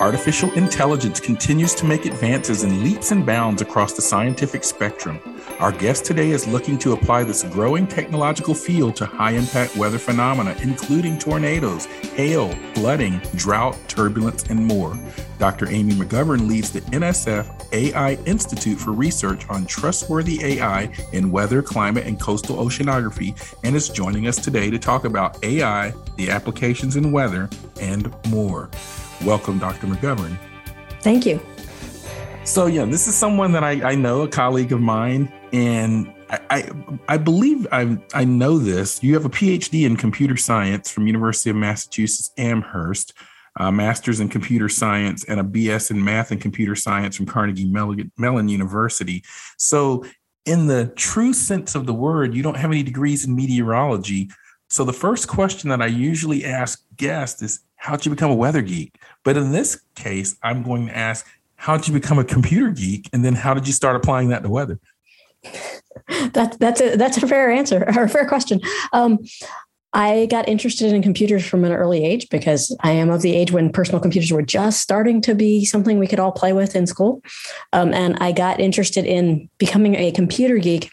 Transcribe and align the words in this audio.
Artificial 0.00 0.52
intelligence 0.52 1.20
continues 1.20 1.74
to 1.74 1.86
make 1.86 2.04
advances 2.04 2.64
in 2.64 2.84
leaps 2.84 3.12
and 3.12 3.24
bounds 3.24 3.62
across 3.62 3.94
the 3.94 4.02
scientific 4.02 4.62
spectrum. 4.62 5.18
Our 5.58 5.72
guest 5.72 6.04
today 6.04 6.32
is 6.32 6.46
looking 6.46 6.76
to 6.80 6.92
apply 6.92 7.24
this 7.24 7.42
growing 7.44 7.86
technological 7.86 8.52
field 8.52 8.94
to 8.96 9.06
high 9.06 9.30
impact 9.30 9.74
weather 9.74 9.98
phenomena, 9.98 10.54
including 10.60 11.18
tornadoes, 11.18 11.86
hail, 12.14 12.50
flooding, 12.74 13.22
drought, 13.36 13.78
turbulence, 13.88 14.42
and 14.50 14.66
more. 14.66 14.98
Dr. 15.38 15.66
Amy 15.70 15.94
McGovern 15.94 16.46
leads 16.46 16.70
the 16.70 16.82
NSF 16.82 17.72
AI 17.72 18.18
Institute 18.26 18.78
for 18.78 18.90
Research 18.90 19.48
on 19.48 19.64
Trustworthy 19.64 20.44
AI 20.44 20.92
in 21.14 21.30
Weather, 21.30 21.62
Climate, 21.62 22.06
and 22.06 22.20
Coastal 22.20 22.56
Oceanography 22.56 23.34
and 23.64 23.74
is 23.74 23.88
joining 23.88 24.26
us 24.26 24.36
today 24.36 24.68
to 24.68 24.78
talk 24.78 25.06
about 25.06 25.42
AI, 25.42 25.94
the 26.16 26.30
applications 26.30 26.96
in 26.96 27.12
weather, 27.12 27.48
and 27.80 28.14
more. 28.28 28.68
Welcome, 29.24 29.58
Dr. 29.58 29.86
McGovern. 29.86 30.36
Thank 31.00 31.26
you. 31.26 31.40
So, 32.44 32.66
yeah, 32.66 32.84
this 32.84 33.08
is 33.08 33.14
someone 33.14 33.52
that 33.52 33.64
I, 33.64 33.90
I 33.90 33.94
know, 33.94 34.22
a 34.22 34.28
colleague 34.28 34.72
of 34.72 34.80
mine, 34.80 35.32
and 35.52 36.12
I, 36.30 36.40
I, 36.50 36.70
I 37.08 37.16
believe 37.16 37.66
I, 37.72 37.98
I 38.14 38.24
know 38.24 38.58
this. 38.58 39.02
You 39.02 39.14
have 39.14 39.24
a 39.24 39.30
PhD 39.30 39.84
in 39.84 39.96
computer 39.96 40.36
science 40.36 40.90
from 40.90 41.06
University 41.06 41.50
of 41.50 41.56
Massachusetts 41.56 42.30
Amherst, 42.38 43.14
a 43.58 43.72
master's 43.72 44.20
in 44.20 44.28
computer 44.28 44.68
science, 44.68 45.24
and 45.24 45.40
a 45.40 45.42
BS 45.42 45.90
in 45.90 46.04
math 46.04 46.30
and 46.30 46.40
computer 46.40 46.76
science 46.76 47.16
from 47.16 47.26
Carnegie 47.26 47.70
Mellon 48.16 48.48
University. 48.48 49.24
So, 49.56 50.04
in 50.44 50.68
the 50.68 50.92
true 50.94 51.32
sense 51.32 51.74
of 51.74 51.86
the 51.86 51.94
word, 51.94 52.34
you 52.34 52.42
don't 52.42 52.56
have 52.56 52.70
any 52.70 52.84
degrees 52.84 53.26
in 53.26 53.34
meteorology. 53.34 54.30
So, 54.68 54.84
the 54.84 54.92
first 54.92 55.28
question 55.28 55.70
that 55.70 55.80
I 55.80 55.86
usually 55.86 56.44
ask 56.44 56.82
guests 56.96 57.42
is 57.42 57.60
how'd 57.76 58.04
you 58.04 58.10
become 58.10 58.30
a 58.30 58.34
weather 58.34 58.62
geek? 58.62 58.98
But 59.24 59.36
in 59.36 59.52
this 59.52 59.80
case, 59.94 60.36
I'm 60.42 60.62
going 60.62 60.86
to 60.86 60.96
ask, 60.96 61.26
how'd 61.56 61.86
you 61.86 61.94
become 61.94 62.18
a 62.18 62.24
computer 62.24 62.70
geek? 62.70 63.08
And 63.12 63.24
then 63.24 63.34
how 63.34 63.54
did 63.54 63.66
you 63.66 63.72
start 63.72 63.96
applying 63.96 64.28
that 64.28 64.42
to 64.42 64.48
weather? 64.48 64.78
That, 66.34 66.58
that's 66.60 66.80
a 66.82 66.94
that's 66.96 67.16
a 67.16 67.26
fair 67.26 67.50
answer 67.50 67.82
or 67.96 68.04
a 68.04 68.08
fair 68.08 68.28
question. 68.28 68.60
Um, 68.92 69.18
I 69.94 70.26
got 70.26 70.46
interested 70.46 70.92
in 70.92 71.02
computers 71.02 71.46
from 71.46 71.64
an 71.64 71.72
early 71.72 72.04
age 72.04 72.28
because 72.28 72.76
I 72.82 72.92
am 72.92 73.08
of 73.08 73.22
the 73.22 73.34
age 73.34 73.50
when 73.50 73.72
personal 73.72 73.98
computers 73.98 74.30
were 74.30 74.42
just 74.42 74.82
starting 74.82 75.22
to 75.22 75.34
be 75.34 75.64
something 75.64 75.98
we 75.98 76.06
could 76.06 76.20
all 76.20 76.32
play 76.32 76.52
with 76.52 76.76
in 76.76 76.86
school. 76.86 77.22
Um, 77.72 77.94
and 77.94 78.14
I 78.20 78.32
got 78.32 78.60
interested 78.60 79.06
in 79.06 79.48
becoming 79.56 79.94
a 79.94 80.12
computer 80.12 80.58
geek 80.58 80.90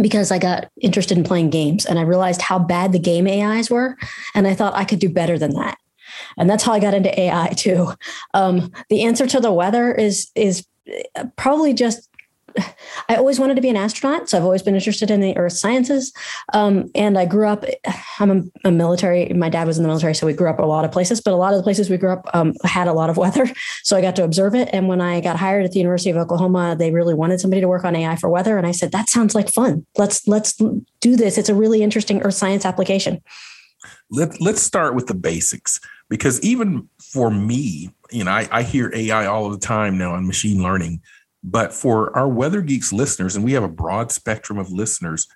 because 0.00 0.30
I 0.30 0.38
got 0.38 0.70
interested 0.80 1.16
in 1.16 1.24
playing 1.24 1.50
games 1.50 1.86
and 1.86 1.98
I 1.98 2.02
realized 2.02 2.42
how 2.42 2.58
bad 2.58 2.92
the 2.92 2.98
game 2.98 3.26
AIs 3.26 3.70
were. 3.70 3.96
And 4.34 4.46
I 4.46 4.54
thought 4.54 4.74
I 4.74 4.84
could 4.84 4.98
do 4.98 5.08
better 5.08 5.38
than 5.38 5.54
that 5.54 5.78
and 6.36 6.48
that's 6.48 6.64
how 6.64 6.72
I 6.72 6.80
got 6.80 6.94
into 6.94 7.18
AI 7.18 7.48
too. 7.56 7.92
Um, 8.34 8.72
the 8.88 9.02
answer 9.02 9.26
to 9.26 9.40
the 9.40 9.52
weather 9.52 9.92
is 9.92 10.30
is 10.34 10.66
probably 11.36 11.74
just 11.74 12.08
I 13.08 13.16
always 13.16 13.38
wanted 13.38 13.54
to 13.54 13.60
be 13.60 13.68
an 13.68 13.76
astronaut, 13.76 14.28
so 14.28 14.38
I've 14.38 14.44
always 14.44 14.62
been 14.62 14.74
interested 14.74 15.10
in 15.10 15.20
the 15.20 15.36
earth 15.36 15.52
sciences. 15.52 16.12
Um, 16.52 16.90
and 16.94 17.18
I 17.18 17.24
grew 17.24 17.46
up, 17.46 17.64
I'm 18.18 18.30
a, 18.64 18.68
a, 18.68 18.72
military, 18.72 19.28
my 19.34 19.48
dad 19.48 19.66
was 19.66 19.76
in 19.76 19.82
the 19.82 19.88
military, 19.88 20.14
so 20.14 20.26
we 20.26 20.32
grew 20.32 20.48
up 20.48 20.58
a 20.58 20.64
lot 20.64 20.84
of 20.84 20.92
places, 20.92 21.20
but 21.20 21.32
a 21.32 21.36
lot 21.36 21.52
of 21.52 21.58
the 21.58 21.62
places 21.62 21.90
we 21.90 21.96
grew 21.96 22.12
up 22.12 22.28
um, 22.34 22.54
had 22.64 22.88
a 22.88 22.92
lot 22.92 23.10
of 23.10 23.16
weather. 23.16 23.46
So 23.82 23.96
I 23.96 24.00
got 24.00 24.16
to 24.16 24.24
observe 24.24 24.54
it. 24.54 24.68
And 24.72 24.88
when 24.88 25.00
I 25.00 25.20
got 25.20 25.36
hired 25.36 25.64
at 25.64 25.72
the 25.72 25.78
University 25.78 26.10
of 26.10 26.16
Oklahoma, 26.16 26.76
they 26.76 26.90
really 26.90 27.14
wanted 27.14 27.40
somebody 27.40 27.60
to 27.60 27.68
work 27.68 27.84
on 27.84 27.94
AI 27.94 28.16
for 28.16 28.28
weather. 28.28 28.58
And 28.58 28.66
I 28.66 28.72
said, 28.72 28.92
that 28.92 29.08
sounds 29.08 29.34
like 29.34 29.50
fun. 29.50 29.86
Let's, 29.96 30.26
let's 30.26 30.54
do 31.00 31.16
this. 31.16 31.38
It's 31.38 31.48
a 31.48 31.54
really 31.54 31.82
interesting 31.82 32.22
earth 32.22 32.34
science 32.34 32.64
application. 32.64 33.22
Let, 34.10 34.40
let's 34.40 34.62
start 34.62 34.94
with 34.94 35.06
the 35.06 35.14
basics 35.14 35.80
because 36.08 36.40
even 36.42 36.88
for 37.00 37.30
me, 37.30 37.90
you 38.10 38.24
know, 38.24 38.30
I, 38.30 38.48
I 38.50 38.62
hear 38.62 38.90
AI 38.94 39.26
all 39.26 39.46
of 39.46 39.52
the 39.52 39.66
time 39.66 39.98
now 39.98 40.14
on 40.14 40.26
machine 40.26 40.62
learning, 40.62 41.00
but 41.46 41.72
for 41.72 42.14
our 42.18 42.28
Weather 42.28 42.60
Geeks 42.60 42.92
listeners, 42.92 43.36
and 43.36 43.44
we 43.44 43.52
have 43.52 43.62
a 43.62 43.68
broad 43.68 44.10
spectrum 44.10 44.58
of 44.58 44.72
listeners, 44.72 45.28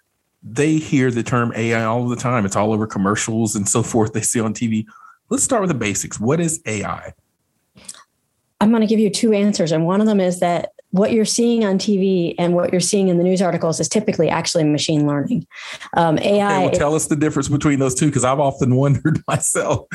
they 0.43 0.76
hear 0.76 1.12
the 1.12 1.22
term 1.22 1.53
AI 1.54 1.84
all 1.84 2.09
the 2.09 2.16
time. 2.16 2.44
It's 2.44 2.56
all 2.56 2.72
over 2.72 2.87
commercials 2.87 3.54
and 3.54 3.69
so 3.69 3.82
forth 3.84 4.12
they 4.12 4.21
see 4.21 4.41
on 4.41 4.53
TV. 4.53 4.84
Let's 5.28 5.44
start 5.44 5.62
with 5.62 5.71
the 5.71 5.75
basics. 5.75 6.19
What 6.19 6.41
is 6.41 6.60
AI? 6.66 7.12
I'm 8.60 8.71
going 8.71 8.81
to 8.81 8.88
give 8.88 8.98
you 8.98 9.09
two 9.09 9.32
answers. 9.32 9.71
And 9.71 9.87
one 9.87 10.00
of 10.00 10.09
them 10.09 10.21
is 10.21 10.41
that 10.41 10.72
what 10.90 11.12
you're 11.12 11.24
seeing 11.24 11.64
on 11.64 11.78
TV 11.78 12.34
and 12.36 12.54
what 12.54 12.72
you're 12.72 12.80
seeing 12.80 13.08
in 13.08 13.18
the 13.18 13.24
news 13.24 13.40
articles 13.40 13.78
is 13.78 13.88
typically 13.88 14.28
actually 14.28 14.64
machine 14.64 15.06
learning. 15.06 15.46
Um, 15.96 16.18
AI. 16.18 16.56
Okay, 16.56 16.66
well, 16.66 16.70
tell 16.72 16.94
us 16.94 17.06
the 17.06 17.16
difference 17.16 17.48
between 17.48 17.78
those 17.78 17.94
two 17.94 18.06
because 18.06 18.24
I've 18.24 18.40
often 18.40 18.74
wondered 18.80 19.22
myself. 19.28 19.86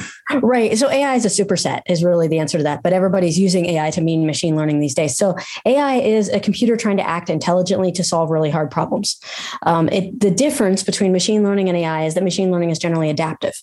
Right. 0.41 0.77
So 0.77 0.89
AI 0.89 1.15
is 1.15 1.25
a 1.25 1.43
superset 1.43 1.81
is 1.87 2.03
really 2.03 2.27
the 2.27 2.39
answer 2.39 2.57
to 2.57 2.63
that. 2.63 2.81
But 2.81 2.93
everybody's 2.93 3.37
using 3.37 3.65
AI 3.65 3.91
to 3.91 4.01
mean 4.01 4.25
machine 4.25 4.55
learning 4.55 4.79
these 4.79 4.95
days. 4.95 5.17
So 5.17 5.35
AI 5.65 5.95
is 5.95 6.29
a 6.29 6.39
computer 6.39 6.77
trying 6.77 6.97
to 6.97 7.07
act 7.07 7.29
intelligently 7.29 7.91
to 7.93 8.03
solve 8.03 8.29
really 8.29 8.49
hard 8.49 8.71
problems. 8.71 9.19
Um, 9.63 9.89
it, 9.89 10.19
the 10.19 10.31
difference 10.31 10.83
between 10.83 11.11
machine 11.11 11.43
learning 11.43 11.67
and 11.67 11.77
AI 11.77 12.05
is 12.05 12.13
that 12.13 12.23
machine 12.23 12.51
learning 12.51 12.69
is 12.69 12.79
generally 12.79 13.09
adaptive. 13.09 13.53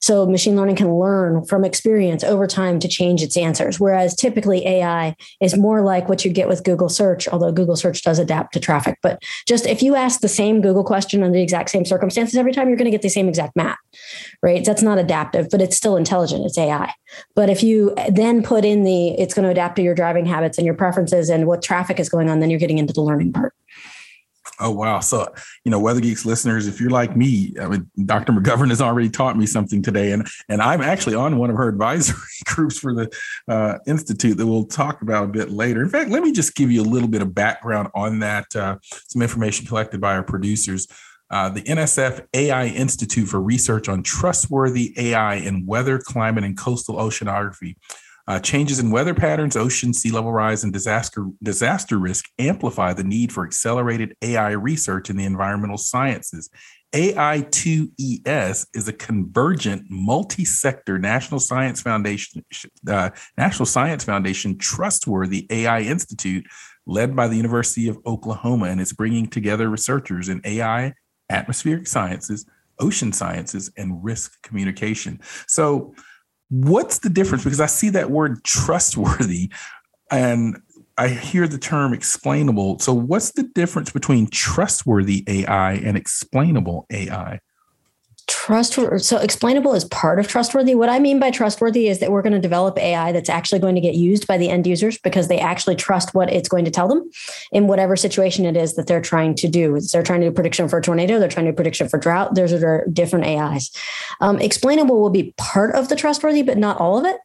So 0.00 0.26
machine 0.26 0.56
learning 0.56 0.76
can 0.76 0.94
learn 0.94 1.44
from 1.46 1.64
experience 1.64 2.22
over 2.22 2.46
time 2.46 2.78
to 2.80 2.88
change 2.88 3.22
its 3.22 3.36
answers, 3.36 3.80
whereas 3.80 4.14
typically 4.14 4.66
AI 4.66 5.16
is 5.40 5.56
more 5.56 5.80
like 5.82 6.08
what 6.08 6.24
you 6.24 6.30
get 6.30 6.48
with 6.48 6.64
Google 6.64 6.81
Google 6.82 6.88
search, 6.88 7.28
although 7.28 7.52
Google 7.52 7.76
search 7.76 8.02
does 8.02 8.18
adapt 8.18 8.52
to 8.54 8.58
traffic. 8.58 8.98
But 9.02 9.22
just 9.46 9.66
if 9.66 9.82
you 9.82 9.94
ask 9.94 10.20
the 10.20 10.28
same 10.28 10.60
Google 10.60 10.82
question 10.82 11.22
under 11.22 11.38
the 11.38 11.42
exact 11.42 11.70
same 11.70 11.84
circumstances 11.84 12.36
every 12.36 12.52
time, 12.52 12.66
you're 12.66 12.76
going 12.76 12.86
to 12.86 12.90
get 12.90 13.02
the 13.02 13.08
same 13.08 13.28
exact 13.28 13.54
map, 13.54 13.78
right? 14.42 14.64
That's 14.64 14.82
not 14.82 14.98
adaptive, 14.98 15.46
but 15.48 15.62
it's 15.62 15.76
still 15.76 15.96
intelligent. 15.96 16.44
It's 16.44 16.58
AI. 16.58 16.92
But 17.36 17.50
if 17.50 17.62
you 17.62 17.94
then 18.08 18.42
put 18.42 18.64
in 18.64 18.82
the, 18.82 19.10
it's 19.10 19.32
going 19.32 19.44
to 19.44 19.50
adapt 19.50 19.76
to 19.76 19.82
your 19.82 19.94
driving 19.94 20.26
habits 20.26 20.58
and 20.58 20.66
your 20.66 20.74
preferences 20.74 21.30
and 21.30 21.46
what 21.46 21.62
traffic 21.62 22.00
is 22.00 22.08
going 22.08 22.28
on, 22.28 22.40
then 22.40 22.50
you're 22.50 22.58
getting 22.58 22.78
into 22.78 22.92
the 22.92 23.02
learning 23.02 23.32
part. 23.32 23.54
Oh 24.62 24.70
wow! 24.70 25.00
So 25.00 25.26
you 25.64 25.70
know, 25.70 25.80
Weather 25.80 26.00
Geeks 26.00 26.24
listeners, 26.24 26.66
if 26.66 26.80
you're 26.80 26.90
like 26.90 27.16
me, 27.16 27.54
I 27.60 27.66
mean, 27.66 27.90
Dr. 28.04 28.32
McGovern 28.32 28.68
has 28.68 28.80
already 28.80 29.10
taught 29.10 29.36
me 29.36 29.46
something 29.46 29.82
today, 29.82 30.12
and 30.12 30.26
and 30.48 30.62
I'm 30.62 30.80
actually 30.80 31.16
on 31.16 31.36
one 31.38 31.50
of 31.50 31.56
her 31.56 31.68
advisory 31.68 32.16
groups 32.46 32.78
for 32.78 32.94
the 32.94 33.10
uh, 33.48 33.78
institute 33.86 34.36
that 34.36 34.46
we'll 34.46 34.64
talk 34.64 35.02
about 35.02 35.24
a 35.24 35.28
bit 35.28 35.50
later. 35.50 35.82
In 35.82 35.88
fact, 35.88 36.10
let 36.10 36.22
me 36.22 36.32
just 36.32 36.54
give 36.54 36.70
you 36.70 36.80
a 36.80 36.84
little 36.84 37.08
bit 37.08 37.22
of 37.22 37.34
background 37.34 37.88
on 37.94 38.20
that. 38.20 38.54
Uh, 38.54 38.76
some 39.08 39.20
information 39.20 39.66
collected 39.66 40.00
by 40.00 40.14
our 40.14 40.22
producers. 40.22 40.86
Uh, 41.30 41.48
the 41.48 41.62
NSF 41.62 42.26
AI 42.34 42.66
Institute 42.66 43.26
for 43.26 43.40
Research 43.40 43.88
on 43.88 44.02
Trustworthy 44.02 44.92
AI 44.98 45.36
in 45.36 45.64
Weather, 45.64 45.98
Climate, 45.98 46.44
and 46.44 46.58
Coastal 46.58 46.96
Oceanography 46.96 47.76
uh, 48.28 48.38
changes 48.38 48.78
in 48.78 48.90
weather 48.90 49.14
patterns, 49.14 49.56
ocean 49.56 49.92
sea 49.92 50.10
level 50.10 50.32
rise, 50.32 50.64
and 50.64 50.72
disaster 50.72 51.26
disaster 51.42 51.98
risk 51.98 52.26
amplify 52.38 52.92
the 52.92 53.04
need 53.04 53.32
for 53.32 53.44
accelerated 53.44 54.16
AI 54.22 54.50
research 54.50 55.10
in 55.10 55.16
the 55.16 55.24
environmental 55.24 55.78
sciences. 55.78 56.48
AI2ES 56.92 58.66
is 58.74 58.86
a 58.86 58.92
convergent 58.92 59.86
multi-sector 59.88 60.98
national 60.98 61.40
science 61.40 61.80
foundation 61.80 62.44
uh, 62.86 63.10
National 63.38 63.64
Science 63.64 64.04
Foundation 64.04 64.58
trustworthy 64.58 65.46
AI 65.50 65.80
institute 65.80 66.46
led 66.86 67.16
by 67.16 67.28
the 67.28 67.36
University 67.36 67.88
of 67.88 67.98
Oklahoma 68.04 68.66
and 68.66 68.80
is 68.80 68.92
bringing 68.92 69.26
together 69.26 69.68
researchers 69.68 70.28
in 70.28 70.40
AI, 70.44 70.92
atmospheric 71.30 71.86
sciences, 71.86 72.44
ocean 72.78 73.12
sciences 73.12 73.70
and 73.76 74.02
risk 74.04 74.42
communication. 74.42 75.20
So 75.46 75.94
What's 76.52 76.98
the 76.98 77.08
difference? 77.08 77.44
Because 77.44 77.60
I 77.60 77.66
see 77.66 77.88
that 77.90 78.10
word 78.10 78.44
trustworthy 78.44 79.50
and 80.10 80.60
I 80.98 81.08
hear 81.08 81.48
the 81.48 81.56
term 81.56 81.94
explainable. 81.94 82.78
So, 82.78 82.92
what's 82.92 83.32
the 83.32 83.44
difference 83.44 83.90
between 83.90 84.26
trustworthy 84.26 85.24
AI 85.26 85.72
and 85.72 85.96
explainable 85.96 86.84
AI? 86.92 87.40
Trustworthy 88.26 88.98
so 88.98 89.18
explainable 89.18 89.74
is 89.74 89.84
part 89.86 90.18
of 90.18 90.28
trustworthy? 90.28 90.74
What 90.74 90.88
i 90.88 90.98
mean 90.98 91.18
by 91.18 91.30
trustworthy 91.30 91.88
is 91.88 91.98
that 92.00 92.10
we're 92.10 92.22
going 92.22 92.32
to 92.32 92.38
develop 92.38 92.78
ai 92.78 93.12
that's 93.12 93.28
actually 93.28 93.58
going 93.58 93.74
to 93.74 93.80
get 93.80 93.94
used 93.94 94.26
by 94.26 94.38
the 94.38 94.48
end 94.48 94.66
users 94.66 94.98
because 94.98 95.28
they 95.28 95.38
actually 95.38 95.76
trust 95.76 96.14
what 96.14 96.32
it's 96.32 96.48
going 96.48 96.64
to 96.64 96.70
tell 96.70 96.88
them 96.88 97.10
in 97.50 97.66
whatever 97.66 97.96
situation 97.96 98.44
it 98.44 98.56
is 98.56 98.74
that 98.74 98.86
they're 98.86 99.00
trying 99.00 99.34
to 99.34 99.48
do. 99.48 99.78
They're 99.80 100.02
trying 100.02 100.20
to 100.20 100.28
do 100.28 100.34
prediction 100.34 100.68
for 100.68 100.78
a 100.78 100.82
tornado 100.82 101.18
they're 101.18 101.28
trying 101.28 101.46
to 101.46 101.52
do 101.52 101.56
prediction 101.56 101.88
for 101.88 101.98
drought 101.98 102.34
those 102.34 102.52
are 102.52 102.86
different 102.92 103.26
ais 103.26 103.70
um, 104.20 104.38
explainable 104.38 105.00
will 105.00 105.10
be 105.10 105.34
part 105.36 105.74
of 105.74 105.88
the 105.88 105.96
trustworthy 105.96 106.42
but 106.42 106.58
not 106.58 106.78
all 106.78 106.98
of 106.98 107.04
it 107.04 107.18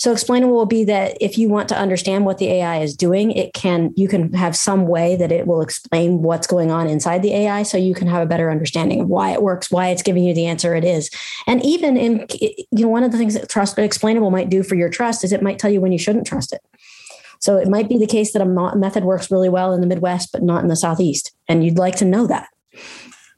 so 0.00 0.12
explainable 0.12 0.54
will 0.54 0.64
be 0.64 0.84
that 0.84 1.18
if 1.20 1.36
you 1.36 1.50
want 1.50 1.68
to 1.68 1.78
understand 1.78 2.24
what 2.24 2.38
the 2.38 2.48
AI 2.48 2.78
is 2.78 2.96
doing, 2.96 3.32
it 3.32 3.52
can 3.52 3.92
you 3.96 4.08
can 4.08 4.32
have 4.32 4.56
some 4.56 4.86
way 4.86 5.14
that 5.14 5.30
it 5.30 5.46
will 5.46 5.60
explain 5.60 6.22
what's 6.22 6.46
going 6.46 6.70
on 6.70 6.88
inside 6.88 7.20
the 7.20 7.34
AI 7.34 7.64
so 7.64 7.76
you 7.76 7.94
can 7.94 8.08
have 8.08 8.22
a 8.22 8.26
better 8.26 8.50
understanding 8.50 9.02
of 9.02 9.08
why 9.08 9.30
it 9.30 9.42
works, 9.42 9.70
why 9.70 9.88
it's 9.88 10.02
giving 10.02 10.24
you 10.24 10.32
the 10.32 10.46
answer 10.46 10.74
it 10.74 10.84
is. 10.84 11.10
And 11.46 11.62
even 11.62 11.98
in 11.98 12.24
you 12.30 12.84
know 12.84 12.88
one 12.88 13.04
of 13.04 13.12
the 13.12 13.18
things 13.18 13.34
that 13.34 13.50
trust 13.50 13.78
explainable 13.78 14.30
might 14.30 14.48
do 14.48 14.62
for 14.62 14.74
your 14.74 14.88
trust 14.88 15.22
is 15.22 15.34
it 15.34 15.42
might 15.42 15.58
tell 15.58 15.70
you 15.70 15.82
when 15.82 15.92
you 15.92 15.98
shouldn't 15.98 16.26
trust 16.26 16.54
it. 16.54 16.62
So 17.38 17.58
it 17.58 17.68
might 17.68 17.90
be 17.90 17.98
the 17.98 18.06
case 18.06 18.32
that 18.32 18.40
a 18.40 18.76
method 18.76 19.04
works 19.04 19.30
really 19.30 19.50
well 19.50 19.74
in 19.74 19.82
the 19.82 19.86
Midwest, 19.86 20.32
but 20.32 20.42
not 20.42 20.62
in 20.62 20.68
the 20.68 20.76
Southeast. 20.76 21.32
And 21.46 21.62
you'd 21.62 21.76
like 21.76 21.96
to 21.96 22.06
know 22.06 22.26
that. 22.26 22.48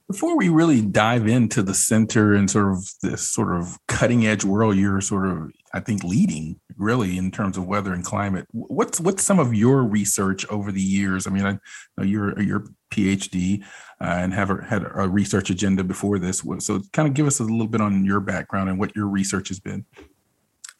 Before 0.06 0.36
we 0.36 0.48
really 0.48 0.80
dive 0.80 1.26
into 1.26 1.60
the 1.62 1.74
center 1.74 2.34
and 2.34 2.48
sort 2.48 2.70
of 2.70 2.88
this 3.02 3.28
sort 3.28 3.56
of 3.56 3.78
cutting 3.88 4.26
edge 4.26 4.44
world 4.44 4.76
you're 4.76 5.00
sort 5.00 5.26
of, 5.26 5.50
I 5.74 5.80
think, 5.80 6.04
leading 6.04 6.60
really 6.76 7.16
in 7.16 7.30
terms 7.30 7.56
of 7.56 7.66
weather 7.66 7.92
and 7.92 8.04
climate, 8.04 8.46
what's 8.52 9.00
what's 9.00 9.22
some 9.22 9.38
of 9.38 9.54
your 9.54 9.82
research 9.84 10.46
over 10.48 10.70
the 10.70 10.82
years? 10.82 11.26
I 11.26 11.30
mean, 11.30 11.44
I 11.44 11.58
know 11.96 12.04
you're 12.04 12.40
you're 12.40 12.64
PhD 12.92 13.62
uh, 14.00 14.04
and 14.04 14.34
have 14.34 14.50
a, 14.50 14.62
had 14.62 14.84
a 14.94 15.08
research 15.08 15.50
agenda 15.50 15.82
before 15.82 16.18
this. 16.18 16.42
So, 16.58 16.82
kind 16.92 17.08
of 17.08 17.14
give 17.14 17.26
us 17.26 17.40
a 17.40 17.44
little 17.44 17.66
bit 17.66 17.80
on 17.80 18.04
your 18.04 18.20
background 18.20 18.68
and 18.68 18.78
what 18.78 18.94
your 18.94 19.06
research 19.06 19.48
has 19.48 19.60
been. 19.60 19.86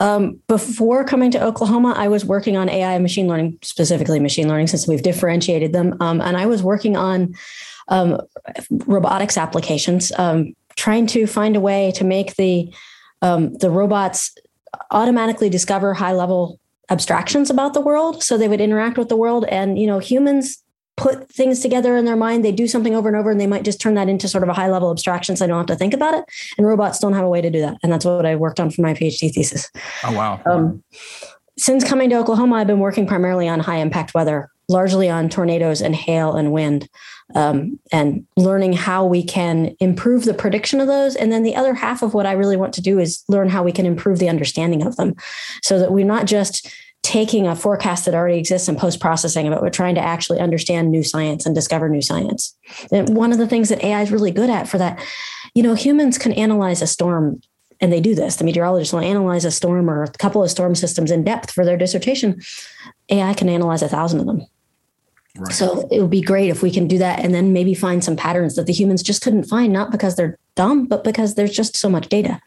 Um, 0.01 0.41
before 0.49 1.05
coming 1.05 1.31
to 1.31 1.43
Oklahoma, 1.43 1.95
I 1.97 2.09
was 2.09 2.25
working 2.25 2.57
on 2.57 2.69
AI 2.69 2.95
and 2.95 3.05
machine 3.05 3.29
learning, 3.29 3.59
specifically 3.63 4.19
machine 4.19 4.49
learning, 4.49 4.67
since 4.67 4.89
we've 4.89 5.03
differentiated 5.03 5.73
them. 5.73 5.97
Um, 6.01 6.21
and 6.21 6.37
I 6.37 6.47
was 6.47 6.63
working 6.63 6.97
on 6.97 7.35
um, 7.89 8.21
robotics 8.87 9.39
applications, 9.39 10.11
um, 10.19 10.55
trying 10.75 11.07
to 11.09 11.27
find 11.27 11.55
a 11.55 11.61
way 11.61 11.93
to 11.93 12.05
make 12.05 12.35
the 12.37 12.75
um, 13.23 13.55
the 13.55 13.71
robots 13.71 14.35
automatically 14.91 15.49
discover 15.49 15.95
high 15.95 16.13
level 16.13 16.59
abstractions 16.91 17.51
about 17.51 17.75
the 17.75 17.81
world, 17.81 18.23
so 18.23 18.37
they 18.37 18.49
would 18.49 18.61
interact 18.61 18.99
with 18.99 19.09
the 19.09 19.17
world. 19.17 19.45
And 19.47 19.79
you 19.79 19.87
know, 19.87 19.99
humans 19.99 20.63
put 20.97 21.29
things 21.31 21.61
together 21.61 21.97
in 21.97 22.05
their 22.05 22.17
mind. 22.17 22.45
They 22.45 22.53
do 22.53 22.69
something 22.69 22.95
over 22.95 23.09
and 23.09 23.17
over 23.17 23.31
and 23.31 23.41
they 23.41 23.47
might 23.47 23.65
just 23.65 23.81
turn 23.81 23.95
that 23.95 24.09
into 24.09 24.29
sort 24.29 24.43
of 24.43 24.51
a 24.51 24.53
high 24.53 24.69
level 24.69 24.91
abstraction 24.91 25.37
so 25.37 25.45
they 25.45 25.49
don't 25.49 25.57
have 25.57 25.67
to 25.67 25.77
think 25.77 25.95
about 25.95 26.15
it. 26.15 26.25
And 26.59 26.67
robots 26.67 26.99
don't 26.99 27.15
have 27.15 27.25
a 27.25 27.29
way 27.29 27.41
to 27.41 27.51
do 27.51 27.61
that. 27.61 27.79
And 27.83 27.91
that's 27.91 28.05
what 28.05 28.27
i 28.27 28.37
worked 28.37 28.61
on 28.61 28.71
for 28.71 28.83
my 28.83 28.93
phd 28.93 29.33
thesis. 29.33 29.71
Oh 30.05 30.13
wow. 30.13 30.41
Um, 30.45 30.83
since 31.59 31.85
coming 31.85 32.09
to 32.09 32.17
oklahoma 32.17 32.57
i've 32.57 32.67
been 32.67 32.79
working 32.79 33.07
primarily 33.07 33.47
on 33.47 33.61
high 33.61 33.77
impact 33.77 34.15
weather 34.15 34.51
largely 34.69 35.11
on 35.11 35.29
tornadoes 35.29 35.83
and 35.83 35.95
hail 35.95 36.35
and 36.35 36.51
wind 36.51 36.89
um, 37.35 37.79
and 37.91 38.27
learning 38.37 38.73
how 38.75 39.07
we 39.07 39.23
can 39.23 39.75
improve 39.81 40.25
the 40.25 40.35
prediction 40.35 40.81
of 40.81 40.87
those. 40.87 41.17
And 41.17 41.33
then 41.33 41.43
the 41.43 41.57
other 41.57 41.75
half 41.75 42.03
of 42.03 42.15
what 42.15 42.27
I 42.27 42.33
really 42.33 42.57
want 42.57 42.75
to 42.75 42.83
do 42.83 42.99
is 42.99 43.25
learn 43.29 43.49
how 43.49 43.63
we 43.63 43.73
can 43.73 43.87
improve 43.87 44.19
the 44.19 44.29
understanding 44.29 44.83
of 44.83 44.97
them 44.97 45.15
so 45.63 45.79
that 45.79 45.93
we're 45.93 46.05
not 46.05 46.27
just 46.27 46.73
taking 47.03 47.49
a 47.49 47.57
forecast 47.57 48.05
that 48.05 48.15
already 48.15 48.39
exists 48.39 48.69
and 48.69 48.79
post 48.79 49.01
processing 49.01 49.51
but 49.51 49.61
we're 49.61 49.71
trying 49.71 49.97
to 49.97 50.01
actually 50.01 50.39
understand 50.39 50.91
new 50.91 51.03
science 51.03 51.45
and 51.45 51.55
discover 51.55 51.89
new 51.89 52.03
science. 52.03 52.57
And 52.93 53.17
one 53.17 53.33
of 53.33 53.39
the 53.39 53.49
things 53.49 53.69
that 53.71 53.83
AI 53.83 54.03
is 54.03 54.13
really 54.13 54.31
good 54.31 54.49
at 54.49 54.69
for 54.69 54.79
that, 54.79 55.05
you 55.55 55.63
know, 55.63 55.75
humans 55.75 56.17
can 56.17 56.33
analyze 56.33 56.81
a 56.81 56.87
storm 56.87 57.41
and 57.81 57.93
they 57.93 58.01
do 58.01 58.15
this. 58.15 58.37
The 58.37 58.45
meteorologists 58.45 58.95
will 58.95 59.01
analyze 59.01 59.45
a 59.45 59.51
storm 59.51 59.91
or 59.91 60.05
a 60.05 60.11
couple 60.13 60.45
of 60.45 60.51
storm 60.51 60.77
systems 60.77 61.11
in 61.11 61.25
depth 61.25 61.51
for 61.51 61.65
their 61.65 61.77
dissertation. 61.77 62.41
AI 63.09 63.35
can 63.35 63.49
analyze 63.49 63.83
a 63.83 63.89
thousand 63.89 64.21
of 64.21 64.27
them. 64.27 64.47
Right. 65.37 65.53
So 65.53 65.89
it 65.91 66.01
would 66.01 66.11
be 66.11 66.21
great 66.21 66.51
if 66.51 66.63
we 66.63 66.71
can 66.71 66.87
do 66.87 66.99
that 66.99 67.21
and 67.21 67.35
then 67.35 67.53
maybe 67.53 67.75
find 67.75 68.05
some 68.05 68.17
patterns 68.17 68.55
that 68.57 68.67
the 68.67 68.73
humans 68.73 69.03
just 69.03 69.23
couldn't 69.23 69.45
find, 69.45 69.73
not 69.73 69.91
because 69.91 70.15
they're 70.15 70.39
dumb, 70.57 70.87
but 70.87 71.05
because 71.05 71.35
there's 71.35 71.53
just 71.53 71.77
so 71.77 71.89
much 71.89 72.09
data. 72.09 72.41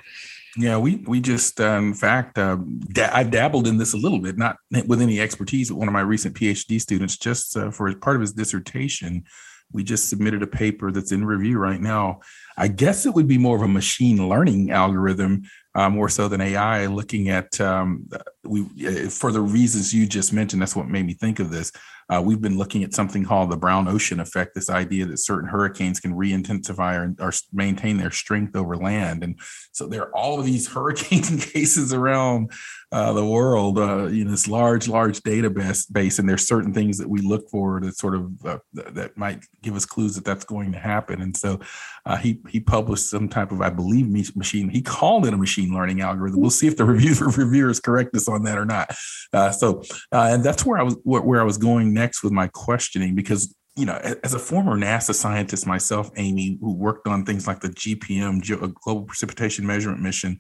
Yeah, 0.58 0.78
we 0.78 1.04
we 1.08 1.20
just, 1.20 1.60
uh, 1.60 1.78
in 1.80 1.94
fact, 1.94 2.38
uh, 2.38 2.58
da- 2.94 3.10
I've 3.12 3.32
dabbled 3.32 3.68
in 3.68 3.78
this 3.78 3.94
a 3.94 3.98
little 3.98 4.20
bit, 4.20 4.38
not 4.38 4.58
with 4.88 5.02
any 5.02 5.20
expertise. 5.20 5.70
But 5.70 5.78
one 5.78 5.90
of 5.90 5.94
my 5.94 6.02
recent 6.02 6.36
PhD 6.36 6.80
students, 6.80 7.18
just 7.18 7.58
uh, 7.58 7.72
for 7.72 7.94
part 7.96 8.16
of 8.16 8.22
his 8.22 8.32
dissertation, 8.32 9.26
we 9.74 9.84
just 9.84 10.08
submitted 10.08 10.44
a 10.44 10.48
paper 10.48 10.92
that's 10.92 11.12
in 11.12 11.26
review 11.26 11.58
right 11.58 11.82
now. 11.82 12.22
I 12.58 12.68
guess 12.68 13.06
it 13.06 13.14
would 13.14 13.28
be 13.28 13.38
more 13.38 13.56
of 13.56 13.62
a 13.62 13.68
machine 13.68 14.30
learning 14.30 14.72
algorithm, 14.72 15.44
uh, 15.74 15.90
more 15.90 16.10
so 16.10 16.28
than 16.28 16.42
AI, 16.42 16.86
looking 16.86 17.30
at 17.30 17.60
um, 17.60 18.08
we 18.44 18.62
uh, 18.88 19.10
for 19.10 19.32
the 19.32 19.42
reasons 19.42 19.94
you 19.94 20.06
just 20.06 20.32
mentioned. 20.32 20.62
That's 20.62 20.76
what 20.76 20.88
made 20.88 21.06
me 21.06 21.14
think 21.14 21.40
of 21.40 21.52
this. 21.52 21.72
Uh, 22.08 22.22
we've 22.24 22.42
been 22.42 22.58
looking 22.58 22.84
at 22.84 22.94
something 22.94 23.26
called 23.26 23.50
the 23.50 23.58
brown 23.58 23.88
ocean 23.88 24.20
effect, 24.20 24.54
this 24.54 24.70
idea 24.70 25.06
that 25.06 25.18
certain 25.18 25.50
hurricanes 25.50 26.00
can 26.00 26.14
re-intensify 26.14 26.96
or, 26.96 27.16
or 27.20 27.32
maintain 27.52 27.98
their 27.98 28.12
strength 28.12 28.56
over 28.56 28.78
land. 28.78 29.24
And 29.24 29.40
so 29.72 29.88
there 29.88 30.04
are 30.04 30.16
all 30.16 30.40
of 30.40 30.46
these 30.46 30.68
hurricane 30.74 31.40
cases 31.40 31.94
around 31.94 32.52
uh, 32.96 33.12
the 33.12 33.26
world, 33.26 33.78
uh, 33.78 34.06
this 34.06 34.48
large, 34.48 34.88
large 34.88 35.20
database 35.20 35.92
base, 35.92 36.18
and 36.18 36.30
there's 36.30 36.48
certain 36.48 36.74
things 36.74 36.98
that 36.98 37.10
we 37.10 37.20
look 37.20 37.50
for 37.50 37.82
that 37.82 37.98
sort 37.98 38.16
of 38.16 38.46
uh, 38.46 38.58
that 38.72 39.18
might 39.18 39.44
give 39.62 39.76
us 39.76 39.86
clues 39.86 40.16
that 40.16 40.24
that's 40.24 40.46
going 40.46 40.72
to 40.72 40.80
happen. 40.80 41.22
And 41.22 41.36
so 41.36 41.60
uh, 42.06 42.16
he 42.16 42.40
he 42.48 42.62
published 42.62 43.10
some 43.10 43.28
type 43.28 43.52
of, 43.52 43.62
I 43.62 43.70
believe, 43.70 44.10
machine. 44.38 44.70
He 44.70 44.82
called 44.82 45.28
it 45.28 45.34
a 45.34 45.38
machine 45.38 45.74
learning 45.74 46.00
algorithm. 46.00 46.40
We'll 46.40 46.50
see 46.50 46.68
if 46.68 46.78
the 46.78 46.86
review 46.94 47.16
reviewers 47.16 47.82
correct 47.82 48.16
us 48.16 48.30
on 48.30 48.44
that 48.44 48.58
or 48.58 48.66
not. 48.66 48.96
Uh, 49.34 49.52
so, 49.52 49.82
uh, 50.14 50.30
and 50.32 50.42
that's 50.42 50.66
where 50.66 50.80
I 50.80 50.84
was 50.84 50.96
where 51.04 51.42
I 51.42 51.44
was 51.44 51.58
going 51.58 51.94
next 51.94 52.24
with 52.24 52.32
my 52.32 52.48
questioning 52.48 53.14
because 53.14 53.54
you 53.76 53.86
know, 53.86 53.96
as 54.24 54.34
a 54.34 54.40
former 54.40 54.78
NASA 54.78 55.14
scientist 55.14 55.68
myself, 55.68 56.10
Amy, 56.16 56.58
who 56.62 56.74
worked 56.74 57.08
on 57.08 57.26
things 57.26 57.46
like 57.46 57.60
the 57.60 57.70
GPM, 57.70 58.42
Global 58.82 59.04
Precipitation 59.04 59.68
Measurement 59.68 60.02
Mission, 60.02 60.38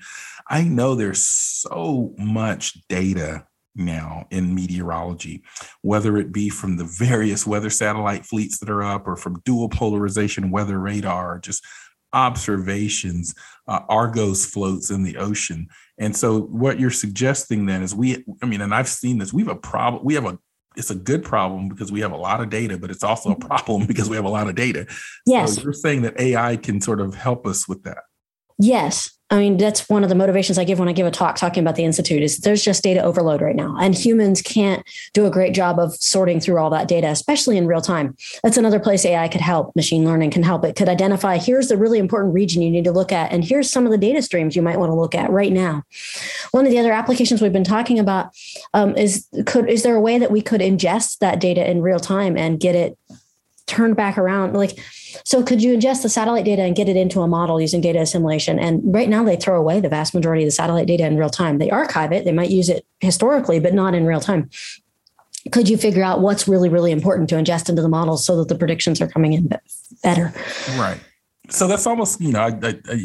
I 0.50 0.64
know 0.64 0.96
there's 0.96 1.26
so 1.26 2.14
much 2.18 2.88
data 2.88 3.46
now 3.76 4.26
in 4.32 4.56
meteorology, 4.56 5.44
whether 5.82 6.16
it 6.18 6.32
be 6.32 6.50
from 6.50 6.78
the 6.78 6.86
various 6.86 7.46
weather 7.46 7.70
satellite 7.70 8.26
fleets 8.26 8.60
that 8.60 8.70
are 8.70 8.84
up 8.84 9.06
or 9.06 9.18
from 9.18 9.42
dual 9.44 9.68
polarization 9.68 10.50
weather 10.50 10.80
radar, 10.80 11.40
just 11.40 11.66
observations, 12.14 13.36
uh, 13.68 13.82
Argos 13.90 14.46
floats 14.46 14.90
in 14.90 15.04
the 15.04 15.18
ocean. 15.18 15.68
And 15.98 16.16
so 16.16 16.42
what 16.44 16.80
you're 16.80 16.90
suggesting 16.90 17.66
then 17.66 17.84
is 17.84 17.94
we, 17.94 18.24
I 18.42 18.46
mean, 18.46 18.62
and 18.62 18.74
I've 18.74 18.88
seen 18.88 19.18
this, 19.18 19.34
we 19.34 19.42
have 19.44 19.52
a 19.52 19.60
problem, 19.60 20.06
we 20.06 20.14
have 20.14 20.26
a 20.26 20.40
it's 20.78 20.90
a 20.90 20.96
good 20.96 21.24
problem 21.24 21.70
because 21.70 21.92
we 21.92 22.02
have 22.02 22.12
a 22.12 22.18
lot 22.18 22.42
of 22.42 22.50
data, 22.50 22.78
but 22.78 22.92
it's 22.92 23.04
also 23.04 23.32
a 23.32 23.36
mm-hmm. 23.36 23.48
problem 23.48 23.86
because 23.88 24.10
we 24.10 24.16
have 24.16 24.26
a 24.26 24.30
lot 24.30 24.48
of 24.48 24.56
data. 24.56 24.88
Yes. 25.26 25.56
So 25.56 25.64
you're 25.64 25.74
saying 25.74 26.04
that 26.04 26.20
AI 26.20 26.58
can 26.58 26.82
sort 26.82 27.02
of 27.02 27.16
help 27.16 27.46
us 27.46 27.68
with 27.68 27.84
that. 27.84 28.00
Yes. 28.58 29.16
I 29.32 29.40
mean, 29.40 29.58
that's 29.58 29.90
one 29.90 30.04
of 30.04 30.10
the 30.10 30.16
motivations 30.16 30.60
I 30.60 30.66
give 30.66 30.78
when 30.78 30.88
I 30.88 30.94
give 30.94 31.08
a 31.08 31.12
talk 31.12 31.36
talking 31.36 31.64
about 31.64 31.76
the 31.76 31.84
Institute 31.84 32.22
is 32.22 32.38
there's 32.38 32.64
just 32.64 32.84
data 32.84 33.02
overload 33.02 33.42
right 33.42 33.56
now. 33.56 33.76
And 33.80 33.96
humans 33.96 34.40
can't 34.44 34.88
do 35.14 35.26
a 35.26 35.32
great 35.32 35.56
job 35.56 35.80
of 35.80 35.96
sorting 35.96 36.40
through 36.40 36.60
all 36.60 36.70
that 36.70 36.88
data, 36.88 37.08
especially 37.08 37.58
in 37.58 37.66
real 37.66 37.82
time. 37.82 38.16
That's 38.44 38.58
another 38.58 38.80
place 38.80 39.04
AI 39.04 39.28
could 39.28 39.42
help. 39.42 39.76
Machine 39.76 40.06
learning 40.06 40.30
can 40.30 40.44
help. 40.44 40.64
It 40.64 40.76
could 40.76 40.90
identify 40.90 41.38
here's 41.38 41.70
the 41.70 41.78
really 41.78 41.98
important 41.98 42.36
region 42.36 42.62
you 42.62 42.70
need 42.70 42.84
to 42.84 42.92
look 42.92 43.12
at. 43.12 43.32
And 43.32 43.44
here's 43.44 43.72
some 43.72 43.86
of 43.86 43.92
the 43.92 43.98
data 43.98 44.22
streams 44.22 44.56
you 44.56 44.62
might 44.62 44.78
want 44.78 44.92
to 44.92 44.96
look 44.96 45.16
at 45.16 45.32
right 45.32 45.52
now. 45.52 45.82
One 46.52 46.66
of 46.66 46.72
the 46.72 46.78
other 46.78 46.94
applications 46.94 47.42
we've 47.42 47.52
been 47.52 47.64
talking 47.64 47.98
about 47.98 48.30
um, 48.76 48.96
is 48.96 49.28
could 49.48 49.68
is 49.68 49.82
there 49.82 49.96
a 49.96 50.02
way 50.02 50.20
that 50.20 50.32
we 50.32 50.42
could 50.42 50.62
ingest 50.62 51.18
that 51.18 51.40
data 51.40 51.68
in 51.68 51.82
real 51.82 52.00
time 52.00 52.38
and 52.38 52.60
get 52.60 52.76
it 52.76 52.96
turned 53.68 53.96
back 53.96 54.18
around? 54.18 54.54
Like 54.54 54.80
so 55.24 55.44
could 55.44 55.62
you 55.62 55.76
ingest 55.76 56.04
the 56.04 56.10
satellite 56.10 56.46
data 56.46 56.62
and 56.64 56.76
get 56.76 56.90
it 56.90 56.96
into 56.96 57.22
a 57.22 57.28
model 57.28 57.62
using 57.62 57.82
data 57.82 58.00
assimilation? 58.00 58.60
And 58.60 58.82
right 58.84 59.10
now 59.10 59.24
they 59.24 59.36
throw 59.36 59.60
away 59.60 59.80
the 59.80 59.90
vast 59.90 60.14
majority 60.14 60.44
of 60.44 60.48
the 60.48 60.52
satellite 60.52 60.88
data 60.88 61.06
in 61.06 61.18
real 61.18 61.30
time. 61.30 61.58
They 61.58 61.70
archive 61.70 62.12
it, 62.12 62.26
they 62.26 62.32
might 62.32 62.50
use 62.50 62.70
it 62.70 62.86
historically, 63.00 63.60
but 63.60 63.74
not 63.74 63.96
in 63.96 64.06
real 64.06 64.20
time. 64.20 64.50
Could 65.52 65.70
you 65.70 65.78
figure 65.78 66.04
out 66.04 66.22
what's 66.22 66.48
really, 66.48 66.70
really 66.70 66.92
important 66.92 67.30
to 67.30 67.36
ingest 67.36 67.70
into 67.70 67.82
the 67.82 67.90
models 67.90 68.26
so 68.26 68.38
that 68.38 68.48
the 68.48 68.56
predictions 68.56 69.00
are 69.00 69.08
coming 69.08 69.34
in 69.34 69.50
better? 70.04 70.34
Right 70.78 71.00
so 71.50 71.68
that's 71.68 71.86
almost 71.86 72.22
you 72.22 72.32
know 72.32 72.42
I, 72.42 72.60
I, 72.62 72.80
I, 72.88 73.00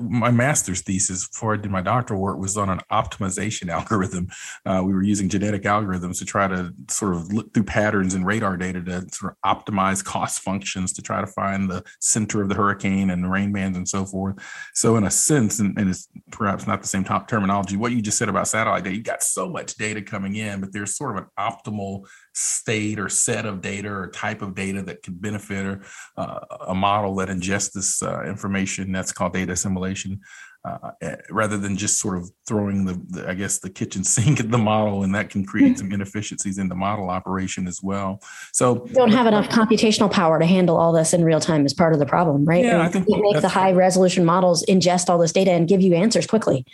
my 0.00 0.30
master's 0.30 0.80
thesis 0.82 1.28
before 1.28 1.54
i 1.54 1.56
did 1.56 1.70
my 1.70 1.82
doctoral 1.82 2.20
work 2.20 2.38
was 2.38 2.56
on 2.56 2.68
an 2.68 2.80
optimization 2.90 3.68
algorithm. 3.80 4.28
Uh, 4.64 4.82
we 4.84 4.92
were 4.92 5.02
using 5.02 5.28
genetic 5.28 5.62
algorithms 5.62 6.18
to 6.18 6.24
try 6.24 6.48
to 6.48 6.72
sort 6.88 7.14
of 7.14 7.32
look 7.32 7.52
through 7.52 7.64
patterns 7.64 8.14
in 8.14 8.24
radar 8.24 8.56
data 8.56 8.82
to 8.82 9.06
sort 9.12 9.36
of 9.42 9.64
optimize 9.64 10.04
cost 10.10 10.40
functions 10.40 10.92
to 10.92 11.02
try 11.02 11.20
to 11.20 11.26
find 11.26 11.70
the 11.70 11.82
center 12.00 12.42
of 12.42 12.48
the 12.48 12.54
hurricane 12.54 13.10
and 13.10 13.24
the 13.24 13.28
rain 13.28 13.52
bands 13.52 13.76
and 13.76 13.88
so 13.88 14.04
forth. 14.04 14.36
So 14.74 14.96
in 14.96 15.04
a 15.04 15.10
sense 15.10 15.58
and, 15.58 15.78
and 15.78 15.90
it's 15.90 16.08
perhaps 16.30 16.66
not 16.66 16.82
the 16.82 16.88
same 16.88 17.04
top 17.04 17.28
terminology 17.28 17.76
what 17.76 17.92
you 17.92 18.02
just 18.02 18.18
said 18.18 18.28
about 18.28 18.48
satellite 18.48 18.84
data 18.84 18.96
you 18.96 19.02
got 19.02 19.22
so 19.22 19.48
much 19.48 19.74
data 19.76 20.02
coming 20.02 20.36
in 20.36 20.60
but 20.60 20.72
there's 20.72 20.96
sort 20.96 21.16
of 21.16 21.24
an 21.24 21.30
optimal 21.38 22.06
state 22.34 22.98
or 22.98 23.08
set 23.08 23.46
of 23.46 23.60
data 23.60 23.88
or 23.88 24.08
type 24.08 24.42
of 24.42 24.54
data 24.54 24.82
that 24.82 25.02
could 25.02 25.20
benefit 25.20 25.66
or 25.66 25.82
uh, 26.16 26.40
a 26.68 26.74
model 26.74 27.14
that 27.16 27.28
ingests 27.28 27.72
this 27.72 28.02
uh, 28.02 28.22
information. 28.24 28.92
That's 28.92 29.12
called 29.12 29.32
data 29.32 29.52
assimilation. 29.52 30.20
Uh, 30.62 30.90
eh, 31.00 31.16
rather 31.30 31.56
than 31.56 31.74
just 31.74 31.98
sort 31.98 32.18
of 32.18 32.30
throwing 32.46 32.84
the, 32.84 32.92
the, 33.08 33.26
I 33.26 33.32
guess 33.32 33.60
the 33.60 33.70
kitchen 33.70 34.04
sink 34.04 34.40
at 34.40 34.50
the 34.50 34.58
model, 34.58 35.02
and 35.04 35.14
that 35.14 35.30
can 35.30 35.42
create 35.42 35.78
some 35.78 35.90
inefficiencies 35.90 36.58
in 36.58 36.68
the 36.68 36.74
model 36.74 37.08
operation 37.08 37.66
as 37.66 37.82
well. 37.82 38.20
So 38.52 38.84
you 38.86 38.92
don't 38.92 39.12
have 39.12 39.26
enough 39.26 39.48
computational 39.48 40.12
power 40.12 40.38
to 40.38 40.44
handle 40.44 40.76
all 40.76 40.92
this 40.92 41.14
in 41.14 41.24
real 41.24 41.40
time 41.40 41.64
is 41.64 41.72
part 41.72 41.94
of 41.94 41.98
the 41.98 42.04
problem, 42.04 42.44
right? 42.44 42.62
Yeah, 42.62 42.74
and 42.74 42.82
I 42.82 42.88
think 42.88 43.08
make 43.08 43.40
the 43.40 43.48
high 43.48 43.72
resolution 43.72 44.26
models 44.26 44.62
ingest 44.66 45.08
all 45.08 45.16
this 45.16 45.32
data 45.32 45.50
and 45.50 45.66
give 45.66 45.80
you 45.80 45.94
answers 45.94 46.26
quickly. 46.26 46.66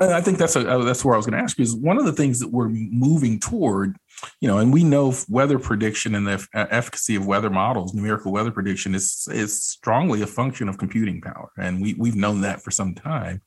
I 0.00 0.22
think 0.22 0.38
that's 0.38 0.56
a, 0.56 0.62
that's 0.82 1.04
where 1.04 1.12
I 1.12 1.18
was 1.18 1.26
going 1.26 1.36
to 1.36 1.44
ask 1.44 1.58
you 1.58 1.62
is 1.64 1.76
one 1.76 1.98
of 1.98 2.06
the 2.06 2.12
things 2.12 2.40
that 2.40 2.48
we're 2.48 2.70
moving 2.70 3.38
toward 3.38 3.98
you 4.40 4.48
know, 4.48 4.58
and 4.58 4.72
we 4.72 4.84
know 4.84 5.14
weather 5.28 5.58
prediction 5.58 6.14
and 6.14 6.26
the 6.26 6.46
efficacy 6.54 7.16
of 7.16 7.26
weather 7.26 7.50
models, 7.50 7.94
numerical 7.94 8.32
weather 8.32 8.50
prediction 8.50 8.94
is 8.94 9.28
is 9.30 9.62
strongly 9.62 10.22
a 10.22 10.26
function 10.26 10.68
of 10.68 10.78
computing 10.78 11.20
power, 11.20 11.50
and 11.58 11.80
we 11.80 11.94
we've 11.94 12.16
known 12.16 12.40
that 12.42 12.62
for 12.62 12.70
some 12.70 12.94
time. 12.94 13.42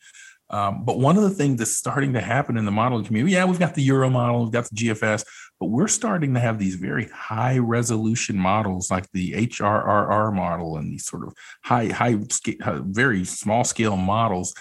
Um, 0.50 0.86
but 0.86 1.00
one 1.00 1.18
of 1.18 1.24
the 1.24 1.32
things 1.32 1.58
that's 1.58 1.76
starting 1.76 2.14
to 2.14 2.22
happen 2.22 2.58
in 2.58 2.66
the 2.66 2.72
modeling 2.72 3.06
community, 3.06 3.34
yeah, 3.34 3.46
we've 3.46 3.60
got 3.60 3.74
the 3.74 3.82
Euro 3.84 4.10
model, 4.10 4.44
we've 4.44 4.52
got 4.52 4.70
the 4.70 4.76
GFS, 4.76 5.26
but 5.60 5.68
we're 5.68 5.88
starting 5.88 6.36
to 6.36 6.40
have 6.40 6.60
these 6.60 6.76
very 6.76 7.08
high 7.08 7.58
resolution 7.58 8.38
models 8.38 8.92
like 8.92 9.10
the 9.14 9.32
HRRR 9.32 10.32
model 10.32 10.78
and 10.78 10.92
these 10.92 11.06
sort 11.06 11.26
of 11.26 11.34
high, 11.64 11.88
high, 11.88 12.20
very 12.84 13.26
small 13.26 13.64
scale 13.64 13.98
models 13.98 14.54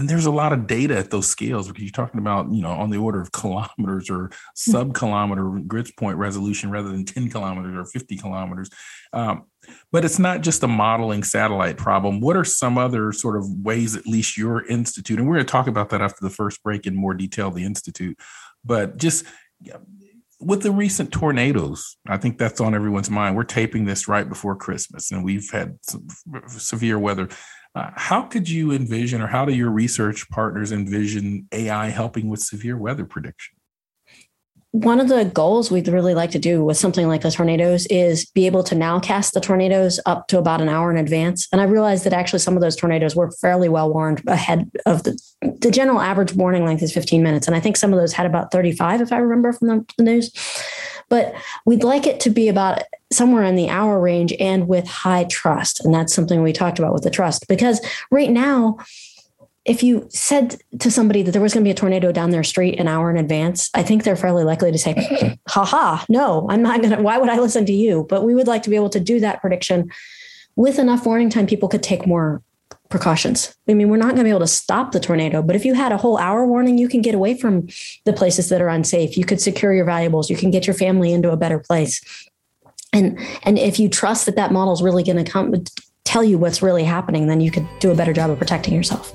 and 0.00 0.08
there's 0.08 0.24
a 0.24 0.30
lot 0.30 0.54
of 0.54 0.66
data 0.66 0.96
at 0.96 1.10
those 1.10 1.28
scales 1.28 1.68
because 1.68 1.82
you're 1.82 1.90
talking 1.90 2.20
about 2.20 2.50
you 2.50 2.62
know 2.62 2.70
on 2.70 2.88
the 2.88 2.96
order 2.96 3.20
of 3.20 3.32
kilometers 3.32 4.08
or 4.08 4.26
hmm. 4.26 4.32
sub 4.54 4.94
kilometer 4.94 5.44
grid 5.66 5.90
point 5.96 6.16
resolution 6.16 6.70
rather 6.70 6.88
than 6.88 7.04
10 7.04 7.28
kilometers 7.28 7.76
or 7.76 7.84
50 7.84 8.16
kilometers 8.16 8.70
um, 9.12 9.44
but 9.92 10.04
it's 10.04 10.18
not 10.18 10.40
just 10.40 10.62
a 10.62 10.68
modeling 10.68 11.22
satellite 11.22 11.76
problem 11.76 12.20
what 12.20 12.34
are 12.34 12.44
some 12.44 12.78
other 12.78 13.12
sort 13.12 13.36
of 13.36 13.44
ways 13.62 13.94
at 13.94 14.06
least 14.06 14.38
your 14.38 14.66
institute 14.66 15.18
and 15.18 15.28
we're 15.28 15.34
going 15.34 15.46
to 15.46 15.52
talk 15.52 15.66
about 15.66 15.90
that 15.90 16.00
after 16.00 16.20
the 16.22 16.30
first 16.30 16.62
break 16.62 16.86
in 16.86 16.96
more 16.96 17.12
detail 17.12 17.50
the 17.50 17.64
institute 17.64 18.18
but 18.64 18.96
just 18.96 19.26
with 20.40 20.62
the 20.62 20.72
recent 20.72 21.12
tornadoes, 21.12 21.98
I 22.08 22.16
think 22.16 22.38
that's 22.38 22.60
on 22.60 22.74
everyone's 22.74 23.10
mind. 23.10 23.36
We're 23.36 23.44
taping 23.44 23.84
this 23.84 24.08
right 24.08 24.26
before 24.26 24.56
Christmas, 24.56 25.10
and 25.10 25.22
we've 25.22 25.50
had 25.50 25.78
severe 26.46 26.98
weather. 26.98 27.28
Uh, 27.74 27.90
how 27.94 28.22
could 28.22 28.48
you 28.48 28.72
envision, 28.72 29.20
or 29.20 29.28
how 29.28 29.44
do 29.44 29.54
your 29.54 29.70
research 29.70 30.28
partners 30.28 30.72
envision 30.72 31.46
AI 31.52 31.86
helping 31.86 32.28
with 32.28 32.40
severe 32.40 32.76
weather 32.76 33.04
prediction? 33.04 33.59
One 34.72 35.00
of 35.00 35.08
the 35.08 35.24
goals 35.24 35.70
we'd 35.70 35.88
really 35.88 36.14
like 36.14 36.30
to 36.30 36.38
do 36.38 36.64
with 36.64 36.76
something 36.76 37.08
like 37.08 37.22
the 37.22 37.30
tornadoes 37.30 37.86
is 37.86 38.26
be 38.26 38.46
able 38.46 38.62
to 38.64 38.74
now 38.74 39.00
cast 39.00 39.34
the 39.34 39.40
tornadoes 39.40 39.98
up 40.06 40.28
to 40.28 40.38
about 40.38 40.60
an 40.60 40.68
hour 40.68 40.90
in 40.90 40.96
advance. 40.96 41.48
And 41.50 41.60
I 41.60 41.64
realized 41.64 42.04
that 42.04 42.12
actually 42.12 42.38
some 42.38 42.54
of 42.54 42.60
those 42.60 42.76
tornadoes 42.76 43.16
were 43.16 43.32
fairly 43.32 43.68
well 43.68 43.92
warned 43.92 44.22
ahead 44.28 44.70
of 44.86 45.02
the 45.02 45.20
the 45.42 45.70
general 45.70 46.00
average 46.00 46.34
warning 46.34 46.64
length 46.64 46.82
is 46.82 46.92
15 46.92 47.22
minutes. 47.22 47.46
And 47.46 47.56
I 47.56 47.60
think 47.60 47.76
some 47.76 47.92
of 47.92 47.98
those 47.98 48.12
had 48.12 48.26
about 48.26 48.52
35, 48.52 49.00
if 49.00 49.12
I 49.12 49.18
remember 49.18 49.52
from 49.52 49.68
the, 49.68 49.84
the 49.96 50.04
news. 50.04 50.30
But 51.08 51.34
we'd 51.66 51.82
like 51.82 52.06
it 52.06 52.20
to 52.20 52.30
be 52.30 52.48
about 52.48 52.82
somewhere 53.12 53.42
in 53.42 53.56
the 53.56 53.68
hour 53.68 54.00
range 54.00 54.32
and 54.38 54.68
with 54.68 54.86
high 54.86 55.24
trust. 55.24 55.84
And 55.84 55.92
that's 55.92 56.14
something 56.14 56.42
we 56.42 56.52
talked 56.52 56.78
about 56.78 56.92
with 56.92 57.02
the 57.02 57.10
trust. 57.10 57.48
Because 57.48 57.80
right 58.10 58.30
now, 58.30 58.78
if 59.64 59.82
you 59.82 60.06
said 60.10 60.56
to 60.78 60.90
somebody 60.90 61.22
that 61.22 61.32
there 61.32 61.42
was 61.42 61.52
going 61.52 61.62
to 61.62 61.68
be 61.68 61.72
a 61.72 61.74
tornado 61.74 62.12
down 62.12 62.30
their 62.30 62.44
street 62.44 62.80
an 62.80 62.88
hour 62.88 63.10
in 63.10 63.18
advance, 63.18 63.68
I 63.74 63.82
think 63.82 64.04
they're 64.04 64.16
fairly 64.16 64.44
likely 64.44 64.72
to 64.72 64.78
say, 64.78 65.38
"Ha 65.48 65.64
ha, 65.64 66.04
no, 66.08 66.46
I'm 66.48 66.62
not 66.62 66.80
going 66.80 66.96
to. 66.96 67.02
Why 67.02 67.18
would 67.18 67.28
I 67.28 67.38
listen 67.38 67.66
to 67.66 67.72
you? 67.72 68.06
But 68.08 68.24
we 68.24 68.34
would 68.34 68.46
like 68.46 68.62
to 68.62 68.70
be 68.70 68.76
able 68.76 68.90
to 68.90 69.00
do 69.00 69.20
that 69.20 69.40
prediction 69.40 69.90
with 70.56 70.78
enough 70.78 71.04
warning 71.04 71.30
time. 71.30 71.46
People 71.46 71.68
could 71.68 71.82
take 71.82 72.06
more 72.06 72.42
precautions. 72.88 73.54
I 73.68 73.74
mean, 73.74 73.88
we're 73.88 73.98
not 73.98 74.08
going 74.08 74.18
to 74.18 74.24
be 74.24 74.30
able 74.30 74.40
to 74.40 74.46
stop 74.46 74.92
the 74.92 75.00
tornado, 75.00 75.42
but 75.42 75.54
if 75.54 75.64
you 75.64 75.74
had 75.74 75.92
a 75.92 75.96
whole 75.96 76.18
hour 76.18 76.46
warning, 76.46 76.76
you 76.76 76.88
can 76.88 77.02
get 77.02 77.14
away 77.14 77.36
from 77.36 77.68
the 78.04 78.12
places 78.12 78.48
that 78.48 78.60
are 78.60 78.68
unsafe. 78.68 79.16
You 79.16 79.24
could 79.24 79.40
secure 79.40 79.72
your 79.72 79.84
valuables. 79.84 80.28
You 80.28 80.36
can 80.36 80.50
get 80.50 80.66
your 80.66 80.74
family 80.74 81.12
into 81.12 81.30
a 81.30 81.36
better 81.36 81.58
place. 81.58 82.00
And 82.92 83.20
and 83.42 83.58
if 83.58 83.78
you 83.78 83.88
trust 83.88 84.26
that 84.26 84.36
that 84.36 84.52
model 84.52 84.72
is 84.72 84.82
really 84.82 85.04
going 85.04 85.22
to 85.22 85.30
come 85.30 85.54
tell 86.04 86.24
you 86.24 86.38
what's 86.38 86.62
really 86.62 86.82
happening, 86.82 87.28
then 87.28 87.40
you 87.40 87.50
could 87.50 87.68
do 87.78 87.92
a 87.92 87.94
better 87.94 88.12
job 88.12 88.30
of 88.30 88.38
protecting 88.38 88.74
yourself. 88.74 89.14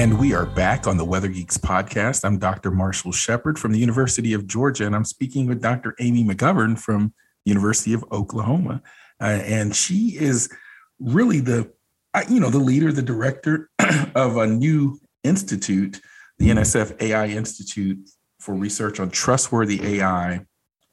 And 0.00 0.18
we 0.18 0.32
are 0.32 0.46
back 0.46 0.86
on 0.86 0.96
the 0.96 1.04
Weather 1.04 1.28
Geeks 1.28 1.58
podcast. 1.58 2.24
I'm 2.24 2.38
Dr. 2.38 2.70
Marshall 2.70 3.12
Shepard 3.12 3.58
from 3.58 3.72
the 3.72 3.78
University 3.78 4.32
of 4.32 4.46
Georgia, 4.46 4.86
and 4.86 4.96
I'm 4.96 5.04
speaking 5.04 5.46
with 5.46 5.60
Dr. 5.60 5.94
Amy 6.00 6.24
McGovern 6.24 6.78
from 6.78 7.12
the 7.44 7.50
University 7.50 7.92
of 7.92 8.02
Oklahoma. 8.10 8.80
Uh, 9.20 9.42
and 9.44 9.76
she 9.76 10.16
is 10.18 10.48
really 11.00 11.40
the, 11.40 11.70
you 12.30 12.40
know, 12.40 12.48
the 12.48 12.58
leader, 12.58 12.92
the 12.92 13.02
director 13.02 13.68
of 14.14 14.38
a 14.38 14.46
new 14.46 14.98
institute, 15.22 16.00
the 16.38 16.48
NSF 16.48 16.98
AI 17.02 17.26
Institute 17.26 17.98
for 18.38 18.54
Research 18.54 19.00
on 19.00 19.10
Trustworthy 19.10 19.98
AI, 19.98 20.46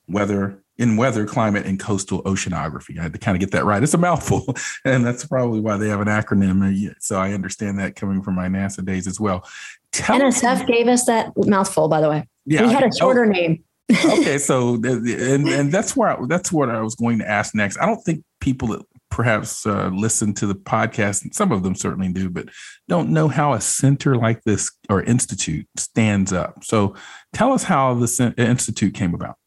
Weather 0.10 0.66
in 0.78 0.96
weather, 0.96 1.26
climate, 1.26 1.66
and 1.66 1.80
coastal 1.80 2.24
oceanography. 2.24 3.00
I 3.00 3.04
had 3.04 3.14
to 3.14 3.20
kind 3.20 3.36
of 3.36 3.40
get 3.40 3.52
that 3.52 3.66
right. 3.66 3.82
It's 3.82 3.94
a 3.94 3.98
mouthful, 3.98 4.56
and 4.86 5.06
that's 5.06 5.26
probably 5.26 5.60
why 5.60 5.78
they 5.78 5.90
have 5.90 6.02
an 6.02 6.08
acronym. 6.08 6.94
So 7.00 7.20
I 7.20 7.34
understand 7.34 7.80
that 7.80 7.96
coming 7.96 8.22
from 8.22 8.36
my 8.36 8.48
NASA 8.48 8.86
days 8.86 9.08
as 9.08 9.20
well. 9.20 9.48
Tell 9.92 10.20
NSF 10.20 10.68
me, 10.68 10.78
gave 10.78 10.88
us 10.88 11.06
that 11.06 11.32
mouthful, 11.36 11.88
by 11.88 12.02
the 12.02 12.10
way. 12.10 12.28
Yeah, 12.46 12.68
we 12.68 12.74
had 12.74 12.84
a 12.84 12.96
shorter 12.96 13.26
oh, 13.26 13.30
name. 13.30 13.64
okay, 13.92 14.38
so 14.38 14.76
and 14.76 15.48
and 15.48 15.72
that's 15.72 15.96
where 15.96 16.10
I, 16.10 16.26
that's 16.28 16.52
what 16.52 16.70
I 16.70 16.82
was 16.82 16.96
going 16.96 17.20
to 17.20 17.30
ask 17.30 17.56
next. 17.56 17.78
I 17.80 17.86
don't 17.86 18.02
think 18.04 18.24
people 18.42 18.70
that 18.70 18.82
perhaps 19.10 19.66
uh, 19.66 19.90
listen 19.94 20.34
to 20.36 20.46
the 20.46 20.56
podcast, 20.56 21.34
some 21.34 21.52
of 21.52 21.64
them 21.64 21.74
certainly 21.76 22.12
do, 22.12 22.30
but 22.30 22.50
don't 22.88 23.10
know 23.10 23.28
how 23.28 23.54
a 23.54 23.62
center 23.62 24.16
like 24.16 24.44
this 24.44 24.72
or 24.90 25.02
institute 25.04 25.68
stands 25.78 26.34
up. 26.34 26.64
So 26.64 26.96
tell 27.34 27.54
us 27.54 27.64
how 27.64 27.94
the 27.94 28.34
institute 28.38 28.94
came 28.94 29.14
about. 29.14 29.38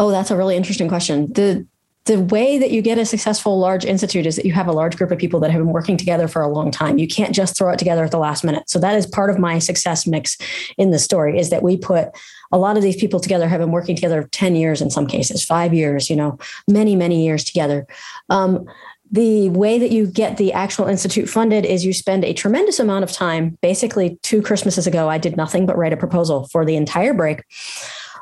Oh, 0.00 0.10
that's 0.10 0.30
a 0.30 0.36
really 0.36 0.56
interesting 0.56 0.88
question. 0.88 1.30
The 1.34 1.66
the 2.06 2.18
way 2.18 2.56
that 2.56 2.70
you 2.70 2.80
get 2.80 2.96
a 2.96 3.04
successful 3.04 3.58
large 3.58 3.84
institute 3.84 4.24
is 4.24 4.34
that 4.36 4.46
you 4.46 4.52
have 4.54 4.66
a 4.66 4.72
large 4.72 4.96
group 4.96 5.10
of 5.10 5.18
people 5.18 5.38
that 5.40 5.50
have 5.50 5.60
been 5.60 5.72
working 5.72 5.98
together 5.98 6.26
for 6.26 6.40
a 6.40 6.48
long 6.48 6.70
time. 6.70 6.96
You 6.96 7.06
can't 7.06 7.34
just 7.34 7.56
throw 7.56 7.70
it 7.70 7.78
together 7.78 8.02
at 8.02 8.10
the 8.10 8.18
last 8.18 8.42
minute. 8.42 8.70
So 8.70 8.78
that 8.78 8.96
is 8.96 9.06
part 9.06 9.28
of 9.28 9.38
my 9.38 9.58
success 9.58 10.06
mix 10.06 10.38
in 10.78 10.90
the 10.90 10.98
story 10.98 11.38
is 11.38 11.50
that 11.50 11.62
we 11.62 11.76
put 11.76 12.08
a 12.50 12.56
lot 12.56 12.78
of 12.78 12.82
these 12.82 12.96
people 12.96 13.20
together 13.20 13.46
have 13.46 13.60
been 13.60 13.70
working 13.70 13.94
together 13.94 14.26
10 14.32 14.56
years 14.56 14.80
in 14.80 14.88
some 14.88 15.06
cases, 15.06 15.44
five 15.44 15.74
years, 15.74 16.08
you 16.08 16.16
know, 16.16 16.38
many, 16.66 16.96
many 16.96 17.22
years 17.22 17.44
together. 17.44 17.86
Um, 18.30 18.64
the 19.10 19.50
way 19.50 19.78
that 19.78 19.92
you 19.92 20.06
get 20.06 20.38
the 20.38 20.54
actual 20.54 20.86
institute 20.86 21.28
funded 21.28 21.66
is 21.66 21.84
you 21.84 21.92
spend 21.92 22.24
a 22.24 22.32
tremendous 22.32 22.80
amount 22.80 23.04
of 23.04 23.12
time. 23.12 23.58
Basically, 23.60 24.18
two 24.22 24.40
Christmases 24.40 24.86
ago, 24.86 25.10
I 25.10 25.18
did 25.18 25.36
nothing 25.36 25.66
but 25.66 25.76
write 25.76 25.92
a 25.92 25.98
proposal 25.98 26.48
for 26.48 26.64
the 26.64 26.76
entire 26.76 27.12
break, 27.12 27.42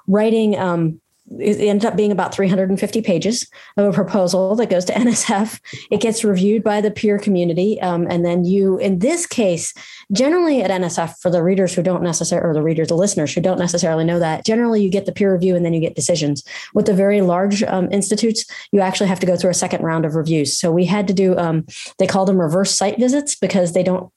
writing 0.08 0.58
um, 0.58 1.00
it 1.38 1.60
ended 1.60 1.84
up 1.84 1.96
being 1.96 2.12
about 2.12 2.34
350 2.34 3.02
pages 3.02 3.48
of 3.76 3.86
a 3.86 3.92
proposal 3.92 4.54
that 4.56 4.70
goes 4.70 4.84
to 4.86 4.92
NSF. 4.94 5.60
It 5.90 6.00
gets 6.00 6.24
reviewed 6.24 6.62
by 6.62 6.80
the 6.80 6.90
peer 6.90 7.18
community. 7.18 7.80
Um, 7.80 8.06
and 8.08 8.24
then 8.24 8.44
you, 8.44 8.78
in 8.78 9.00
this 9.00 9.26
case, 9.26 9.74
generally 10.12 10.62
at 10.62 10.70
NSF, 10.70 11.18
for 11.20 11.30
the 11.30 11.42
readers 11.42 11.74
who 11.74 11.82
don't 11.82 12.02
necessarily, 12.02 12.48
or 12.48 12.54
the 12.54 12.62
readers, 12.62 12.88
the 12.88 12.94
listeners 12.94 13.32
who 13.32 13.40
don't 13.40 13.58
necessarily 13.58 14.04
know 14.04 14.18
that, 14.18 14.44
generally 14.44 14.82
you 14.82 14.90
get 14.90 15.06
the 15.06 15.12
peer 15.12 15.32
review 15.32 15.54
and 15.54 15.64
then 15.64 15.74
you 15.74 15.80
get 15.80 15.94
decisions. 15.94 16.42
With 16.74 16.86
the 16.86 16.94
very 16.94 17.20
large 17.20 17.62
um, 17.64 17.90
institutes, 17.92 18.44
you 18.72 18.80
actually 18.80 19.08
have 19.08 19.20
to 19.20 19.26
go 19.26 19.36
through 19.36 19.50
a 19.50 19.54
second 19.54 19.82
round 19.82 20.04
of 20.04 20.14
reviews. 20.14 20.56
So 20.56 20.72
we 20.72 20.84
had 20.84 21.06
to 21.08 21.14
do, 21.14 21.36
um, 21.36 21.66
they 21.98 22.06
call 22.06 22.24
them 22.24 22.40
reverse 22.40 22.76
site 22.76 22.98
visits 22.98 23.34
because 23.34 23.72
they 23.72 23.82
don't 23.82 24.10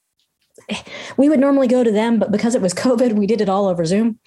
we 1.17 1.29
would 1.29 1.39
normally 1.39 1.67
go 1.67 1.83
to 1.83 1.91
them, 1.91 2.19
but 2.19 2.31
because 2.31 2.55
it 2.55 2.61
was 2.61 2.73
COVID, 2.73 3.13
we 3.13 3.27
did 3.27 3.41
it 3.41 3.49
all 3.49 3.67
over 3.67 3.85
Zoom. 3.85 4.19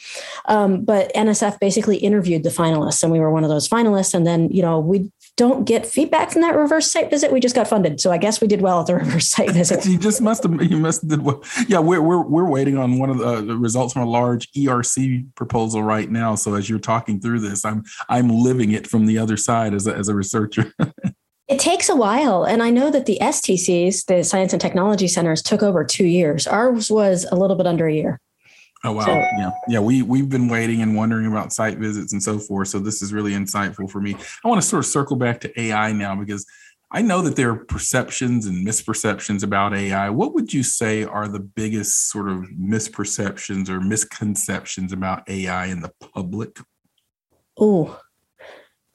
Um, 0.47 0.85
but 0.85 1.13
NSF 1.15 1.59
basically 1.61 1.97
interviewed 1.97 2.43
the 2.43 2.51
finalists, 2.51 3.03
and 3.03 3.13
we 3.13 3.21
were 3.21 3.31
one 3.31 3.45
of 3.45 3.51
those 3.51 3.69
finalists. 3.69 4.15
And 4.15 4.27
then, 4.27 4.49
you 4.51 4.63
know, 4.63 4.79
we 4.79 5.11
don't 5.37 5.65
get 5.65 5.87
feedback 5.87 6.31
from 6.31 6.43
that 6.43 6.57
reverse 6.57 6.91
site 6.91 7.11
visit. 7.11 7.33
We 7.33 7.41
just 7.41 7.55
got 7.55 7.67
funded, 7.67 8.01
so 8.01 8.13
I 8.13 8.19
guess 8.19 8.41
we 8.41 8.47
did 8.47 8.61
well 8.61 8.81
at 8.81 8.87
the 8.87 8.95
reverse 8.97 9.29
site 9.29 9.51
visit. 9.53 9.85
you 9.87 9.99
just 9.99 10.21
must 10.21 10.43
have 10.43 10.63
you 10.63 10.79
must 10.79 11.03
have 11.03 11.11
did 11.11 11.23
well. 11.23 11.43
Yeah, 11.69 11.81
we're 11.81 12.03
we're 12.03 12.23
we're 12.23 12.49
waiting 12.49 12.79
on 12.79 12.99
one 12.99 13.11
of 13.11 13.19
the, 13.19 13.43
the 13.43 13.57
results 13.57 13.93
from 13.93 14.03
a 14.03 14.11
large 14.11 14.51
ERC 14.53 15.35
proposal 15.35 15.83
right 15.83 16.11
now. 16.11 16.35
So 16.35 16.55
as 16.55 16.69
you're 16.69 16.79
talking 16.79 17.21
through 17.21 17.41
this, 17.41 17.65
I'm 17.65 17.85
I'm 18.09 18.29
living 18.29 18.73
it 18.73 18.87
from 18.87 19.07
the 19.07 19.19
other 19.19 19.37
side 19.37 19.75
as 19.75 19.87
a, 19.87 19.95
as 19.95 20.09
a 20.09 20.15
researcher. 20.15 20.73
It 21.55 21.61
takes 21.61 21.89
a 21.89 21.95
while. 21.95 22.43
And 22.43 22.65
I 22.65 22.71
know 22.71 22.91
that 22.91 23.07
the 23.07 23.17
STCs, 23.23 24.07
the 24.07 24.25
Science 24.25 24.53
and 24.53 24.61
Technology 24.61 25.07
Centers, 25.07 25.41
took 25.41 25.63
over 25.63 25.85
two 25.85 26.05
years. 26.05 26.49
Ours 26.49 26.91
was 26.91 27.27
a 27.31 27.37
little 27.37 27.55
bit 27.55 27.65
under 27.65 27.87
a 27.87 27.95
year. 27.95 28.21
Oh 28.83 28.91
wow. 28.91 29.05
So, 29.05 29.13
yeah. 29.13 29.51
Yeah. 29.69 29.79
We 29.79 30.03
we've 30.03 30.29
been 30.29 30.49
waiting 30.49 30.83
and 30.83 30.97
wondering 30.97 31.27
about 31.27 31.53
site 31.53 31.79
visits 31.79 32.13
and 32.13 32.21
so 32.21 32.41
forth. 32.41 32.67
So 32.69 32.81
this 32.81 33.03
is 33.03 33.13
really 33.13 33.35
insightful 33.35 33.89
for 33.89 34.01
me. 34.01 34.17
I 34.45 34.49
want 34.49 34.61
to 34.63 34.67
sort 34.67 34.81
of 34.81 34.87
circle 34.87 35.15
back 35.15 35.41
to 35.43 35.61
AI 35.61 35.93
now 35.93 36.17
because 36.17 36.45
I 36.91 37.03
know 37.03 37.23
that 37.23 37.37
there 37.37 37.51
are 37.51 37.65
perceptions 37.65 38.47
and 38.47 38.67
misperceptions 38.67 39.45
about 39.45 39.77
AI. 39.77 40.11
What 40.11 40.35
would 40.35 40.53
you 40.53 40.65
say 40.65 41.05
are 41.05 41.29
the 41.29 41.39
biggest 41.39 42.11
sort 42.11 42.29
of 42.29 42.47
misperceptions 42.51 43.69
or 43.69 43.81
misconceptions 43.81 44.93
about 44.93 45.23
AI 45.31 45.67
in 45.67 45.83
the 45.83 45.93
public? 46.01 46.59
Oh, 47.57 48.01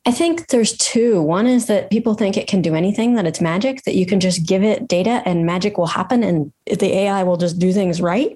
I 0.10 0.12
think 0.12 0.48
there's 0.48 0.76
two. 0.76 1.22
One 1.22 1.46
is 1.46 1.68
that 1.68 1.92
people 1.92 2.16
think 2.16 2.36
it 2.36 2.48
can 2.48 2.64
do 2.64 2.74
anything, 2.74 3.14
that 3.14 3.28
it's 3.28 3.40
magic, 3.40 3.84
that 3.84 3.94
you 3.94 4.08
can 4.08 4.20
just 4.20 4.44
give 4.44 4.64
it 4.64 4.88
data 4.88 5.22
and 5.24 5.46
magic 5.46 5.78
will 5.78 5.86
happen 5.86 6.24
and 6.24 6.52
the 6.66 6.92
AI 6.92 7.22
will 7.22 7.38
just 7.38 7.60
do 7.60 7.72
things 7.72 8.02
right. 8.02 8.36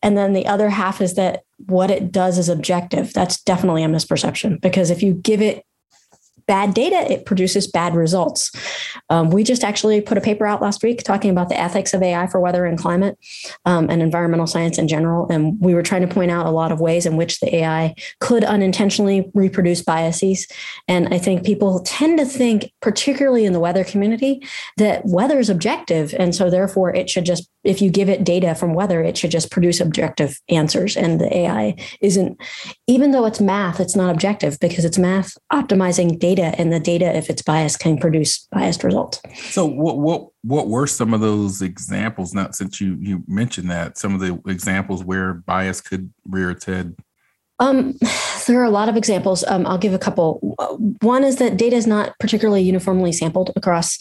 And 0.00 0.16
then 0.16 0.32
the 0.32 0.46
other 0.46 0.70
half 0.70 1.00
is 1.00 1.14
that 1.14 1.42
what 1.66 1.90
it 1.90 2.12
does 2.12 2.38
is 2.38 2.48
objective. 2.48 3.12
That's 3.14 3.42
definitely 3.42 3.82
a 3.82 3.88
misperception 3.88 4.60
because 4.60 4.90
if 4.90 5.02
you 5.02 5.14
give 5.14 5.42
it 5.42 5.66
bad 6.52 6.74
data, 6.74 7.10
it 7.10 7.24
produces 7.24 7.66
bad 7.66 7.94
results. 7.94 8.52
Um, 9.08 9.30
we 9.30 9.42
just 9.42 9.64
actually 9.64 10.02
put 10.02 10.18
a 10.18 10.20
paper 10.20 10.44
out 10.44 10.60
last 10.60 10.82
week 10.82 11.02
talking 11.02 11.30
about 11.30 11.48
the 11.48 11.58
ethics 11.58 11.94
of 11.94 12.02
AI 12.02 12.26
for 12.26 12.40
weather 12.40 12.66
and 12.66 12.78
climate 12.78 13.16
um, 13.64 13.88
and 13.88 14.02
environmental 14.02 14.46
science 14.46 14.76
in 14.76 14.86
general. 14.86 15.26
And 15.30 15.58
we 15.60 15.72
were 15.72 15.82
trying 15.82 16.06
to 16.06 16.14
point 16.14 16.30
out 16.30 16.44
a 16.44 16.50
lot 16.50 16.70
of 16.70 16.78
ways 16.78 17.06
in 17.06 17.16
which 17.16 17.40
the 17.40 17.56
AI 17.56 17.94
could 18.20 18.44
unintentionally 18.44 19.30
reproduce 19.32 19.80
biases. 19.80 20.46
And 20.86 21.14
I 21.14 21.16
think 21.16 21.42
people 21.42 21.80
tend 21.86 22.18
to 22.18 22.26
think, 22.26 22.70
particularly 22.82 23.46
in 23.46 23.54
the 23.54 23.60
weather 23.60 23.82
community, 23.82 24.46
that 24.76 25.06
weather 25.06 25.38
is 25.38 25.48
objective. 25.48 26.14
And 26.18 26.34
so 26.34 26.50
therefore 26.50 26.94
it 26.94 27.08
should 27.08 27.24
just, 27.24 27.48
if 27.64 27.80
you 27.80 27.90
give 27.90 28.08
it 28.08 28.24
data 28.24 28.54
from 28.54 28.74
weather, 28.74 29.02
it 29.02 29.16
should 29.16 29.30
just 29.30 29.50
produce 29.50 29.80
objective 29.80 30.40
answers. 30.48 30.96
And 30.96 31.20
the 31.20 31.36
AI 31.36 31.76
isn't, 32.00 32.40
even 32.86 33.12
though 33.12 33.26
it's 33.26 33.40
math, 33.40 33.80
it's 33.80 33.96
not 33.96 34.10
objective 34.10 34.58
because 34.60 34.84
it's 34.84 34.98
math 34.98 35.36
optimizing 35.52 36.18
data 36.18 36.54
and 36.58 36.72
the 36.72 36.80
data 36.80 37.16
if 37.16 37.28
it's 37.28 37.42
biased 37.42 37.80
can 37.80 37.98
produce 37.98 38.46
biased 38.52 38.84
results 38.84 39.20
so 39.50 39.66
what 39.66 39.98
what 39.98 40.28
what 40.42 40.68
were 40.68 40.86
some 40.86 41.12
of 41.12 41.20
those 41.20 41.60
examples 41.62 42.32
Not 42.34 42.54
since 42.54 42.80
you 42.80 42.96
you 43.00 43.22
mentioned 43.26 43.70
that 43.70 43.98
some 43.98 44.14
of 44.14 44.20
the 44.20 44.40
examples 44.50 45.04
where 45.04 45.34
bias 45.34 45.80
could 45.80 46.12
rear 46.26 46.50
its 46.50 46.64
head 46.64 46.96
um, 47.58 47.94
there 48.46 48.60
are 48.60 48.64
a 48.64 48.70
lot 48.70 48.88
of 48.88 48.96
examples. 48.96 49.44
Um, 49.44 49.66
I'll 49.66 49.78
give 49.78 49.94
a 49.94 49.98
couple. 49.98 50.38
One 51.00 51.24
is 51.24 51.36
that 51.36 51.56
data 51.56 51.76
is 51.76 51.86
not 51.86 52.18
particularly 52.18 52.62
uniformly 52.62 53.12
sampled 53.12 53.50
across 53.56 53.98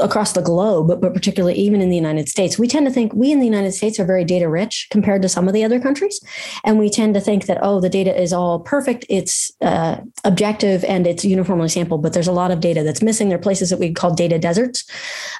across 0.00 0.32
the 0.32 0.42
globe, 0.42 1.00
but, 1.00 1.14
particularly 1.14 1.54
even 1.54 1.80
in 1.80 1.88
the 1.88 1.96
United 1.96 2.28
States. 2.28 2.58
We 2.58 2.68
tend 2.68 2.86
to 2.86 2.92
think 2.92 3.12
we 3.14 3.32
in 3.32 3.40
the 3.40 3.46
United 3.46 3.72
States 3.72 3.98
are 3.98 4.04
very 4.04 4.24
data 4.24 4.48
rich 4.48 4.88
compared 4.90 5.22
to 5.22 5.28
some 5.28 5.48
of 5.48 5.54
the 5.54 5.64
other 5.64 5.80
countries, 5.80 6.20
and 6.64 6.78
we 6.78 6.90
tend 6.90 7.14
to 7.14 7.20
think 7.20 7.46
that 7.46 7.58
oh, 7.62 7.80
the 7.80 7.88
data 7.88 8.14
is 8.20 8.32
all 8.32 8.60
perfect, 8.60 9.06
it's 9.08 9.50
uh, 9.60 9.96
objective, 10.24 10.84
and 10.84 11.06
it's 11.06 11.24
uniformly 11.24 11.68
sampled. 11.68 12.02
But 12.02 12.12
there's 12.12 12.28
a 12.28 12.32
lot 12.32 12.50
of 12.50 12.60
data 12.60 12.82
that's 12.82 13.02
missing. 13.02 13.28
There 13.28 13.38
are 13.38 13.42
places 13.42 13.70
that 13.70 13.78
we 13.78 13.92
call 13.92 14.14
data 14.14 14.38
deserts, 14.38 14.84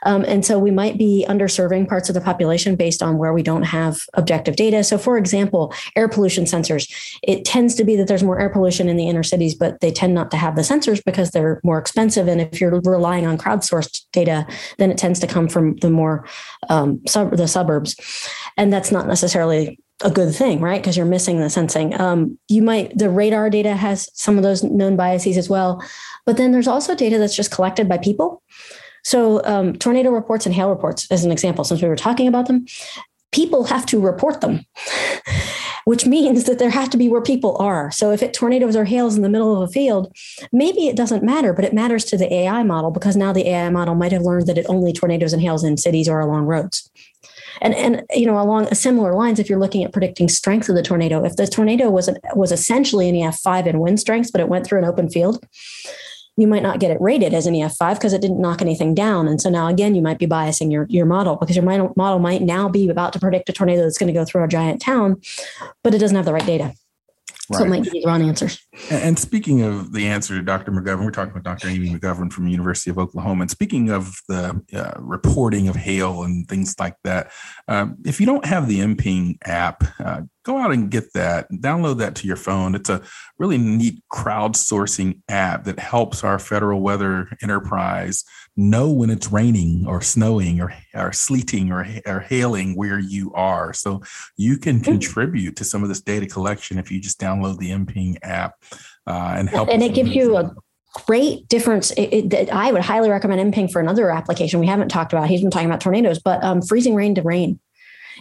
um, 0.05 0.25
and 0.27 0.45
so 0.45 0.59
we 0.59 0.71
might 0.71 0.97
be 0.97 1.27
underserving 1.29 1.89
parts 1.89 2.09
of 2.09 2.15
the 2.15 2.21
population 2.21 2.77
based 2.77 3.03
on 3.03 3.19
where 3.19 3.33
we 3.33 3.43
don't 3.43 3.65
have 3.65 3.99
objective 4.15 4.57
data. 4.57 4.83
So, 4.85 4.97
for 4.97 5.19
example, 5.19 5.75
air 5.97 6.09
pollution 6.09 6.45
sensors. 6.45 6.91
It 7.33 7.45
tends 7.45 7.75
to 7.77 7.85
be 7.85 7.97
that 7.97 8.09
there's 8.09 8.23
more 8.23 8.39
air 8.39 8.51
pollution 8.51 8.89
in 8.89 8.97
the 8.97 9.09
inner 9.09 9.23
cities, 9.23 9.55
but 9.55 9.81
they 9.81 9.91
tend 9.91 10.15
not 10.15 10.31
to 10.33 10.37
have 10.37 10.55
the 10.55 10.63
sensors 10.63 11.03
because 11.03 11.31
they're 11.31 11.61
more 11.65 11.79
expensive. 11.79 12.29
And 12.29 12.41
if 12.41 12.61
you're 12.61 12.81
relying 12.81 13.27
on 13.27 13.39
crowdsourced 13.39 14.03
data, 14.13 14.47
then 14.77 14.91
it 14.91 14.99
tends 14.99 15.19
to 15.21 15.27
come 15.27 15.49
from 15.49 15.77
the 15.77 15.91
more 15.91 16.27
um, 16.69 17.01
sub- 17.07 17.37
the 17.37 17.49
suburbs, 17.49 17.97
and 18.57 18.73
that's 18.73 18.93
not 18.93 19.07
necessarily 19.07 19.79
a 20.05 20.11
good 20.11 20.35
thing, 20.35 20.61
right? 20.61 20.83
Because 20.83 20.97
you're 20.97 21.07
missing 21.07 21.41
the 21.41 21.49
sensing. 21.49 21.99
Um, 21.99 22.39
you 22.49 22.61
might 22.61 22.97
the 22.97 23.09
radar 23.09 23.49
data 23.49 23.75
has 23.75 24.11
some 24.13 24.37
of 24.37 24.43
those 24.43 24.63
known 24.63 24.97
biases 24.97 25.39
as 25.39 25.49
well, 25.49 25.83
but 26.27 26.37
then 26.37 26.53
there's 26.53 26.69
also 26.69 26.95
data 26.95 27.19
that's 27.19 27.37
just 27.37 27.51
collected 27.51 27.89
by 27.89 27.99
people. 27.99 28.43
So 29.05 29.43
um, 29.45 29.75
tornado 29.75 30.11
reports 30.11 30.47
and 30.47 30.55
hail 30.55 30.71
reports, 30.71 31.11
as 31.11 31.25
an 31.25 31.33
example, 31.33 31.65
since 31.65 31.83
we 31.83 31.89
were 31.89 31.97
talking 31.97 32.29
about 32.29 32.47
them, 32.47 32.67
people 33.33 33.65
have 33.65 33.87
to 33.87 33.99
report 34.01 34.41
them 34.41 34.65
which 35.85 36.07
means 36.07 36.45
that 36.45 36.59
there 36.59 36.71
have 36.71 36.91
to 36.91 36.97
be 36.97 37.09
where 37.09 37.23
people 37.23 37.57
are. 37.59 37.91
So 37.91 38.11
if 38.13 38.23
it 38.23 38.35
tornadoes 38.35 38.77
or 38.77 38.85
hails 38.85 39.17
in 39.17 39.23
the 39.23 39.29
middle 39.29 39.61
of 39.61 39.69
a 39.69 39.73
field, 39.73 40.15
maybe 40.53 40.89
it 40.89 40.97
doesn't 40.97 41.25
matter, 41.25 41.53
but 41.53 41.65
it 41.65 41.73
matters 41.75 42.05
to 42.07 42.17
the 42.17 42.33
AI 42.33 42.63
model 42.63 42.91
because 42.91 43.17
now 43.17 43.33
the 43.33 43.49
AI 43.49 43.71
model 43.71 43.95
might 43.95 44.13
have 44.13 44.23
learned 44.23 44.47
that 44.47 44.59
it 44.59 44.67
only 44.69 44.93
tornadoes 44.93 45.33
and 45.33 45.43
hails 45.43 45.65
in 45.65 45.77
cities 45.77 46.09
or 46.09 46.21
along 46.21 46.47
roads. 46.47 46.91
And, 47.61 47.75
and 47.75 48.03
you 48.11 48.27
know 48.27 48.41
along 48.41 48.75
similar 48.75 49.15
lines 49.15 49.39
if 49.39 49.49
you're 49.49 49.59
looking 49.59 49.85
at 49.85 49.93
predicting 49.93 50.29
strength 50.29 50.69
of 50.69 50.75
the 50.75 50.83
tornado 50.83 51.23
if 51.23 51.37
the 51.37 51.47
tornado 51.47 51.91
was 51.91 52.09
an, 52.09 52.17
was 52.35 52.51
essentially 52.51 53.09
an 53.09 53.15
ef5 53.15 53.67
in 53.67 53.79
wind 53.79 54.01
strengths 54.01 54.31
but 54.31 54.41
it 54.41 54.49
went 54.49 54.67
through 54.67 54.79
an 54.79 54.87
open 54.87 55.11
field 55.11 55.45
you 56.37 56.47
might 56.47 56.63
not 56.63 56.81
get 56.81 56.91
it 56.91 57.01
rated 57.01 57.35
as 57.35 57.47
an 57.47 57.55
EF5 57.55 57.95
because 57.95 58.13
it 58.13 58.23
didn't 58.23 58.41
knock 58.41 58.63
anything 58.63 58.95
down. 58.95 59.29
And 59.29 59.41
so 59.41 59.51
now 59.51 59.67
again, 59.69 59.95
you 59.95 60.03
might 60.03 60.19
be 60.19 60.27
biasing 60.27 60.73
your, 60.73 60.87
your 60.89 61.05
model 61.05 61.37
because 61.37 61.57
your 61.57 61.65
model 61.65 62.19
might 62.19 62.43
now 62.43 62.69
be 62.69 62.89
about 62.89 63.13
to 63.13 63.21
predict 63.21 63.49
a 63.51 63.53
tornado 63.53 63.83
that's 63.83 63.99
going 63.99 64.13
to 64.13 64.19
go 64.19 64.25
through 64.25 64.43
a 64.43 64.49
giant 64.49 64.81
town, 64.81 65.21
but 65.85 65.95
it 65.95 65.99
doesn't 65.99 66.17
have 66.17 66.25
the 66.25 66.33
right 66.33 66.47
data. 66.47 66.75
Right. 67.51 67.59
So 67.59 67.65
it 67.65 67.69
might 67.69 67.83
be 67.83 67.91
the 67.91 68.05
wrong 68.07 68.23
answers. 68.23 68.61
And 68.91 69.19
speaking 69.19 69.63
of 69.63 69.93
the 69.93 70.07
answer 70.07 70.35
to 70.37 70.43
Dr. 70.43 70.73
McGovern, 70.73 71.05
we're 71.05 71.11
talking 71.11 71.33
about 71.33 71.43
Dr. 71.43 71.69
Amy 71.69 71.91
McGovern 71.91 72.33
from 72.33 72.47
the 72.47 72.51
University 72.51 72.91
of 72.91 72.99
Oklahoma. 72.99 73.43
And 73.43 73.51
speaking 73.51 73.91
of 73.91 74.15
the 74.29 74.63
uh, 74.73 74.93
reporting 74.99 75.69
of 75.69 75.77
hail 75.77 76.23
and 76.23 76.49
things 76.49 76.77
like 76.79 76.97
that, 77.05 77.31
um, 77.69 77.97
if 78.07 78.21
you 78.21 78.27
don't 78.27 78.45
have 78.47 78.69
the 78.69 78.79
MPing 78.79 79.39
app, 79.45 79.85
uh, 79.99 80.23
go 80.45 80.59
out 80.59 80.73
and 80.73 80.91
get 80.91 81.13
that. 81.15 81.51
Download 81.51 81.99
that 81.99 82.15
to 82.17 82.27
your 82.27 82.37
phone. 82.37 82.75
It's 82.75 82.91
a 82.91 83.03
really 83.39 83.59
neat 83.59 84.03
crowdsourcing 84.13 85.21
app 85.29 85.65
that 85.65 85.79
helps 85.79 86.25
our 86.25 86.39
federal 86.39 86.81
weather 86.81 87.29
enterprise 87.43 88.25
know 88.57 88.91
when 88.91 89.11
it's 89.11 89.33
raining 89.33 89.87
or 89.87 90.03
snowing 90.03 90.61
or, 90.61 90.75
or 90.95 91.13
sleeting 91.13 91.73
or, 91.73 91.87
or 92.07 92.21
hailing 92.21 92.77
where 92.77 92.99
you 92.99 93.33
are. 93.35 93.73
So 93.73 94.03
you 94.37 94.59
can 94.59 94.81
contribute 94.81 95.57
to 95.57 95.65
some 95.65 95.83
of 95.83 95.89
this 95.89 96.01
data 96.01 96.27
collection 96.27 96.79
if 96.79 96.91
you 96.91 97.01
just 97.01 97.21
download 97.21 97.59
the 97.59 97.71
MPing 97.71 98.17
app 98.23 98.57
uh, 99.07 99.35
and 99.39 99.49
help. 99.49 99.69
And 99.71 99.83
it 99.83 99.95
gives 99.95 100.15
you 100.15 100.37
a 100.37 100.55
great 101.07 101.49
difference. 101.49 101.91
It, 101.93 102.33
it, 102.33 102.51
I 102.51 102.73
would 102.73 102.83
highly 102.83 103.09
recommend 103.09 103.55
MPing 103.55 103.73
for 103.73 103.81
another 103.81 104.11
application 104.11 104.61
we 104.61 104.67
haven't 104.67 104.89
talked 104.89 105.13
about. 105.13 105.29
He's 105.29 105.41
been 105.41 105.51
talking 105.51 105.69
about 105.69 105.81
tornadoes, 105.81 106.19
but 106.19 106.43
um, 106.45 106.61
freezing 106.61 106.95
rain 106.95 107.15
to 107.15 107.23
rain. 107.23 107.59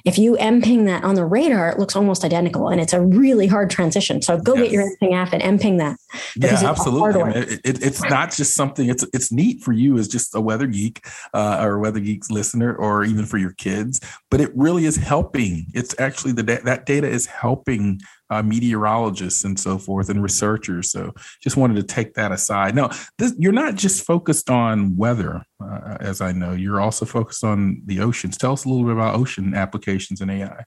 If 0.06 0.18
you 0.18 0.36
MPing 0.38 0.86
that 0.86 1.04
on 1.04 1.16
the 1.16 1.26
radar, 1.26 1.70
it 1.70 1.80
looks 1.80 1.96
almost 1.96 2.24
identical 2.24 2.70
and 2.70 2.82
it's 2.82 2.94
a 2.94 3.02
really 3.02 3.48
hard 3.48 3.70
transition. 3.70 4.22
So 4.22 4.38
go 4.38 4.56
yes. 4.56 4.64
get 4.64 4.72
your 4.72 4.84
MPing 4.84 5.14
app 5.14 5.34
and 5.34 5.60
MPing 5.60 5.78
that. 5.78 5.98
Yeah, 6.36 6.62
absolutely. 6.64 7.42
It, 7.42 7.62
it, 7.64 7.84
it's 7.84 8.02
not 8.04 8.32
just 8.32 8.56
something, 8.56 8.90
it's 8.90 9.06
it's 9.14 9.32
neat 9.32 9.64
for 9.64 9.72
you 9.72 9.98
as 9.98 10.08
just 10.08 10.36
a 10.36 10.42
weather 10.42 10.68
geek 10.68 11.06
uh, 11.34 11.60
or 11.62 11.80
weather 11.80 12.00
geeks 12.00 12.30
listener, 12.32 12.76
or 12.76 13.04
even 13.04 13.26
for 13.26 13.38
your 13.38 13.54
kids, 13.54 14.00
but 14.30 14.42
it 14.42 14.52
really 14.56 14.86
is 14.86 14.96
helping. 14.96 15.68
It's 15.74 15.98
actually 16.00 16.34
the 16.34 16.44
that 16.44 16.86
data 16.86 17.08
is 17.08 17.26
helping 17.26 18.02
uh, 18.32 18.42
meteorologists 18.42 19.44
and 19.44 19.60
so 19.60 19.78
forth 19.78 20.10
and 20.10 20.24
researchers. 20.24 20.90
So 20.90 21.14
just 21.44 21.58
wanted 21.58 21.76
to 21.76 21.84
take 21.84 22.14
that 22.14 22.32
aside. 22.32 22.74
Now, 22.74 22.90
this, 23.18 23.36
you're 23.38 23.52
not 23.52 23.76
just 23.76 24.06
focused 24.06 24.50
on 24.50 24.96
weather, 24.96 25.44
uh, 25.64 25.98
as 26.00 26.22
I 26.22 26.32
know, 26.32 26.54
you're 26.54 26.80
also 26.80 27.06
focused 27.06 27.44
on 27.44 27.82
the 27.86 28.00
oceans. 28.00 28.38
Tell 28.38 28.54
us 28.54 28.64
a 28.64 28.70
little 28.70 28.86
bit 28.86 28.94
about 28.94 29.16
ocean 29.16 29.54
applications 29.54 30.22
in 30.22 30.30
AI. 30.30 30.64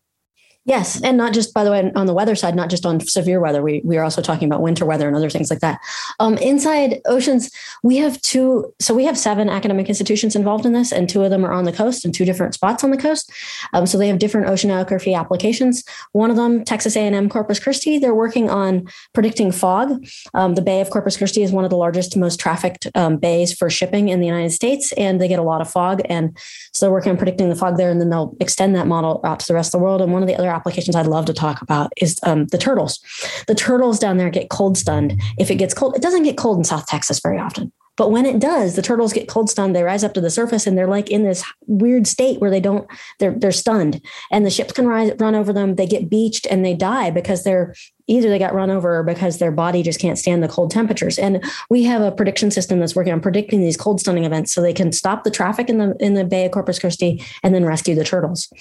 Yes, 0.67 1.03
and 1.03 1.19
not 1.19 1.35
just 1.35 1.53
by 1.53 1.63
the 1.63 1.71
way 1.71 1.93
on 1.95 2.07
the 2.07 2.15
weather 2.15 2.35
side, 2.35 2.55
not 2.55 2.71
just 2.71 2.87
on 2.87 2.99
severe 3.01 3.39
weather. 3.39 3.63
We 3.63 3.83
we 3.85 3.99
are 3.99 4.03
also 4.03 4.23
talking 4.23 4.49
about 4.49 4.63
winter 4.63 4.87
weather 4.87 5.07
and 5.07 5.15
other 5.15 5.29
things 5.29 5.51
like 5.51 5.61
that. 5.61 5.79
Um, 6.21 6.39
inside 6.39 7.03
oceans, 7.05 7.51
we 7.83 7.99
have 7.99 8.19
two. 8.23 8.73
So 8.81 8.95
we 8.95 9.05
have 9.05 9.19
seven 9.19 9.51
academic 9.51 9.89
institutions 9.89 10.35
involved 10.35 10.65
in 10.65 10.73
this, 10.73 10.91
and 10.91 11.07
two 11.07 11.23
of 11.23 11.31
them 11.31 11.45
are 11.45 11.53
on 11.53 11.65
the 11.65 11.73
coast 11.73 12.07
and 12.07 12.15
two 12.15 12.25
different 12.25 12.55
spots 12.55 12.83
on 12.83 12.91
the 12.91 12.97
coast. 12.97 13.31
Um, 13.75 13.85
so 13.85 13.99
they 13.99 14.09
have 14.09 14.19
different 14.19 14.47
oceanography 14.47 15.15
applications. 15.15 15.85
One 16.13 16.31
of 16.31 16.37
them, 16.37 16.65
Texas 16.65 16.97
A&M 16.97 17.29
Corpus 17.29 17.61
Christi, 17.61 17.99
they're 17.99 18.15
working 18.15 18.49
on 18.49 18.89
predicting 19.13 19.53
fog. 19.53 20.03
Um, 20.33 20.55
the 20.55 20.63
Bay 20.63 20.81
of 20.81 20.89
Corpus 20.89 21.19
Christi 21.19 21.43
is 21.43 21.53
one 21.53 21.65
of 21.65 21.71
the 21.71 21.77
largest, 21.77 22.17
most 22.17 22.41
trafficked 22.41 22.87
um, 22.95 23.19
bays 23.19 23.53
for 23.53 23.69
shipping 23.69 24.09
in 24.09 24.21
the 24.21 24.27
United 24.27 24.53
States, 24.53 24.93
and 24.93 25.21
they 25.21 25.29
get 25.29 25.39
a 25.39 25.43
lot 25.43 25.61
of 25.61 25.71
fog. 25.71 26.01
And 26.07 26.39
so 26.73 26.87
they're 26.87 26.93
working 26.93 27.13
on 27.13 27.19
predicting 27.19 27.51
the 27.51 27.55
fog 27.55 27.77
there, 27.77 27.91
and 27.91 28.01
then 28.01 28.09
they'll 28.09 28.35
extend 28.41 28.75
that 28.77 28.87
model 28.87 29.21
out 29.25 29.41
to 29.41 29.47
the 29.47 29.55
rest 29.55 29.75
of 29.75 29.79
the 29.79 29.85
world. 29.85 30.01
And 30.01 30.11
one 30.11 30.23
of 30.23 30.27
the 30.27 30.37
other 30.37 30.54
applications 30.55 30.97
I'd 30.97 31.07
love 31.07 31.27
to 31.27 31.35
talk 31.35 31.63
about 31.63 31.93
is 31.97 32.19
um, 32.23 32.47
the 32.47 32.59
turtles. 32.59 33.01
The 33.47 33.55
turtles 33.55 33.99
down 33.99 34.17
there 34.17 34.31
get 34.31 34.51
cold 34.51 34.79
stunned. 34.79 35.21
If 35.39 35.51
it 35.51 35.57
gets 35.57 35.75
cold, 35.75 35.97
it 35.97 36.03
doesn't 36.03 36.23
get 36.23 36.39
cold 36.39 36.59
in 36.59 36.65
South 36.65 36.87
Texas 36.87 37.21
very 37.21 37.39
often. 37.39 37.73
But 37.97 38.11
when 38.11 38.27
it 38.27 38.41
does, 38.41 38.75
the 38.75 38.83
turtles 38.83 39.13
get 39.13 39.29
cold 39.29 39.49
stunned. 39.49 39.75
They 39.75 39.83
rise 39.85 40.03
up 40.03 40.15
to 40.15 40.21
the 40.21 40.31
surface 40.31 40.67
and 40.67 40.77
they're 40.77 40.89
like 40.89 41.11
in 41.11 41.23
this 41.23 41.45
weird 41.67 42.07
state 42.07 42.41
where 42.41 42.51
they 42.51 42.61
don't, 42.61 42.89
they're, 43.21 43.39
they're 43.39 43.53
stunned 43.53 44.01
and 44.33 44.45
the 44.45 44.51
ships 44.51 44.73
can 44.73 44.87
rise, 44.87 45.13
run 45.21 45.37
over 45.37 45.53
them. 45.53 45.77
They 45.77 45.87
get 45.87 46.11
beached 46.11 46.47
and 46.51 46.65
they 46.65 46.75
die 46.75 47.11
because 47.11 47.45
they're 47.45 47.75
either 48.07 48.29
they 48.29 48.39
got 48.39 48.55
run 48.55 48.71
over 48.71 49.03
because 49.03 49.39
their 49.39 49.53
body 49.53 49.83
just 49.83 50.01
can't 50.01 50.19
stand 50.19 50.43
the 50.43 50.49
cold 50.49 50.71
temperatures. 50.71 51.19
And 51.19 51.43
we 51.71 51.85
have 51.85 52.03
a 52.03 52.13
prediction 52.13 52.51
system 52.51 52.79
that's 52.79 52.95
working 52.95 53.13
on 53.13 53.21
predicting 53.21 53.61
these 53.61 53.77
cold 53.77 54.01
stunning 54.01 54.25
events 54.25 54.53
so 54.53 54.61
they 54.61 54.73
can 54.73 54.93
stop 54.93 55.25
the 55.25 55.31
traffic 55.31 55.69
in 55.69 55.79
the, 55.79 55.97
in 56.01 56.15
the 56.15 56.25
Bay 56.25 56.45
of 56.45 56.53
Corpus 56.53 56.79
Christi 56.79 57.23
and 57.43 57.55
then 57.55 57.65
rescue 57.65 57.95
the 57.95 58.05
turtles. 58.05 58.53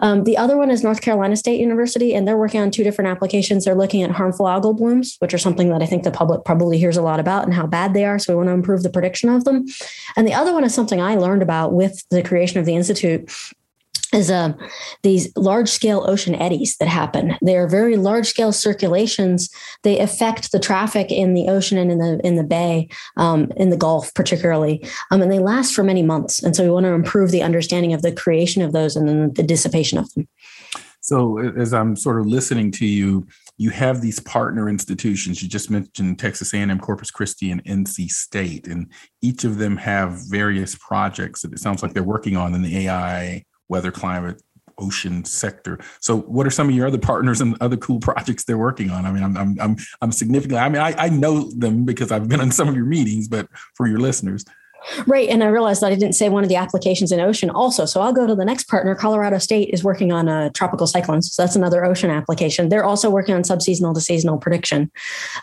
Um, 0.00 0.24
the 0.24 0.36
other 0.36 0.56
one 0.56 0.70
is 0.70 0.82
North 0.82 1.00
Carolina 1.00 1.36
State 1.36 1.60
University, 1.60 2.14
and 2.14 2.26
they're 2.26 2.36
working 2.36 2.60
on 2.60 2.70
two 2.70 2.82
different 2.82 3.08
applications. 3.08 3.64
They're 3.64 3.74
looking 3.74 4.02
at 4.02 4.10
harmful 4.10 4.46
algal 4.46 4.76
blooms, 4.76 5.16
which 5.20 5.32
are 5.32 5.38
something 5.38 5.68
that 5.68 5.82
I 5.82 5.86
think 5.86 6.02
the 6.02 6.10
public 6.10 6.44
probably 6.44 6.78
hears 6.78 6.96
a 6.96 7.02
lot 7.02 7.20
about 7.20 7.44
and 7.44 7.54
how 7.54 7.66
bad 7.66 7.94
they 7.94 8.04
are. 8.04 8.18
So 8.18 8.32
we 8.32 8.36
want 8.36 8.48
to 8.48 8.54
improve 8.54 8.82
the 8.82 8.90
prediction 8.90 9.28
of 9.28 9.44
them. 9.44 9.66
And 10.16 10.26
the 10.26 10.34
other 10.34 10.52
one 10.52 10.64
is 10.64 10.74
something 10.74 11.00
I 11.00 11.14
learned 11.14 11.42
about 11.42 11.72
with 11.72 12.04
the 12.08 12.22
creation 12.22 12.58
of 12.58 12.66
the 12.66 12.74
Institute 12.74 13.30
is 14.12 14.30
uh, 14.30 14.52
these 15.02 15.34
large 15.36 15.68
scale 15.68 16.04
ocean 16.06 16.34
eddies 16.34 16.76
that 16.78 16.88
happen. 16.88 17.36
They 17.42 17.56
are 17.56 17.66
very 17.66 17.96
large 17.96 18.26
scale 18.26 18.52
circulations. 18.52 19.50
They 19.82 19.98
affect 19.98 20.52
the 20.52 20.60
traffic 20.60 21.10
in 21.10 21.34
the 21.34 21.48
ocean 21.48 21.78
and 21.78 21.90
in 21.90 21.98
the 21.98 22.20
in 22.24 22.36
the 22.36 22.44
bay, 22.44 22.88
um, 23.16 23.50
in 23.56 23.70
the 23.70 23.76
Gulf 23.76 24.12
particularly, 24.14 24.84
um, 25.10 25.22
and 25.22 25.32
they 25.32 25.38
last 25.38 25.74
for 25.74 25.82
many 25.82 26.02
months. 26.02 26.42
And 26.42 26.54
so 26.54 26.64
we 26.64 26.70
want 26.70 26.84
to 26.84 26.92
improve 26.92 27.30
the 27.30 27.42
understanding 27.42 27.92
of 27.92 28.02
the 28.02 28.12
creation 28.12 28.62
of 28.62 28.72
those 28.72 28.96
and 28.96 29.08
then 29.08 29.32
the 29.32 29.42
dissipation 29.42 29.98
of 29.98 30.12
them. 30.14 30.28
So 31.00 31.38
as 31.38 31.74
I'm 31.74 31.96
sort 31.96 32.20
of 32.20 32.26
listening 32.26 32.70
to 32.72 32.86
you, 32.86 33.26
you 33.58 33.70
have 33.70 34.00
these 34.00 34.20
partner 34.20 34.68
institutions. 34.68 35.42
You 35.42 35.48
just 35.48 35.68
mentioned 35.68 36.20
Texas 36.20 36.54
A&M, 36.54 36.78
Corpus 36.78 37.10
Christi, 37.10 37.50
and 37.50 37.62
NC 37.64 38.08
State, 38.08 38.68
and 38.68 38.86
each 39.20 39.42
of 39.42 39.58
them 39.58 39.76
have 39.76 40.20
various 40.28 40.76
projects 40.76 41.42
that 41.42 41.52
it 41.52 41.58
sounds 41.58 41.82
like 41.82 41.92
they're 41.92 42.04
working 42.04 42.36
on 42.36 42.54
in 42.54 42.62
the 42.62 42.86
AI 42.86 43.44
weather, 43.72 43.90
climate, 43.90 44.40
ocean 44.78 45.24
sector. 45.24 45.78
So, 46.00 46.18
what 46.18 46.46
are 46.46 46.50
some 46.50 46.68
of 46.68 46.74
your 46.74 46.86
other 46.86 46.98
partners 46.98 47.40
and 47.40 47.56
other 47.60 47.78
cool 47.78 47.98
projects 47.98 48.44
they're 48.44 48.58
working 48.58 48.90
on? 48.90 49.06
I 49.06 49.10
mean, 49.12 49.24
I'm 49.24 49.36
I'm 49.36 49.56
I'm, 49.60 49.76
I'm 50.02 50.12
significantly. 50.12 50.58
I 50.58 50.68
mean, 50.68 50.82
I, 50.82 50.94
I 50.98 51.08
know 51.08 51.50
them 51.50 51.84
because 51.84 52.12
I've 52.12 52.28
been 52.28 52.40
in 52.40 52.52
some 52.52 52.68
of 52.68 52.76
your 52.76 52.84
meetings, 52.84 53.28
but 53.28 53.48
for 53.74 53.86
your 53.88 53.98
listeners. 53.98 54.44
Right. 55.06 55.28
And 55.28 55.42
I 55.42 55.48
realized 55.48 55.82
that 55.82 55.92
I 55.92 55.94
didn't 55.94 56.14
say 56.14 56.28
one 56.28 56.42
of 56.42 56.48
the 56.48 56.56
applications 56.56 57.12
in 57.12 57.20
ocean 57.20 57.50
also. 57.50 57.84
So 57.84 58.00
I'll 58.00 58.12
go 58.12 58.26
to 58.26 58.34
the 58.34 58.44
next 58.44 58.68
partner. 58.68 58.94
Colorado 58.94 59.38
State 59.38 59.70
is 59.72 59.84
working 59.84 60.12
on 60.12 60.28
a 60.28 60.50
tropical 60.50 60.86
cyclones. 60.86 61.32
So 61.32 61.42
that's 61.42 61.56
another 61.56 61.84
ocean 61.84 62.10
application. 62.10 62.68
They're 62.68 62.84
also 62.84 63.10
working 63.10 63.34
on 63.34 63.42
subseasonal 63.42 63.94
to 63.94 64.00
seasonal 64.00 64.38
prediction. 64.38 64.90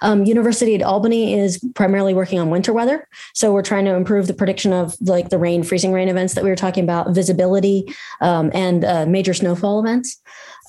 Um, 0.01 0.25
University 0.25 0.75
at 0.75 0.81
Albany 0.81 1.33
is 1.39 1.59
primarily 1.75 2.13
working 2.13 2.39
on 2.39 2.49
winter 2.49 2.73
weather. 2.73 3.07
So 3.33 3.53
we're 3.53 3.63
trying 3.63 3.85
to 3.85 3.93
improve 3.95 4.27
the 4.27 4.33
prediction 4.33 4.73
of 4.73 4.95
like 5.01 5.29
the 5.29 5.37
rain, 5.37 5.63
freezing 5.63 5.91
rain 5.91 6.09
events 6.09 6.33
that 6.33 6.43
we 6.43 6.49
were 6.49 6.55
talking 6.55 6.83
about, 6.83 7.13
visibility, 7.13 7.85
um, 8.21 8.51
and 8.53 8.83
uh, 8.85 9.05
major 9.05 9.33
snowfall 9.33 9.79
events. 9.79 10.21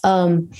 Um, 0.04 0.50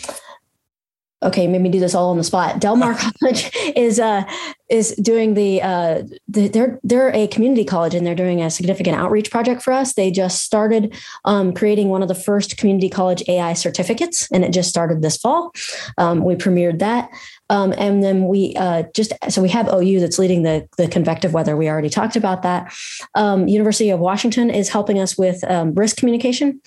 okay, 1.22 1.46
made 1.46 1.61
me 1.61 1.68
do 1.68 1.80
this 1.80 1.94
all 1.94 2.11
on 2.11 2.16
the 2.16 2.24
spot. 2.24 2.61
Del 2.61 2.76
Mar 2.76 2.94
College 3.20 3.50
is 3.76 4.00
uh, 4.00 4.24
is 4.68 4.92
doing 4.96 5.35
the, 5.35 5.61
uh, 5.61 6.02
the, 6.28 6.48
they're 6.48 6.78
they're 6.83 7.14
a 7.14 7.26
community 7.26 7.64
college 7.64 7.94
and 7.94 8.06
they're 8.06 8.14
doing 8.14 8.40
a 8.40 8.50
significant 8.50 8.96
outreach 8.96 9.30
project 9.30 9.62
for 9.62 9.72
us. 9.72 9.94
They 9.94 10.11
just 10.11 10.42
started 10.42 10.94
um, 11.24 11.52
creating 11.52 11.88
one 11.88 12.02
of 12.02 12.09
the 12.09 12.14
first 12.14 12.56
community 12.56 12.88
college 12.88 13.22
AI 13.28 13.52
certificates, 13.52 14.30
and 14.33 14.44
it 14.44 14.52
just 14.52 14.68
started 14.68 15.02
this 15.02 15.16
fall. 15.16 15.52
Um, 15.98 16.24
we 16.24 16.37
premiered 16.37 16.78
that. 16.78 17.11
Um, 17.50 17.74
and 17.76 18.02
then 18.02 18.28
we 18.28 18.54
uh, 18.56 18.85
just 18.94 19.12
so 19.28 19.42
we 19.42 19.48
have 19.48 19.68
OU 19.68 20.00
that's 20.00 20.18
leading 20.18 20.44
the 20.44 20.68
the 20.78 20.88
convective 20.88 21.35
weather. 21.35 21.56
We 21.56 21.68
already 21.68 21.90
talked 21.90 22.16
about 22.16 22.42
that. 22.42 22.72
Um, 23.16 23.48
University 23.48 23.90
of 23.90 23.98
Washington 23.98 24.50
is 24.50 24.68
helping 24.68 25.00
us 25.00 25.18
with 25.18 25.42
um, 25.50 25.74
risk 25.74 25.96
communication. 25.96 26.61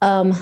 Um, 0.00 0.34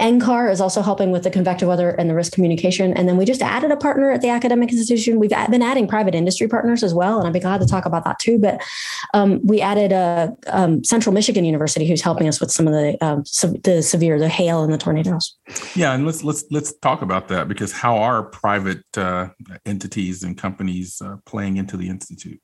NCAR 0.00 0.50
is 0.50 0.60
also 0.60 0.82
helping 0.82 1.10
with 1.10 1.24
the 1.24 1.30
convective 1.30 1.68
weather 1.68 1.90
and 1.90 2.08
the 2.08 2.14
risk 2.14 2.32
communication. 2.32 2.92
And 2.94 3.08
then 3.08 3.16
we 3.16 3.24
just 3.24 3.42
added 3.42 3.70
a 3.70 3.76
partner 3.76 4.10
at 4.10 4.22
the 4.22 4.28
academic 4.28 4.70
institution. 4.70 5.18
We've 5.18 5.30
been 5.30 5.62
adding 5.62 5.86
private 5.86 6.14
industry 6.14 6.48
partners 6.48 6.82
as 6.82 6.94
well. 6.94 7.18
And 7.18 7.26
I'd 7.26 7.32
be 7.32 7.40
glad 7.40 7.60
to 7.60 7.66
talk 7.66 7.84
about 7.84 8.04
that 8.04 8.18
too. 8.18 8.38
But 8.38 8.62
um, 9.14 9.40
we 9.44 9.60
added 9.60 9.92
a 9.92 10.34
um, 10.48 10.82
Central 10.84 11.12
Michigan 11.12 11.44
University 11.44 11.86
who's 11.86 12.02
helping 12.02 12.28
us 12.28 12.40
with 12.40 12.50
some 12.50 12.66
of 12.66 12.72
the 12.72 12.96
um, 13.04 13.24
the 13.62 13.82
severe, 13.82 14.18
the 14.18 14.28
hail 14.28 14.62
and 14.62 14.72
the 14.72 14.78
tornadoes. 14.78 15.36
Yeah. 15.74 15.92
And 15.92 16.06
let's, 16.06 16.24
let's, 16.24 16.44
let's 16.50 16.72
talk 16.78 17.02
about 17.02 17.28
that 17.28 17.48
because 17.48 17.72
how 17.72 17.96
are 17.98 18.22
private 18.22 18.84
uh, 18.96 19.28
entities 19.66 20.22
and 20.22 20.36
companies 20.36 21.00
uh, 21.04 21.16
playing 21.26 21.58
into 21.58 21.76
the 21.76 21.88
Institute? 21.88 22.40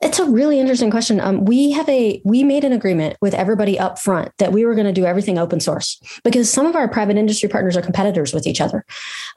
It's 0.00 0.18
a 0.18 0.24
really 0.24 0.58
interesting 0.58 0.90
question. 0.90 1.20
Um, 1.20 1.44
we 1.44 1.72
have 1.72 1.88
a 1.88 2.22
we 2.24 2.42
made 2.42 2.64
an 2.64 2.72
agreement 2.72 3.16
with 3.20 3.34
everybody 3.34 3.78
up 3.78 3.98
front 3.98 4.32
that 4.38 4.52
we 4.52 4.64
were 4.64 4.74
going 4.74 4.86
to 4.86 4.92
do 4.92 5.04
everything 5.04 5.38
open 5.38 5.60
source 5.60 6.00
because 6.24 6.50
some 6.50 6.66
of 6.66 6.74
our 6.74 6.88
private 6.88 7.16
industry 7.18 7.48
partners 7.48 7.76
are 7.76 7.82
competitors 7.82 8.32
with 8.32 8.46
each 8.46 8.60
other, 8.60 8.86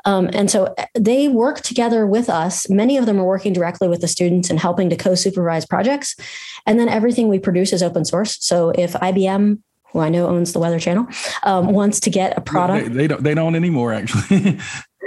um, 0.05 0.29
and 0.31 0.49
so 0.49 0.73
uh, 0.77 0.85
they 0.97 1.27
work 1.27 1.59
together 1.59 2.07
with 2.07 2.29
us. 2.29 2.69
Many 2.69 2.97
of 2.97 3.05
them 3.05 3.19
are 3.19 3.25
working 3.25 3.51
directly 3.51 3.89
with 3.89 3.99
the 3.99 4.07
students 4.07 4.49
and 4.49 4.59
helping 4.59 4.89
to 4.89 4.95
co-supervise 4.95 5.65
projects, 5.65 6.15
and 6.65 6.79
then 6.79 6.87
everything 6.87 7.27
we 7.27 7.39
produce 7.39 7.73
is 7.73 7.83
open 7.83 8.05
source. 8.05 8.37
So 8.39 8.69
if 8.69 8.93
IBM 8.93 9.59
who 9.91 9.99
I 9.99 10.09
know 10.09 10.27
owns 10.27 10.53
the 10.53 10.59
Weather 10.59 10.79
Channel, 10.79 11.07
um, 11.41 11.73
wants 11.73 11.99
to 12.01 12.11
get 12.11 12.37
a 12.37 12.41
product. 12.41 12.89
They, 12.89 12.93
they, 12.93 13.07
don't. 13.07 13.23
They 13.23 13.33
don't 13.33 13.55
anymore, 13.55 13.91
actually. 13.91 14.59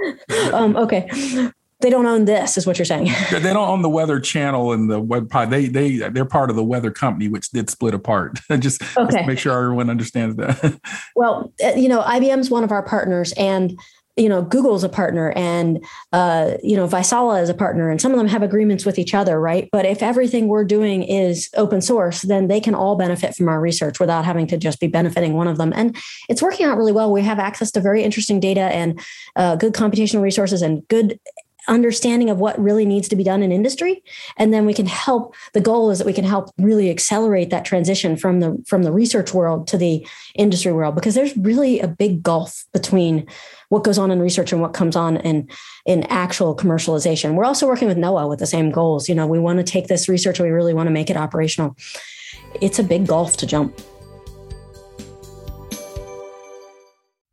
um, 0.53 0.77
okay, 0.77 1.09
they 1.83 1.91
don't 1.91 2.07
own 2.07 2.25
this 2.25 2.57
is 2.57 2.67
what 2.67 2.79
you're 2.79 2.87
saying. 2.87 3.13
They 3.31 3.53
don't 3.53 3.69
own 3.69 3.83
the 3.83 3.89
weather 3.89 4.21
channel 4.21 4.73
and 4.73 4.91
the 4.91 5.01
web 5.01 5.29
pod. 5.29 5.51
They 5.51 5.67
they 5.67 5.97
they're 5.97 6.25
part 6.25 6.51
of 6.51 6.57
the 6.57 6.65
weather 6.65 6.91
company 6.91 7.29
which 7.29 7.51
did 7.51 7.69
split 7.69 7.95
apart. 7.95 8.41
Just, 8.63 8.83
okay. 8.97 9.17
just 9.17 9.27
make 9.27 9.39
sure 9.39 9.53
everyone 9.53 9.91
understands 9.91 10.37
that. 10.37 10.81
Well 11.17 11.53
uh, 11.65 11.71
you 11.71 11.89
know 11.89 12.03
ibm's 12.03 12.51
one 12.51 12.65
of 12.65 12.71
our 12.71 12.83
partners 12.83 13.33
and 13.37 13.79
you 14.17 14.29
know 14.29 14.43
google's 14.43 14.85
a 14.85 14.89
partner 14.89 15.33
and 15.33 15.85
uh, 16.13 16.53
you 16.63 16.77
know 16.77 16.87
vaisala 16.87 17.43
is 17.43 17.49
a 17.49 17.55
partner 17.55 17.91
and 17.91 18.01
some 18.01 18.13
of 18.13 18.19
them 18.19 18.29
have 18.29 18.43
agreements 18.43 18.85
with 18.85 18.99
each 18.99 19.15
other 19.15 19.41
right? 19.41 19.69
But 19.73 19.85
if 19.85 20.03
everything 20.03 20.49
we're 20.49 20.65
doing 20.65 21.03
is 21.03 21.49
open 21.57 21.81
source 21.81 22.23
then 22.23 22.49
they 22.49 22.61
can 22.61 22.75
all 22.75 22.97
benefit 22.97 23.35
from 23.35 23.49
our 23.49 23.61
research 23.61 23.99
without 23.99 24.25
having 24.25 24.47
to 24.49 24.57
just 24.57 24.81
be 24.81 24.87
benefiting 24.87 25.35
one 25.35 25.49
of 25.49 25.59
them. 25.59 25.73
And 25.75 25.97
it's 26.29 26.43
working 26.43 26.67
out 26.67 26.77
really 26.77 26.93
well. 26.93 27.11
We 27.11 27.23
have 27.23 27.39
access 27.39 27.71
to 27.73 27.81
very 27.81 28.03
interesting 28.05 28.39
data 28.39 28.61
and 28.61 29.01
uh, 29.37 29.57
good 29.57 29.73
computational 29.73 30.23
resources 30.23 30.63
and 30.63 30.87
good 30.89 31.19
understanding 31.69 32.31
of 32.31 32.39
what 32.39 32.59
really 32.59 32.85
needs 32.85 33.09
to 33.09 33.17
be 33.17 33.25
done 33.25 33.43
in 33.43 33.53
industry. 33.53 34.03
And 34.37 34.53
then 34.53 34.67
we 34.67 34.75
can 34.75 34.87
help 34.87 35.35
the 35.53 35.61
goal 35.61 35.91
is 35.91 35.99
that 35.99 36.07
we 36.07 36.13
can 36.13 36.25
help 36.25 36.51
really 36.59 36.91
accelerate 36.91 37.51
that 37.51 37.65
transition 37.65 38.17
from 38.17 38.41
the 38.41 38.63
from 38.67 38.83
the 38.83 38.93
research 38.93 39.33
world 39.33 39.67
to 39.69 39.79
the 39.79 40.07
industry 40.35 40.73
world 40.73 40.95
because 40.95 41.15
there's 41.15 41.37
really 41.37 41.81
a 41.81 41.89
big 41.89 42.23
gulf 42.23 42.65
between 42.73 43.27
what 43.69 43.85
goes 43.85 43.99
on 43.99 44.11
in 44.11 44.21
research 44.21 44.53
and 44.53 44.61
what 44.61 44.75
comes 44.75 44.97
on 44.97 45.17
in 45.19 45.49
in 45.87 46.03
actual 46.05 46.57
commercialization. 46.57 47.35
We're 47.35 47.45
also 47.45 47.67
working 47.67 47.89
with 47.89 47.97
noaa 47.97 48.29
with 48.29 48.39
the 48.39 48.47
same 48.47 48.71
goals. 48.71 49.09
You 49.09 49.15
know 49.15 49.27
we 49.27 49.39
want 49.39 49.59
to 49.59 49.65
take 49.65 49.89
this 49.89 50.09
research 50.09 50.41
we 50.41 50.51
really 50.51 50.75
want 50.75 50.89
to 50.89 50.93
make 50.93 51.11
it 51.11 51.17
operational. 51.17 51.77
It's 52.61 52.79
a 52.79 52.85
big 52.85 53.07
gulf 53.07 53.37
to 53.39 53.47
jump 53.47 53.81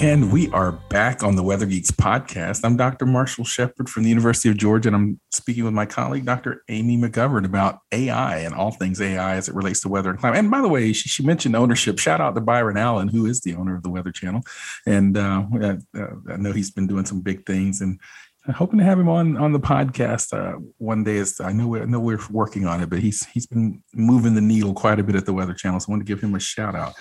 And 0.00 0.30
we 0.30 0.48
are 0.50 0.70
back 0.70 1.24
on 1.24 1.34
the 1.34 1.42
Weather 1.42 1.66
Geeks 1.66 1.90
podcast. 1.90 2.60
I'm 2.62 2.76
Dr. 2.76 3.04
Marshall 3.04 3.44
Shepard 3.44 3.88
from 3.88 4.04
the 4.04 4.08
University 4.08 4.48
of 4.48 4.56
Georgia, 4.56 4.90
and 4.90 4.94
I'm 4.94 5.20
speaking 5.32 5.64
with 5.64 5.74
my 5.74 5.86
colleague, 5.86 6.24
Dr. 6.24 6.62
Amy 6.68 6.96
McGovern, 6.96 7.44
about 7.44 7.80
AI 7.90 8.38
and 8.38 8.54
all 8.54 8.70
things 8.70 9.00
AI 9.00 9.34
as 9.34 9.48
it 9.48 9.56
relates 9.56 9.80
to 9.80 9.88
weather 9.88 10.10
and 10.10 10.18
climate. 10.20 10.38
And 10.38 10.52
by 10.52 10.60
the 10.60 10.68
way, 10.68 10.92
she, 10.92 11.08
she 11.08 11.24
mentioned 11.24 11.56
ownership. 11.56 11.98
Shout 11.98 12.20
out 12.20 12.36
to 12.36 12.40
Byron 12.40 12.76
Allen, 12.76 13.08
who 13.08 13.26
is 13.26 13.40
the 13.40 13.56
owner 13.56 13.74
of 13.74 13.82
the 13.82 13.90
Weather 13.90 14.12
Channel. 14.12 14.42
And 14.86 15.18
uh, 15.18 15.46
I, 15.60 15.78
uh, 15.98 16.06
I 16.30 16.36
know 16.36 16.52
he's 16.52 16.70
been 16.70 16.86
doing 16.86 17.04
some 17.04 17.20
big 17.20 17.44
things 17.44 17.80
and 17.80 17.98
I'm 18.46 18.54
hoping 18.54 18.78
to 18.78 18.84
have 18.84 19.00
him 19.00 19.08
on 19.08 19.36
on 19.36 19.52
the 19.52 19.60
podcast 19.60 20.32
uh, 20.32 20.58
one 20.78 21.02
day. 21.02 21.22
I 21.40 21.52
know 21.52 21.76
I 21.76 21.84
know 21.84 22.00
we're 22.00 22.20
working 22.30 22.66
on 22.66 22.80
it, 22.80 22.88
but 22.88 23.00
he's 23.00 23.26
he's 23.26 23.46
been 23.46 23.82
moving 23.92 24.34
the 24.34 24.40
needle 24.40 24.72
quite 24.74 25.00
a 25.00 25.02
bit 25.02 25.16
at 25.16 25.26
the 25.26 25.34
Weather 25.34 25.52
Channel. 25.52 25.80
So 25.80 25.86
I 25.88 25.90
want 25.90 26.06
to 26.06 26.10
give 26.10 26.22
him 26.22 26.34
a 26.34 26.40
shout 26.40 26.74
out. 26.74 26.94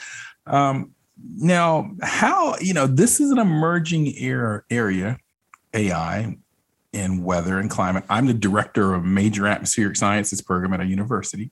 Um, 0.47 0.93
now, 1.23 1.91
how 2.01 2.57
you 2.59 2.73
know 2.73 2.87
this 2.87 3.19
is 3.19 3.31
an 3.31 3.37
emerging 3.37 4.13
era 4.17 4.63
area, 4.69 5.17
AI, 5.73 6.37
in 6.93 7.23
weather 7.23 7.59
and 7.59 7.69
climate. 7.69 8.03
I'm 8.09 8.27
the 8.27 8.33
director 8.33 8.93
of 8.93 9.03
a 9.03 9.07
major 9.07 9.47
atmospheric 9.47 9.95
sciences 9.95 10.41
program 10.41 10.73
at 10.73 10.81
a 10.81 10.85
university. 10.85 11.51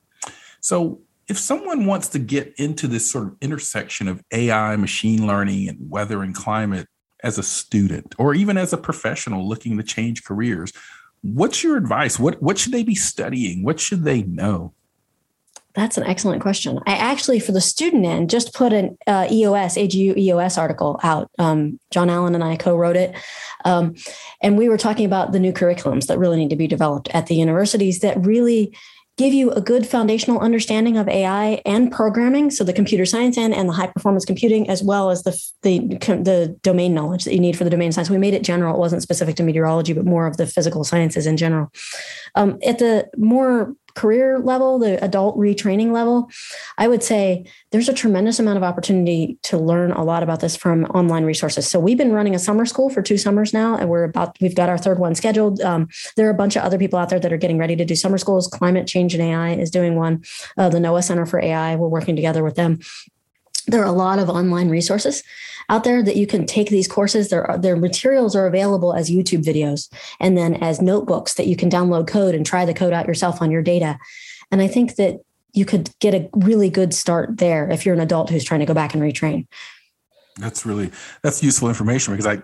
So, 0.60 1.00
if 1.28 1.38
someone 1.38 1.86
wants 1.86 2.08
to 2.08 2.18
get 2.18 2.54
into 2.56 2.86
this 2.86 3.10
sort 3.10 3.26
of 3.26 3.36
intersection 3.40 4.08
of 4.08 4.22
AI, 4.32 4.76
machine 4.76 5.26
learning, 5.26 5.68
and 5.68 5.90
weather 5.90 6.22
and 6.22 6.34
climate 6.34 6.88
as 7.22 7.38
a 7.38 7.42
student 7.42 8.14
or 8.18 8.34
even 8.34 8.56
as 8.56 8.72
a 8.72 8.76
professional 8.76 9.48
looking 9.48 9.76
to 9.76 9.82
change 9.82 10.24
careers, 10.24 10.72
what's 11.22 11.64
your 11.64 11.76
advice? 11.76 12.18
What 12.18 12.40
what 12.42 12.58
should 12.58 12.72
they 12.72 12.84
be 12.84 12.94
studying? 12.94 13.64
What 13.64 13.80
should 13.80 14.04
they 14.04 14.22
know? 14.22 14.72
That's 15.76 15.98
an 15.98 16.04
excellent 16.04 16.40
question. 16.40 16.80
I 16.86 16.94
actually, 16.94 17.38
for 17.38 17.52
the 17.52 17.60
student 17.60 18.06
end, 18.06 18.30
just 18.30 18.54
put 18.54 18.72
an 18.72 18.96
uh, 19.06 19.28
EOS, 19.30 19.76
AGU 19.76 20.16
EOS 20.16 20.56
article 20.56 20.98
out. 21.02 21.30
Um, 21.38 21.78
John 21.90 22.08
Allen 22.08 22.34
and 22.34 22.42
I 22.42 22.56
co 22.56 22.74
wrote 22.76 22.96
it. 22.96 23.14
Um, 23.66 23.94
and 24.40 24.56
we 24.56 24.70
were 24.70 24.78
talking 24.78 25.04
about 25.04 25.32
the 25.32 25.38
new 25.38 25.52
curriculums 25.52 26.06
that 26.06 26.18
really 26.18 26.38
need 26.38 26.50
to 26.50 26.56
be 26.56 26.66
developed 26.66 27.08
at 27.14 27.26
the 27.26 27.34
universities 27.34 28.00
that 28.00 28.24
really 28.24 28.74
give 29.18 29.32
you 29.32 29.50
a 29.50 29.60
good 29.60 29.86
foundational 29.86 30.40
understanding 30.40 30.96
of 30.96 31.08
AI 31.08 31.62
and 31.64 31.90
programming, 31.90 32.50
so 32.50 32.64
the 32.64 32.72
computer 32.72 33.06
science 33.06 33.38
end 33.38 33.54
and 33.54 33.68
the 33.68 33.72
high 33.72 33.86
performance 33.86 34.24
computing, 34.24 34.68
as 34.68 34.82
well 34.82 35.10
as 35.10 35.22
the, 35.22 35.32
the 35.62 35.78
the 36.22 36.56
domain 36.62 36.94
knowledge 36.94 37.24
that 37.24 37.32
you 37.32 37.40
need 37.40 37.56
for 37.56 37.64
the 37.64 37.70
domain 37.70 37.92
science. 37.92 38.10
We 38.10 38.18
made 38.18 38.34
it 38.34 38.42
general; 38.42 38.74
it 38.74 38.78
wasn't 38.78 39.02
specific 39.02 39.36
to 39.36 39.42
meteorology, 39.42 39.92
but 39.92 40.04
more 40.04 40.26
of 40.26 40.36
the 40.36 40.46
physical 40.46 40.84
sciences 40.84 41.26
in 41.26 41.36
general. 41.36 41.70
Um, 42.34 42.58
at 42.64 42.78
the 42.78 43.08
more 43.16 43.74
career 43.96 44.38
level, 44.38 44.78
the 44.78 45.02
adult 45.02 45.36
retraining 45.36 45.90
level, 45.90 46.30
I 46.78 46.86
would 46.86 47.02
say 47.02 47.46
there's 47.72 47.88
a 47.88 47.94
tremendous 47.94 48.38
amount 48.38 48.58
of 48.58 48.62
opportunity 48.62 49.38
to 49.44 49.58
learn 49.58 49.90
a 49.90 50.04
lot 50.04 50.22
about 50.22 50.40
this 50.40 50.54
from 50.54 50.84
online 50.86 51.24
resources. 51.24 51.68
So 51.68 51.80
we've 51.80 51.98
been 51.98 52.12
running 52.12 52.34
a 52.34 52.38
summer 52.38 52.66
school 52.66 52.90
for 52.90 53.02
two 53.02 53.18
summers 53.18 53.52
now, 53.52 53.76
and 53.76 53.88
we're 53.88 54.04
about 54.04 54.36
we've 54.40 54.54
got 54.54 54.68
our 54.68 54.78
third 54.78 54.98
one 54.98 55.14
scheduled. 55.14 55.60
Um, 55.62 55.88
there 56.16 56.28
are 56.28 56.30
a 56.30 56.34
bunch 56.34 56.56
of 56.56 56.62
other 56.62 56.78
people 56.78 56.98
out 56.98 57.08
there 57.08 57.18
that 57.18 57.32
are 57.32 57.38
getting 57.38 57.58
ready 57.58 57.74
to 57.74 57.84
do 57.84 57.96
summer 57.96 58.18
schools. 58.18 58.46
Climate 58.46 58.86
Change 58.86 59.14
and 59.14 59.22
AI 59.22 59.54
is 59.54 59.70
doing 59.70 59.96
one. 59.96 60.22
Uh, 60.56 60.68
the 60.68 60.78
NOAA 60.78 61.02
Center 61.02 61.26
for 61.26 61.40
AI, 61.42 61.76
we're 61.76 61.88
working 61.88 62.14
together 62.14 62.44
with 62.44 62.54
them 62.54 62.78
there 63.66 63.82
are 63.82 63.86
a 63.86 63.92
lot 63.92 64.18
of 64.18 64.28
online 64.28 64.68
resources 64.68 65.22
out 65.68 65.84
there 65.84 66.02
that 66.02 66.16
you 66.16 66.26
can 66.26 66.46
take 66.46 66.70
these 66.70 66.88
courses. 66.88 67.28
Their, 67.28 67.56
their 67.58 67.76
materials 67.76 68.36
are 68.36 68.46
available 68.46 68.94
as 68.94 69.10
YouTube 69.10 69.44
videos 69.44 69.92
and 70.20 70.36
then 70.36 70.54
as 70.54 70.80
notebooks 70.80 71.34
that 71.34 71.46
you 71.46 71.56
can 71.56 71.70
download 71.70 72.06
code 72.06 72.34
and 72.34 72.46
try 72.46 72.64
the 72.64 72.74
code 72.74 72.92
out 72.92 73.06
yourself 73.06 73.42
on 73.42 73.50
your 73.50 73.62
data. 73.62 73.98
And 74.50 74.62
I 74.62 74.68
think 74.68 74.96
that 74.96 75.16
you 75.52 75.64
could 75.64 75.90
get 76.00 76.14
a 76.14 76.28
really 76.34 76.70
good 76.70 76.94
start 76.94 77.38
there 77.38 77.68
if 77.70 77.84
you're 77.84 77.94
an 77.94 78.00
adult 78.00 78.30
who's 78.30 78.44
trying 78.44 78.60
to 78.60 78.66
go 78.66 78.74
back 78.74 78.94
and 78.94 79.02
retrain. 79.02 79.46
That's 80.38 80.66
really 80.66 80.92
that's 81.22 81.42
useful 81.42 81.68
information 81.68 82.12
because 82.14 82.26
I 82.26 82.42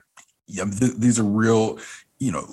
yeah, 0.49 0.65
th- 0.65 0.95
these 0.97 1.21
are 1.21 1.25
real, 1.25 1.79
you 2.19 2.33
know, 2.33 2.47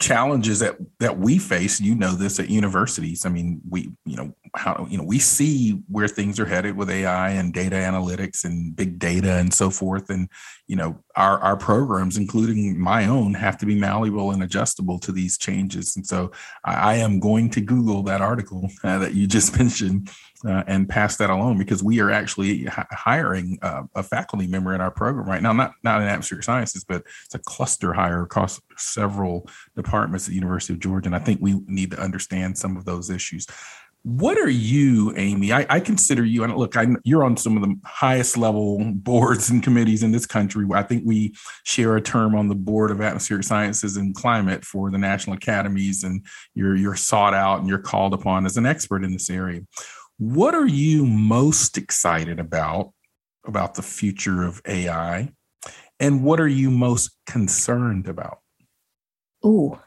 challenges 0.00 0.58
that 0.58 0.76
that 0.98 1.18
we 1.18 1.38
face 1.38 1.80
you 1.80 1.94
know 1.94 2.12
this 2.12 2.40
at 2.40 2.48
universities 2.48 3.24
i 3.24 3.28
mean 3.28 3.60
we 3.68 3.92
you 4.04 4.16
know 4.16 4.34
how 4.54 4.86
you 4.90 4.98
know 4.98 5.04
we 5.04 5.18
see 5.18 5.82
where 5.88 6.08
things 6.08 6.38
are 6.38 6.44
headed 6.44 6.76
with 6.76 6.90
ai 6.90 7.30
and 7.30 7.54
data 7.54 7.76
analytics 7.76 8.44
and 8.44 8.76
big 8.76 8.98
data 8.98 9.38
and 9.38 9.52
so 9.54 9.70
forth 9.70 10.10
and 10.10 10.28
you 10.66 10.76
know 10.76 11.02
our 11.16 11.38
our 11.38 11.56
programs 11.56 12.18
including 12.18 12.78
my 12.78 13.06
own 13.06 13.32
have 13.32 13.56
to 13.56 13.64
be 13.64 13.74
malleable 13.74 14.30
and 14.30 14.42
adjustable 14.42 14.98
to 14.98 15.10
these 15.10 15.38
changes 15.38 15.96
and 15.96 16.06
so 16.06 16.30
i, 16.64 16.92
I 16.92 16.94
am 16.96 17.18
going 17.18 17.48
to 17.50 17.62
google 17.62 18.02
that 18.04 18.20
article 18.20 18.68
uh, 18.84 18.98
that 18.98 19.14
you 19.14 19.26
just 19.26 19.56
mentioned 19.58 20.10
uh, 20.46 20.64
and 20.66 20.88
pass 20.88 21.16
that 21.16 21.30
along 21.30 21.58
because 21.58 21.82
we 21.82 22.00
are 22.00 22.10
actually 22.10 22.66
h- 22.66 22.86
hiring 22.90 23.58
a 23.62 24.02
faculty 24.02 24.46
member 24.46 24.74
in 24.74 24.80
our 24.80 24.90
program 24.90 25.28
right 25.28 25.42
now. 25.42 25.52
Not 25.52 25.74
not 25.82 26.02
in 26.02 26.08
atmospheric 26.08 26.44
sciences, 26.44 26.84
but 26.84 27.04
it's 27.24 27.34
a 27.34 27.38
cluster 27.38 27.92
hire 27.92 28.22
across 28.22 28.60
several 28.76 29.48
departments 29.76 30.26
at 30.26 30.30
the 30.30 30.34
University 30.34 30.72
of 30.72 30.80
Georgia, 30.80 31.08
and 31.08 31.16
I 31.16 31.20
think 31.20 31.40
we 31.40 31.60
need 31.66 31.92
to 31.92 32.00
understand 32.00 32.58
some 32.58 32.76
of 32.76 32.84
those 32.84 33.10
issues. 33.10 33.46
What 34.04 34.36
are 34.36 34.50
you, 34.50 35.14
Amy? 35.16 35.52
I, 35.52 35.64
I 35.70 35.78
consider 35.78 36.24
you, 36.24 36.42
and 36.42 36.56
look, 36.56 36.76
I, 36.76 36.88
you're 37.04 37.22
on 37.22 37.36
some 37.36 37.56
of 37.56 37.62
the 37.62 37.76
highest 37.84 38.36
level 38.36 38.80
boards 38.94 39.48
and 39.48 39.62
committees 39.62 40.02
in 40.02 40.10
this 40.10 40.26
country. 40.26 40.66
I 40.74 40.82
think 40.82 41.04
we 41.06 41.34
share 41.62 41.96
a 41.96 42.00
term 42.00 42.34
on 42.34 42.48
the 42.48 42.56
board 42.56 42.90
of 42.90 43.00
atmospheric 43.00 43.44
sciences 43.44 43.96
and 43.96 44.12
climate 44.12 44.64
for 44.64 44.90
the 44.90 44.98
national 44.98 45.36
academies, 45.36 46.02
and 46.02 46.26
you're 46.54 46.74
you're 46.74 46.96
sought 46.96 47.32
out 47.32 47.60
and 47.60 47.68
you're 47.68 47.78
called 47.78 48.12
upon 48.12 48.44
as 48.44 48.56
an 48.56 48.66
expert 48.66 49.04
in 49.04 49.12
this 49.12 49.30
area. 49.30 49.60
What 50.18 50.56
are 50.56 50.66
you 50.66 51.06
most 51.06 51.78
excited 51.78 52.40
about 52.40 52.92
about 53.46 53.74
the 53.74 53.82
future 53.82 54.42
of 54.42 54.60
AI? 54.66 55.32
And 56.00 56.24
what 56.24 56.40
are 56.40 56.48
you 56.48 56.72
most 56.72 57.12
concerned 57.26 58.08
about? 58.08 58.40
Ooh, 59.46 59.78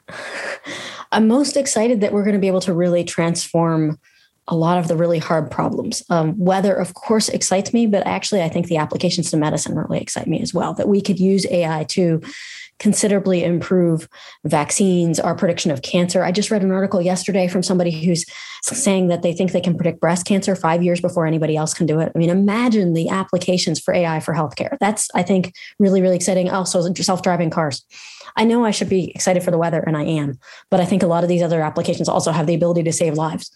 I'm 1.11 1.27
most 1.27 1.57
excited 1.57 2.01
that 2.01 2.13
we're 2.13 2.23
going 2.23 2.33
to 2.35 2.39
be 2.39 2.47
able 2.47 2.61
to 2.61 2.73
really 2.73 3.03
transform 3.03 3.99
a 4.47 4.55
lot 4.55 4.77
of 4.77 4.87
the 4.87 4.95
really 4.95 5.17
hard 5.17 5.49
problems. 5.49 6.03
Um, 6.09 6.37
weather, 6.37 6.75
of 6.75 6.93
course, 6.93 7.29
excites 7.29 7.73
me, 7.73 7.87
but 7.87 8.05
actually, 8.05 8.43
I 8.43 8.49
think 8.49 8.67
the 8.67 8.77
applications 8.77 9.31
to 9.31 9.37
medicine 9.37 9.75
really 9.75 9.99
excite 9.99 10.27
me 10.27 10.41
as 10.41 10.53
well. 10.53 10.73
That 10.73 10.87
we 10.87 11.01
could 11.01 11.19
use 11.19 11.47
AI 11.49 11.83
to 11.85 12.21
considerably 12.79 13.43
improve 13.43 14.07
vaccines, 14.43 15.19
our 15.19 15.35
prediction 15.35 15.71
of 15.71 15.81
cancer. 15.81 16.23
I 16.23 16.31
just 16.31 16.51
read 16.51 16.61
an 16.61 16.71
article 16.71 17.01
yesterday 17.01 17.47
from 17.47 17.63
somebody 17.63 17.91
who's 17.91 18.25
saying 18.61 19.07
that 19.07 19.21
they 19.21 19.33
think 19.33 19.51
they 19.51 19.61
can 19.61 19.75
predict 19.75 20.01
breast 20.01 20.25
cancer 20.25 20.55
five 20.55 20.83
years 20.83 20.99
before 20.99 21.25
anybody 21.25 21.55
else 21.55 21.73
can 21.73 21.85
do 21.85 21.99
it. 21.99 22.11
I 22.13 22.17
mean, 22.17 22.29
imagine 22.29 22.93
the 22.93 23.09
applications 23.09 23.79
for 23.79 23.93
AI 23.93 24.19
for 24.19 24.33
healthcare. 24.33 24.77
That's, 24.79 25.09
I 25.15 25.23
think, 25.23 25.53
really, 25.79 26.01
really 26.01 26.15
exciting. 26.15 26.49
Also, 26.49 26.93
self 26.93 27.21
driving 27.21 27.49
cars. 27.49 27.83
I 28.35 28.43
know 28.43 28.65
I 28.65 28.71
should 28.71 28.89
be 28.89 29.11
excited 29.11 29.43
for 29.43 29.51
the 29.51 29.57
weather, 29.57 29.79
and 29.79 29.95
I 29.95 30.03
am, 30.03 30.39
but 30.69 30.79
I 30.79 30.85
think 30.85 31.03
a 31.03 31.07
lot 31.07 31.23
of 31.23 31.29
these 31.29 31.41
other 31.41 31.61
applications 31.61 32.09
also 32.09 32.31
have 32.31 32.47
the 32.47 32.55
ability 32.55 32.83
to 32.83 32.91
save 32.91 33.13
lives 33.13 33.51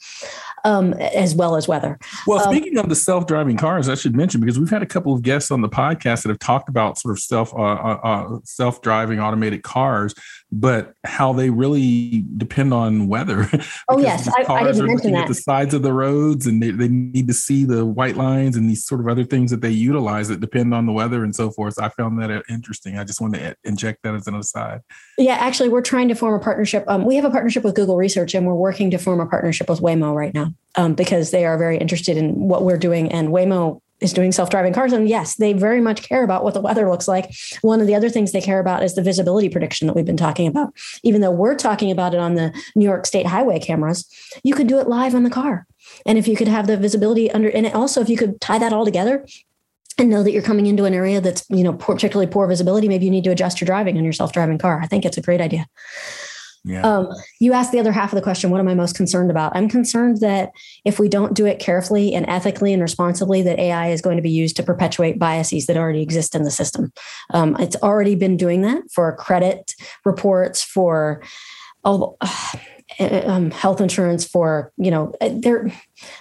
um, 0.63 0.93
as 0.93 1.36
well 1.36 1.56
as 1.56 1.67
weather. 1.67 2.00
Well, 2.28 2.39
um, 2.39 2.54
speaking 2.54 2.78
of 2.78 2.89
the 2.89 2.95
self-driving 2.95 3.58
cars, 3.58 3.89
I 3.89 3.95
should 3.95 4.15
mention 4.15 4.41
because 4.41 4.60
we've 4.60 4.69
had 4.69 4.84
a 4.84 4.88
couple 4.88 5.13
of 5.13 5.22
guests 5.22 5.52
on 5.52 5.62
the 5.62 5.69
podcast 5.69 6.24
that 6.24 6.30
have 6.30 6.39
talked 6.39 6.69
about 6.69 6.98
sort 6.98 7.13
of 7.13 7.19
self 7.19 7.54
uh, 7.54 7.58
uh, 7.58 8.00
uh 8.04 8.39
self-driving 8.43 9.19
automated 9.19 9.63
cars, 9.63 10.13
but 10.51 10.93
how 11.03 11.31
they 11.31 11.49
really 11.49 12.25
depend 12.38 12.73
on 12.73 13.07
weather. 13.07 13.47
oh 13.89 13.99
yes, 13.99 14.27
I, 14.27 14.51
I, 14.51 14.63
didn't 14.63 14.88
mention 14.88 15.12
that. 15.12 15.23
At 15.23 15.27
the 15.27 15.35
sides 15.35 15.73
of 15.73 15.83
the 15.83 15.93
roads, 15.93 16.47
and 16.47 16.62
they, 16.62 16.71
they 16.71 16.88
need 16.88 17.27
to 17.27 17.33
see 17.33 17.65
the 17.65 17.85
white 17.85 18.17
lines 18.17 18.57
and 18.57 18.69
these 18.69 18.85
sort 18.85 19.01
of 19.01 19.07
other 19.07 19.23
things 19.23 19.51
that 19.51 19.62
they 19.62 19.69
utilize 19.69 20.27
that 20.29 20.39
depend 20.39 20.73
on 20.73 20.85
the 20.85 20.91
weather 20.91 21.23
and 21.23 21.35
so 21.35 21.51
forth. 21.51 21.75
So 21.75 21.83
I 21.83 21.89
found 21.89 22.19
that 22.21 22.43
interesting. 22.49 22.97
I 22.97 23.03
just 23.03 23.21
wanted 23.21 23.39
to 23.39 23.55
inject 23.63 24.03
that 24.03 24.15
as 24.15 24.27
an 24.27 24.35
aside. 24.35 24.81
Yeah, 25.17 25.35
actually, 25.35 25.69
we're 25.69 25.81
trying 25.81 26.07
to 26.07 26.15
form 26.15 26.33
a 26.33 26.43
partnership. 26.43 26.83
Um, 26.88 27.05
we 27.05 27.15
have 27.15 27.25
a 27.25 27.29
partnership 27.29 27.63
with 27.63 27.75
Google 27.75 27.97
Research, 27.97 28.33
and 28.33 28.47
we're 28.47 28.55
working 28.55 28.89
to 28.91 28.97
form 28.97 29.19
a 29.19 29.27
partnership 29.27 29.69
with 29.69 29.81
Waymo 29.81 30.15
right 30.15 30.33
now 30.33 30.53
um, 30.75 30.93
because 30.95 31.31
they 31.31 31.45
are 31.45 31.57
very 31.57 31.77
interested 31.77 32.17
in 32.17 32.47
what 32.47 32.63
we're 32.63 32.77
doing. 32.77 33.12
And 33.12 33.29
Waymo 33.29 33.81
is 34.01 34.13
doing 34.13 34.31
self-driving 34.31 34.73
cars 34.73 34.93
and 34.93 35.09
yes 35.09 35.35
they 35.35 35.53
very 35.53 35.81
much 35.81 36.01
care 36.01 36.23
about 36.23 36.43
what 36.43 36.53
the 36.53 36.62
weather 36.62 36.89
looks 36.89 37.07
like. 37.07 37.31
One 37.62 37.81
of 37.81 37.88
the 37.88 37.95
other 37.95 38.09
things 38.09 38.31
they 38.31 38.41
care 38.41 38.59
about 38.59 38.83
is 38.83 38.95
the 38.95 39.01
visibility 39.01 39.49
prediction 39.49 39.88
that 39.88 39.95
we've 39.95 40.05
been 40.05 40.17
talking 40.17 40.47
about. 40.47 40.73
Even 41.03 41.21
though 41.21 41.31
we're 41.31 41.55
talking 41.55 41.91
about 41.91 42.13
it 42.13 42.19
on 42.19 42.35
the 42.35 42.53
new 42.75 42.85
york 42.85 43.05
state 43.05 43.25
highway 43.25 43.59
cameras 43.59 44.07
you 44.43 44.53
could 44.53 44.67
do 44.67 44.79
it 44.79 44.88
live 44.88 45.15
on 45.15 45.23
the 45.23 45.29
car. 45.29 45.65
And 46.05 46.17
if 46.17 46.27
you 46.27 46.35
could 46.35 46.47
have 46.47 46.67
the 46.67 46.77
visibility 46.77 47.31
under 47.31 47.49
and 47.49 47.67
also 47.67 48.01
if 48.01 48.09
you 48.09 48.17
could 48.17 48.39
tie 48.41 48.59
that 48.59 48.73
all 48.73 48.85
together 48.85 49.25
and 49.97 50.09
know 50.09 50.23
that 50.23 50.31
you're 50.31 50.41
coming 50.41 50.65
into 50.65 50.85
an 50.85 50.93
area 50.93 51.19
that's 51.19 51.45
you 51.49 51.63
know 51.63 51.73
particularly 51.73 52.31
poor 52.31 52.47
visibility 52.47 52.88
maybe 52.88 53.05
you 53.05 53.12
need 53.12 53.23
to 53.25 53.31
adjust 53.31 53.59
your 53.59 53.65
driving 53.65 53.97
on 53.97 54.03
your 54.03 54.13
self-driving 54.13 54.57
car. 54.57 54.79
I 54.81 54.88
think 54.88 55.05
it's 55.05 55.17
a 55.17 55.21
great 55.21 55.41
idea 55.41 55.67
yeah. 56.63 56.82
Um, 56.82 57.10
you 57.39 57.54
asked 57.54 57.72
the 57.72 57.80
other 57.80 57.91
half 57.91 58.12
of 58.12 58.17
the 58.17 58.22
question, 58.22 58.50
what 58.50 58.60
am 58.60 58.67
I 58.67 58.76
most 58.76 58.95
concerned 58.95 59.32
about? 59.32 59.56
I'm 59.56 59.69
concerned 59.69 60.19
that 60.19 60.52
if 60.84 61.00
we 61.00 61.08
don't 61.08 61.34
do 61.34 61.45
it 61.45 61.60
carefully 61.60 62.13
and 62.13 62.26
ethically 62.28 62.74
and 62.74 62.82
responsibly, 62.82 63.41
that 63.43 63.60
AI 63.60 63.89
is 63.89 64.02
going 64.02 64.17
to 64.17 64.22
be 64.22 64.30
used 64.30 64.58
to 64.58 64.63
perpetuate 64.63 65.17
biases 65.17 65.67
that 65.67 65.78
already 65.78 66.02
exist 66.02 66.36
in 66.36 66.43
the 66.43 66.52
system. 66.52 66.91
Um, 67.34 67.56
it's 67.60 67.78
already 67.78 68.15
been 68.15 68.36
doing 68.36 68.62
that 68.63 68.84
for 68.91 69.15
credit 69.15 69.74
reports, 70.04 70.62
for 70.62 71.24
oh, 71.86 72.17
uh, 72.19 72.56
um, 73.00 73.52
health 73.52 73.80
insurance, 73.80 74.26
for 74.26 74.74
you 74.78 74.91
know, 74.91 75.13
uh, 75.22 75.30
there 75.32 75.72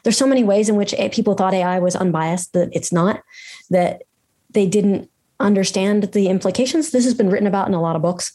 there's 0.05 0.17
so 0.17 0.27
many 0.27 0.45
ways 0.45 0.69
in 0.69 0.77
which 0.77 0.95
people 1.13 1.35
thought 1.35 1.55
AI 1.55 1.79
was 1.79 1.97
unbiased 1.97 2.53
that 2.53 2.69
it's 2.73 2.93
not. 2.93 3.23
That 3.71 4.03
they 4.51 4.67
didn't 4.67 5.11
understand 5.41 6.05
the 6.13 6.29
implications. 6.29 6.91
This 6.91 7.05
has 7.05 7.15
been 7.15 7.31
written 7.31 7.47
about 7.47 7.69
in 7.69 7.75
a 7.75 7.81
lot 7.81 7.97
of 7.97 8.03
books. 8.03 8.33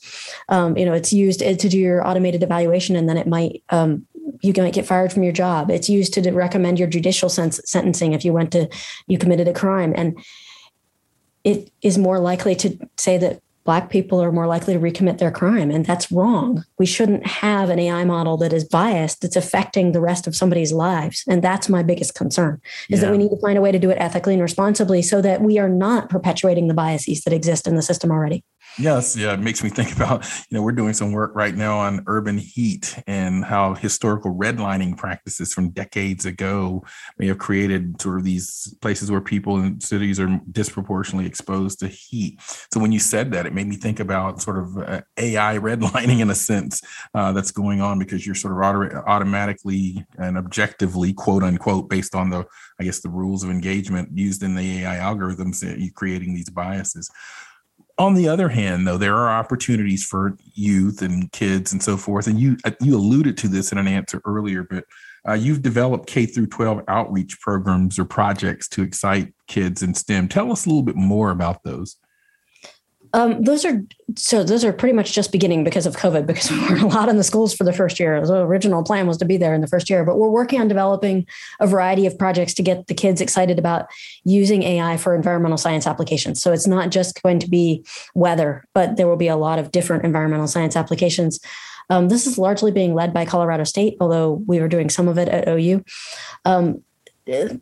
Um, 0.50 0.78
you 0.78 0.86
know, 0.86 0.94
it's 0.94 1.12
used 1.12 1.40
to 1.40 1.56
do 1.56 1.78
your 1.78 2.08
automated 2.08 2.44
evaluation, 2.44 2.96
and 2.96 3.08
then 3.10 3.18
it 3.18 3.28
might 3.28 3.64
um, 3.70 4.08
you 4.42 4.54
might 4.58 4.74
get 4.74 4.86
fired 4.86 5.12
from 5.12 5.24
your 5.24 5.34
job. 5.34 5.70
It's 5.70 5.90
used 5.90 6.14
to 6.14 6.32
recommend 6.32 6.80
your 6.80 6.88
judicial 6.88 7.30
sentencing 7.30 8.14
if 8.14 8.26
you 8.26 8.34
went 8.34 8.52
to 8.54 8.70
you 9.08 9.18
committed 9.18 9.48
a 9.48 9.54
crime, 9.54 9.94
and 9.96 10.18
it 11.44 11.72
is 11.82 11.98
more 11.98 12.20
likely 12.20 12.56
to 12.56 12.78
say 12.98 13.18
that 13.18 13.43
black 13.64 13.90
people 13.90 14.22
are 14.22 14.32
more 14.32 14.48
likely 14.48 14.74
to 14.74 14.80
recommit 14.80 15.18
their 15.18 15.32
crime 15.32 15.72
and 15.72 15.86
that's 15.86 16.12
wrong 16.12 16.64
we 16.78 16.86
shouldn't 16.86 17.26
have 17.26 17.70
an 17.70 17.80
ai 17.80 18.04
model 18.04 18.38
that 18.38 18.54
is 18.54 18.64
biased 18.64 19.22
that's 19.22 19.36
affecting 19.36 19.92
the 19.92 20.02
rest 20.02 20.28
of 20.28 20.36
somebody's 20.36 20.72
lives 20.72 21.24
and 21.28 21.42
that's 21.42 21.70
my 21.70 21.84
biggest 21.84 22.16
concern 22.16 22.62
is 22.90 23.00
yeah. 23.00 23.06
that 23.06 23.12
we 23.12 23.18
need 23.18 23.30
to 23.30 23.40
find 23.42 23.58
a 23.58 23.62
way 23.62 23.72
to 23.72 23.80
do 23.80 23.90
it 23.90 23.98
ethically 24.00 24.34
and 24.34 24.42
responsibly 24.42 25.02
so 25.02 25.22
that 25.22 25.42
we 25.42 25.58
are 25.58 25.70
not 25.70 26.10
perpetuating 26.10 26.68
the 26.68 26.74
biases 26.74 27.22
that 27.22 27.34
exist 27.34 27.68
in 27.68 27.76
the 27.76 27.82
system 27.82 28.12
already 28.12 28.44
Yes, 28.80 29.16
yeah, 29.16 29.34
it 29.34 29.40
makes 29.40 29.64
me 29.64 29.70
think 29.70 29.96
about, 29.96 30.26
you 30.50 30.58
know, 30.58 30.64
we're 30.64 30.72
doing 30.72 30.94
some 30.94 31.12
work 31.12 31.36
right 31.36 31.56
now 31.56 31.78
on 31.78 32.04
urban 32.08 32.38
heat 32.38 32.98
and 33.06 33.46
how 33.46 33.76
historical 33.76 34.34
redlining 34.34 34.98
practices 34.98 35.54
from 35.54 35.70
decades 35.70 36.26
ago 36.26 36.84
may 37.18 37.28
have 37.28 37.38
created 37.38 38.02
sort 38.02 38.18
of 38.18 38.24
these 38.24 38.76
places 38.82 39.12
where 39.12 39.22
people 39.22 39.58
in 39.58 39.80
cities 39.80 40.20
are 40.20 40.40
disproportionately 40.52 41.28
exposed 41.28 41.80
to 41.80 41.88
heat. 41.88 42.40
So 42.74 42.80
when 42.80 42.92
you 42.92 43.00
said 43.00 43.32
that, 43.34 43.46
it 43.46 43.54
made 43.54 43.68
me 43.68 43.76
think 43.76 44.00
about 44.00 44.42
sort 44.42 44.58
of 44.58 44.78
uh, 44.78 45.02
AI 45.18 45.58
redlining 45.60 46.20
in 46.20 46.30
a 46.30 46.36
sense 46.36 46.82
uh, 47.14 47.32
that's 47.32 47.52
going 47.52 47.82
on 47.82 48.00
because 48.00 48.26
you're 48.26 48.36
sort 48.36 48.54
of 48.54 48.60
auto- 48.60 49.04
automatically 49.06 50.04
and 50.18 50.38
objectively, 50.38 51.14
quote 51.14 51.44
unquote, 51.44 51.90
based 51.90 52.16
on 52.16 52.32
the, 52.32 52.46
I 52.80 52.84
guess, 52.84 53.02
the 53.02 53.10
rules 53.10 53.44
of 53.44 53.52
engagement 53.52 54.18
used 54.18 54.42
in 54.42 54.56
the 54.56 54.80
AI 54.80 54.96
algorithms, 54.98 55.64
creating 55.94 56.34
these 56.34 56.50
biases. 56.50 57.12
On 58.00 58.16
the 58.16 58.28
other 58.28 58.50
hand, 58.50 58.88
though, 58.88 58.98
there 58.98 59.16
are 59.16 59.30
opportunities 59.30 60.04
for 60.04 60.36
youth 60.54 61.04
and 61.04 61.32
kids 61.32 61.72
and 61.72 61.82
so 61.82 61.96
forth. 61.96 62.26
And 62.26 62.40
you 62.40 62.58
uh, 62.66 62.72
you 62.82 62.96
alluded 62.96 63.38
to 63.38 63.48
this 63.48 63.72
in 63.72 63.78
an 63.78 63.88
answer 63.88 64.20
earlier, 64.26 64.64
but 64.64 64.86
uh, 65.28 65.34
you've 65.34 65.62
developed 65.62 66.08
K 66.08 66.26
through 66.26 66.48
12 66.48 66.82
outreach 66.88 67.40
programs 67.40 68.00
or 68.00 68.06
projects 68.06 68.68
to 68.70 68.82
excite 68.82 69.34
kids 69.48 69.84
in 69.84 69.94
STEM. 69.94 70.28
Tell 70.28 70.52
us 70.52 70.66
a 70.66 70.70
little 70.70 70.84
bit 70.84 70.96
more 70.96 71.30
about 71.30 71.64
those. 71.64 71.98
Um, 73.16 73.44
those 73.44 73.64
are 73.64 73.80
so 74.16 74.44
those 74.44 74.66
are 74.66 74.74
pretty 74.74 74.94
much 74.94 75.14
just 75.14 75.32
beginning 75.32 75.64
because 75.64 75.86
of 75.86 75.96
COVID, 75.96 76.26
because 76.26 76.52
we 76.52 76.60
weren't 76.60 76.82
allowed 76.82 77.10
in 77.10 77.18
the 77.18 77.24
schools 77.24 77.54
for 77.54 77.64
the 77.64 77.74
first 77.74 78.00
year. 78.00 78.26
The 78.26 78.42
original 78.42 78.84
plan 78.84 79.08
was 79.08 79.18
to 79.18 79.26
be 79.26 79.38
there 79.38 79.54
in 79.54 79.62
the 79.62 79.68
first 79.68 79.90
year, 79.90 80.04
but 80.04 80.18
we're 80.18 80.30
working 80.30 80.60
on 80.60 80.68
developing 80.68 81.28
a 81.60 81.68
variety 81.68 82.06
of 82.06 82.18
projects 82.18 82.54
to 82.56 82.64
get 82.64 82.88
the 82.88 82.94
kids 82.94 83.22
excited 83.22 83.60
about 83.60 83.88
using 84.24 84.64
AI 84.64 84.98
for 84.98 85.16
environmental 85.16 85.58
science 85.58 85.86
applications. 85.86 86.42
So 86.42 86.52
it's 86.52 86.68
not 86.68 86.90
just 86.90 87.22
going 87.22 87.40
to 87.40 87.50
be 87.50 87.86
weather, 88.16 88.66
but 88.74 88.98
there 88.98 89.08
will 89.08 89.18
be 89.18 89.28
a 89.28 89.38
lot 89.38 89.60
of 89.60 89.72
different 89.72 90.04
environmental 90.04 90.48
science 90.48 90.76
applications. 90.76 91.40
Um, 91.90 92.10
this 92.10 92.26
is 92.26 92.38
largely 92.38 92.72
being 92.72 92.96
led 92.96 93.14
by 93.14 93.26
Colorado 93.26 93.66
State, 93.66 93.98
although 94.00 94.42
we 94.48 94.60
were 94.60 94.68
doing 94.68 94.90
some 94.90 95.08
of 95.08 95.18
it 95.18 95.28
at 95.28 95.48
OU. 95.48 95.84
Um, 96.46 96.84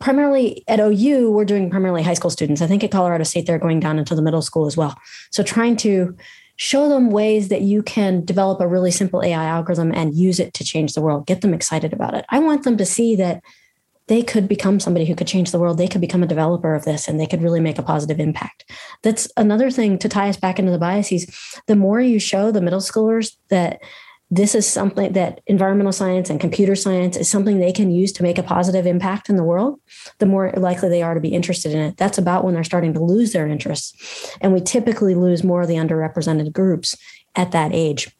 primarily 0.00 0.64
at 0.68 0.80
OU, 0.80 1.30
we're 1.32 1.44
doing 1.44 1.70
primarily 1.70 2.02
high 2.02 2.14
school 2.14 2.30
students. 2.30 2.62
I 2.62 2.66
think 2.66 2.82
at 2.82 2.90
Colorado 2.90 3.24
State, 3.24 3.46
they're 3.46 3.58
going 3.58 3.80
down 3.80 3.98
into 3.98 4.14
the 4.14 4.22
middle 4.22 4.42
school 4.42 4.66
as 4.66 4.76
well. 4.76 4.96
So 5.30 5.42
trying 5.42 5.76
to 5.78 6.16
show 6.56 6.88
them 6.88 7.10
ways 7.10 7.48
that 7.48 7.62
you 7.62 7.82
can 7.82 8.24
develop 8.24 8.60
a 8.60 8.68
really 8.68 8.90
simple 8.90 9.22
AI 9.22 9.44
algorithm 9.44 9.92
and 9.92 10.14
use 10.14 10.38
it 10.38 10.54
to 10.54 10.64
change 10.64 10.94
the 10.94 11.00
world, 11.00 11.26
get 11.26 11.40
them 11.40 11.54
excited 11.54 11.92
about 11.92 12.14
it. 12.14 12.24
I 12.28 12.38
want 12.38 12.64
them 12.64 12.76
to 12.76 12.86
see 12.86 13.16
that 13.16 13.42
they 14.08 14.22
could 14.22 14.48
become 14.48 14.80
somebody 14.80 15.06
who 15.06 15.14
could 15.14 15.26
change 15.26 15.52
the 15.52 15.58
world. 15.58 15.78
They 15.78 15.88
could 15.88 16.00
become 16.00 16.22
a 16.22 16.26
developer 16.26 16.74
of 16.74 16.84
this 16.84 17.08
and 17.08 17.18
they 17.18 17.26
could 17.26 17.42
really 17.42 17.60
make 17.60 17.78
a 17.78 17.82
positive 17.82 18.20
impact. 18.20 18.70
That's 19.02 19.28
another 19.36 19.70
thing 19.70 19.98
to 19.98 20.08
tie 20.08 20.28
us 20.28 20.36
back 20.36 20.58
into 20.58 20.72
the 20.72 20.78
biases. 20.78 21.34
The 21.66 21.76
more 21.76 22.00
you 22.00 22.18
show 22.18 22.50
the 22.50 22.60
middle 22.60 22.80
schoolers 22.80 23.36
that 23.48 23.80
this 24.32 24.54
is 24.54 24.66
something 24.66 25.12
that 25.12 25.42
environmental 25.46 25.92
science 25.92 26.30
and 26.30 26.40
computer 26.40 26.74
science 26.74 27.18
is 27.18 27.28
something 27.28 27.58
they 27.58 27.70
can 27.70 27.90
use 27.90 28.12
to 28.12 28.22
make 28.22 28.38
a 28.38 28.42
positive 28.42 28.86
impact 28.86 29.28
in 29.28 29.36
the 29.36 29.44
world, 29.44 29.78
the 30.20 30.26
more 30.26 30.50
likely 30.56 30.88
they 30.88 31.02
are 31.02 31.12
to 31.12 31.20
be 31.20 31.34
interested 31.34 31.72
in 31.72 31.80
it. 31.80 31.98
That's 31.98 32.16
about 32.16 32.42
when 32.42 32.54
they're 32.54 32.64
starting 32.64 32.94
to 32.94 33.04
lose 33.04 33.34
their 33.34 33.46
interests. 33.46 34.34
And 34.40 34.54
we 34.54 34.62
typically 34.62 35.14
lose 35.14 35.44
more 35.44 35.60
of 35.60 35.68
the 35.68 35.74
underrepresented 35.74 36.50
groups 36.50 36.96
at 37.36 37.52
that 37.52 37.74
age 37.74 38.10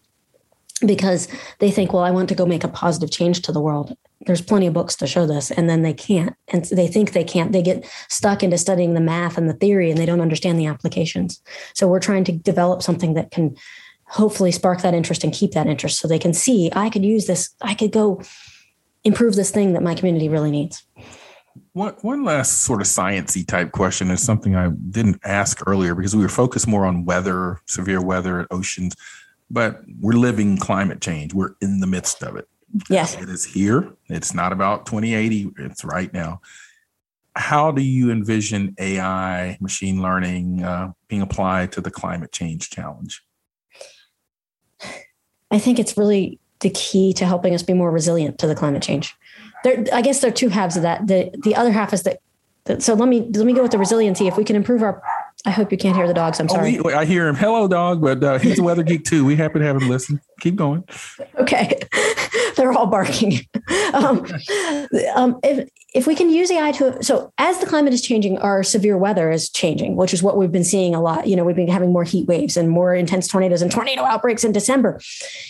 because 0.85 1.29
they 1.61 1.70
think, 1.70 1.94
well, 1.94 2.03
I 2.03 2.11
want 2.11 2.29
to 2.29 2.35
go 2.35 2.44
make 2.44 2.64
a 2.64 2.68
positive 2.68 3.11
change 3.11 3.40
to 3.42 3.53
the 3.53 3.61
world. 3.61 3.96
There's 4.27 4.42
plenty 4.42 4.66
of 4.66 4.75
books 4.75 4.94
to 4.96 5.07
show 5.07 5.27
this, 5.27 5.51
and 5.51 5.70
then 5.70 5.81
they 5.81 5.94
can't. 5.94 6.37
And 6.48 6.66
they 6.66 6.88
think 6.88 7.12
they 7.12 7.25
can't. 7.25 7.53
They 7.53 7.62
get 7.62 7.88
stuck 8.09 8.42
into 8.42 8.59
studying 8.59 8.92
the 8.92 9.01
math 9.01 9.38
and 9.38 9.48
the 9.48 9.55
theory, 9.55 9.90
and 9.90 9.98
they 9.98 10.07
don't 10.07 10.20
understand 10.20 10.59
the 10.59 10.66
applications. 10.66 11.40
So 11.75 11.88
we're 11.88 12.01
trying 12.01 12.25
to 12.25 12.33
develop 12.33 12.83
something 12.83 13.14
that 13.14 13.31
can 13.31 13.57
hopefully 14.12 14.53
spark 14.53 14.83
that 14.83 14.92
interest 14.92 15.25
and 15.25 15.33
keep 15.33 15.53
that 15.53 15.66
interest 15.66 15.98
so 15.98 16.07
they 16.07 16.18
can 16.18 16.35
see 16.35 16.70
I 16.75 16.90
could 16.90 17.05
use 17.05 17.27
this, 17.27 17.55
I 17.62 17.75
could 17.75 17.92
go 17.92 18.22
improve 19.05 19.35
this 19.35 19.51
thing 19.51 19.72
that 19.72 19.83
my 19.83 19.94
community 19.94 20.29
really 20.29 20.51
needs. 20.51 20.85
One, 21.72 21.94
one 22.03 22.25
last 22.25 22.62
sort 22.62 22.83
of 22.83 22.87
sciency 22.87 23.46
type 23.46 23.72
question 23.72 24.11
is 24.11 24.22
something 24.22 24.55
I 24.55 24.68
didn't 24.68 25.20
ask 25.25 25.62
earlier 25.66 25.94
because 25.94 26.14
we 26.14 26.22
were 26.22 26.29
focused 26.29 26.68
more 26.68 26.85
on 26.85 27.05
weather, 27.05 27.61
severe 27.66 28.03
weather 28.03 28.40
at 28.40 28.48
oceans, 28.51 28.94
but 29.51 29.83
we're 30.01 30.12
living 30.12 30.59
climate 30.59 31.01
change. 31.01 31.33
We're 31.33 31.55
in 31.62 31.81
the 31.81 31.87
midst 31.87 32.22
of 32.22 32.37
it. 32.37 32.48
Yes. 32.88 33.16
It 33.16 33.29
is 33.29 33.44
here. 33.44 33.92
It's 34.09 34.35
not 34.35 34.53
about 34.53 34.87
2080. 34.87 35.53
It's 35.59 35.85
right 35.85 36.12
now. 36.12 36.40
How 37.35 37.70
do 37.70 37.83
you 37.83 38.11
envision 38.11 38.75
AI, 38.79 39.57
machine 39.61 40.03
learning 40.03 40.62
uh, 40.62 40.92
being 41.09 41.22
applied 41.22 41.72
to 41.72 41.81
the 41.81 41.90
climate 41.90 42.33
change 42.33 42.68
challenge? 42.68 43.22
I 45.53 45.59
think 45.59 45.79
it's 45.79 45.97
really 45.97 46.38
the 46.61 46.71
key 46.71 47.12
to 47.15 47.27
helping 47.27 47.55
us 47.55 47.62
be 47.62 47.75
more 47.75 47.91
resilient 47.91 48.38
to 48.38 48.47
the 48.47 48.55
climate 48.55 48.83
change. 48.83 49.15
There, 49.62 49.85
I 49.93 50.03
guess 50.03 50.21
there 50.21 50.31
are 50.31 50.35
two 50.35 50.49
halves 50.49 50.77
of 50.77 50.83
that. 50.83 51.07
The 51.07 51.31
the 51.45 51.55
other 51.55 51.71
half 51.71 51.93
is 51.93 52.03
that, 52.03 52.21
that 52.65 52.83
so 52.83 52.95
let 52.95 53.09
me 53.09 53.21
let 53.35 53.47
me 53.47 53.53
go 53.53 53.62
with 53.62 53.71
the 53.71 53.79
resiliency. 53.79 54.27
If 54.27 54.37
we 54.37 54.45
can 54.45 54.57
improve 54.57 54.83
our 54.83 55.03
I 55.45 55.51
hope 55.51 55.73
you 55.73 55.79
can't 55.79 55.97
hear 55.97 56.07
the 56.07 56.15
dogs. 56.15 56.38
I'm 56.38 56.49
sorry. 56.49 56.79
Oh, 56.79 56.83
we, 56.85 56.93
I 56.93 57.05
hear 57.05 57.27
him. 57.27 57.35
Hello, 57.35 57.67
dog. 57.67 58.01
But 58.01 58.23
uh, 58.23 58.38
he's 58.38 58.59
a 58.59 58.62
weather 58.62 58.83
geek 58.83 59.05
too. 59.05 59.25
We 59.25 59.37
happen 59.37 59.61
to 59.61 59.67
have 59.67 59.81
him 59.81 59.88
listen. 59.88 60.21
Keep 60.42 60.57
going. 60.57 60.83
Okay, 61.38 61.78
they're 62.57 62.72
all 62.72 62.87
barking. 62.87 63.40
Um, 63.94 64.24
um, 65.14 65.38
if 65.44 65.68
if 65.94 66.07
we 66.07 66.14
can 66.14 66.31
use 66.31 66.50
AI 66.50 66.72
to 66.72 67.02
so 67.02 67.33
as 67.37 67.59
the 67.59 67.66
climate 67.66 67.92
is 67.92 68.00
changing, 68.00 68.38
our 68.38 68.62
severe 68.62 68.96
weather 68.96 69.31
is 69.31 69.50
changing, 69.50 69.96
which 69.96 70.14
is 70.14 70.22
what 70.22 70.38
we've 70.38 70.50
been 70.50 70.64
seeing 70.64 70.94
a 70.94 71.02
lot. 71.02 71.26
You 71.26 71.37
know, 71.37 71.44
we've 71.44 71.57
been 71.57 71.68
having 71.68 71.92
more 71.92 72.05
heat 72.05 72.26
waves 72.26 72.57
and 72.57 72.70
more 72.70 72.94
intense 72.94 73.28
tornadoes 73.28 73.61
and 73.61 73.70
tornado 73.70 74.02
outbreaks 74.02 74.44
in 74.44 74.52
December. 74.52 74.98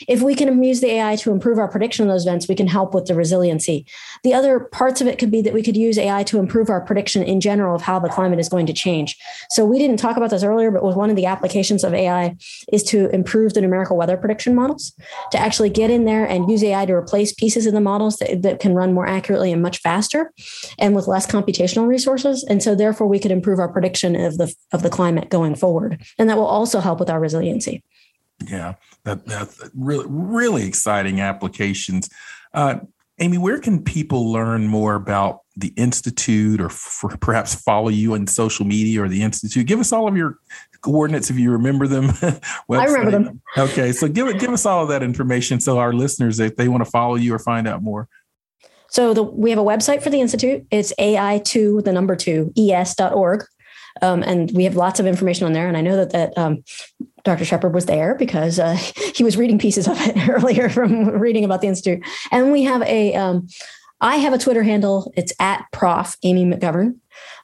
If 0.09 0.23
we 0.23 0.35
can 0.35 0.63
use 0.63 0.81
the 0.81 0.91
AI 0.91 1.15
to 1.17 1.31
improve 1.31 1.59
our 1.59 1.69
prediction 1.69 2.05
of 2.05 2.13
those 2.13 2.27
events, 2.27 2.49
we 2.49 2.57
can 2.57 2.67
help 2.67 2.95
with 2.95 3.07
the 3.07 3.15
resiliency. 3.15 3.87
The 4.25 4.35
other 4.35 4.59
parts 4.59 5.01
of 5.01 5.07
it 5.07 5.19
could 5.19 5.31
be 5.31 5.41
that 5.43 5.55
we 5.55 5.63
could 5.63 5.77
use 5.77 5.99
AI 5.99 6.25
to 6.25 6.41
improve 6.41 6.69
our 6.69 6.81
prediction 6.81 7.23
in 7.23 7.41
general 7.41 7.77
of 7.77 7.83
how 7.83 8.01
the 8.01 8.09
climate 8.09 8.41
is 8.41 8.49
going 8.49 8.67
to 8.67 8.73
change. 8.73 9.17
So 9.51 9.65
we 9.65 9.79
didn't 9.79 9.99
talk 9.99 10.17
about 10.17 10.31
this 10.31 10.43
earlier, 10.43 10.73
but 10.73 10.83
one 10.83 11.11
of 11.11 11.17
the 11.17 11.27
applications 11.27 11.85
of 11.85 11.95
AI 11.95 12.37
is 12.73 12.83
to 12.85 13.09
improve 13.11 13.55
the 13.55 13.61
numerical 13.61 13.97
weather 13.97 14.17
prediction 14.17 14.57
models, 14.57 14.82
to 15.31 15.39
actually 15.39 15.71
get 15.71 15.91
in 15.91 16.05
there 16.05 16.25
and 16.25 16.51
use 16.51 16.65
AI 16.65 16.87
to 16.87 16.93
replace 16.93 17.33
pieces 17.33 17.67
in 17.67 17.75
the 17.75 17.81
models 17.81 18.17
that, 18.19 18.43
that 18.43 18.61
can 18.61 18.75
run 18.75 18.93
more 18.93 19.07
accurately 19.07 19.53
and 19.53 19.63
much 19.63 19.79
faster 19.79 20.33
and 20.79 20.97
with 20.97 21.07
less 21.07 21.27
computational 21.27 21.87
resources. 21.87 22.45
And 22.45 22.63
so 22.63 22.75
therefore 22.75 23.07
we 23.07 23.19
could 23.19 23.31
improve 23.31 23.59
our 23.59 23.69
prediction 23.69 24.17
of 24.17 24.39
the 24.39 24.55
of 24.73 24.83
the 24.83 24.91
climate 24.91 25.31
going 25.31 25.55
forward. 25.55 26.03
And 26.19 26.29
that 26.29 26.37
will 26.37 26.47
also 26.47 26.81
help 26.81 27.01
with 27.01 27.11
our 27.11 27.21
resiliency. 27.21 27.83
Yeah, 28.49 28.75
that, 29.05 29.27
that's 29.27 29.71
really, 29.75 30.07
really 30.09 30.67
exciting 30.67 31.21
applications. 31.21 32.09
Uh, 32.53 32.81
Amy, 33.19 33.39
where 33.39 33.59
can 33.59 33.83
people 33.83 34.33
learn 34.33 34.67
more 34.67 34.95
about 34.95 35.41
the 35.55 35.73
Institute 35.77 36.61
or 36.61 36.71
perhaps 37.21 37.55
follow 37.55 37.89
you 37.89 38.15
on 38.15 38.27
social 38.27 38.67
media 38.67 39.03
or 39.03 39.09
the 39.09 39.23
Institute? 39.23 39.67
Give 39.67 39.79
us 39.79 39.93
all 39.93 40.09
of 40.09 40.17
your 40.17 40.39
coordinates 40.83 41.31
if 41.31 41.39
you 41.39 41.51
remember 41.51 41.87
them. 41.87 42.11
I 42.71 42.85
remember 42.85 43.11
them. 43.11 43.43
Okay. 43.57 43.93
So 43.93 44.09
give 44.09 44.29
it, 44.29 44.39
give 44.39 44.51
us 44.51 44.67
all 44.67 44.83
of 44.83 44.89
that 44.89 45.03
information 45.03 45.61
so 45.61 45.79
our 45.79 45.93
listeners, 45.93 46.41
if 46.41 46.57
they 46.57 46.69
want 46.69 46.85
to 46.85 46.91
follow 46.91 47.15
you 47.15 47.35
or 47.35 47.39
find 47.39 47.67
out 47.67 47.83
more. 47.83 48.09
So 48.89 49.15
the, 49.15 49.23
we 49.23 49.49
have 49.51 49.59
a 49.59 49.65
website 49.65 50.03
for 50.03 50.11
the 50.11 50.21
Institute. 50.21 50.67
It's 50.71 50.93
AI2, 50.99 51.85
the 51.85 51.93
number 51.93 52.15
two, 52.15 52.53
es.org. 52.59 53.45
Um, 54.01 54.23
and 54.23 54.51
we 54.53 54.65
have 54.65 54.77
lots 54.77 55.01
of 55.01 55.07
information 55.07 55.47
on 55.47 55.53
there. 55.53 55.69
And 55.69 55.77
I 55.77 55.81
know 55.81 55.97
that 55.97 56.11
that 56.13 56.37
um, 56.37 56.63
Dr. 57.25 57.45
Shepherd 57.45 57.75
was 57.75 57.87
there 57.87 58.15
because 58.15 58.59
uh, 58.59 58.75
he 59.15 59.25
was 59.25 59.37
reading 59.37 59.59
pieces 59.59 59.89
of 59.89 59.97
it 60.01 60.29
earlier 60.29 60.69
from 60.69 61.09
reading 61.09 61.45
about 61.45 61.61
the 61.61 61.69
institute. 61.69 62.05
And 62.31 62.53
we 62.53 62.65
have 62.65 62.83
a, 62.83 63.15
um, 63.15 63.49
I 64.01 64.17
have 64.17 64.33
a 64.33 64.39
Twitter 64.39 64.63
handle. 64.63 65.13
It's 65.17 65.33
at 65.39 65.65
Prof. 65.73 66.17
Amy 66.23 66.45
McGovern. 66.45 66.97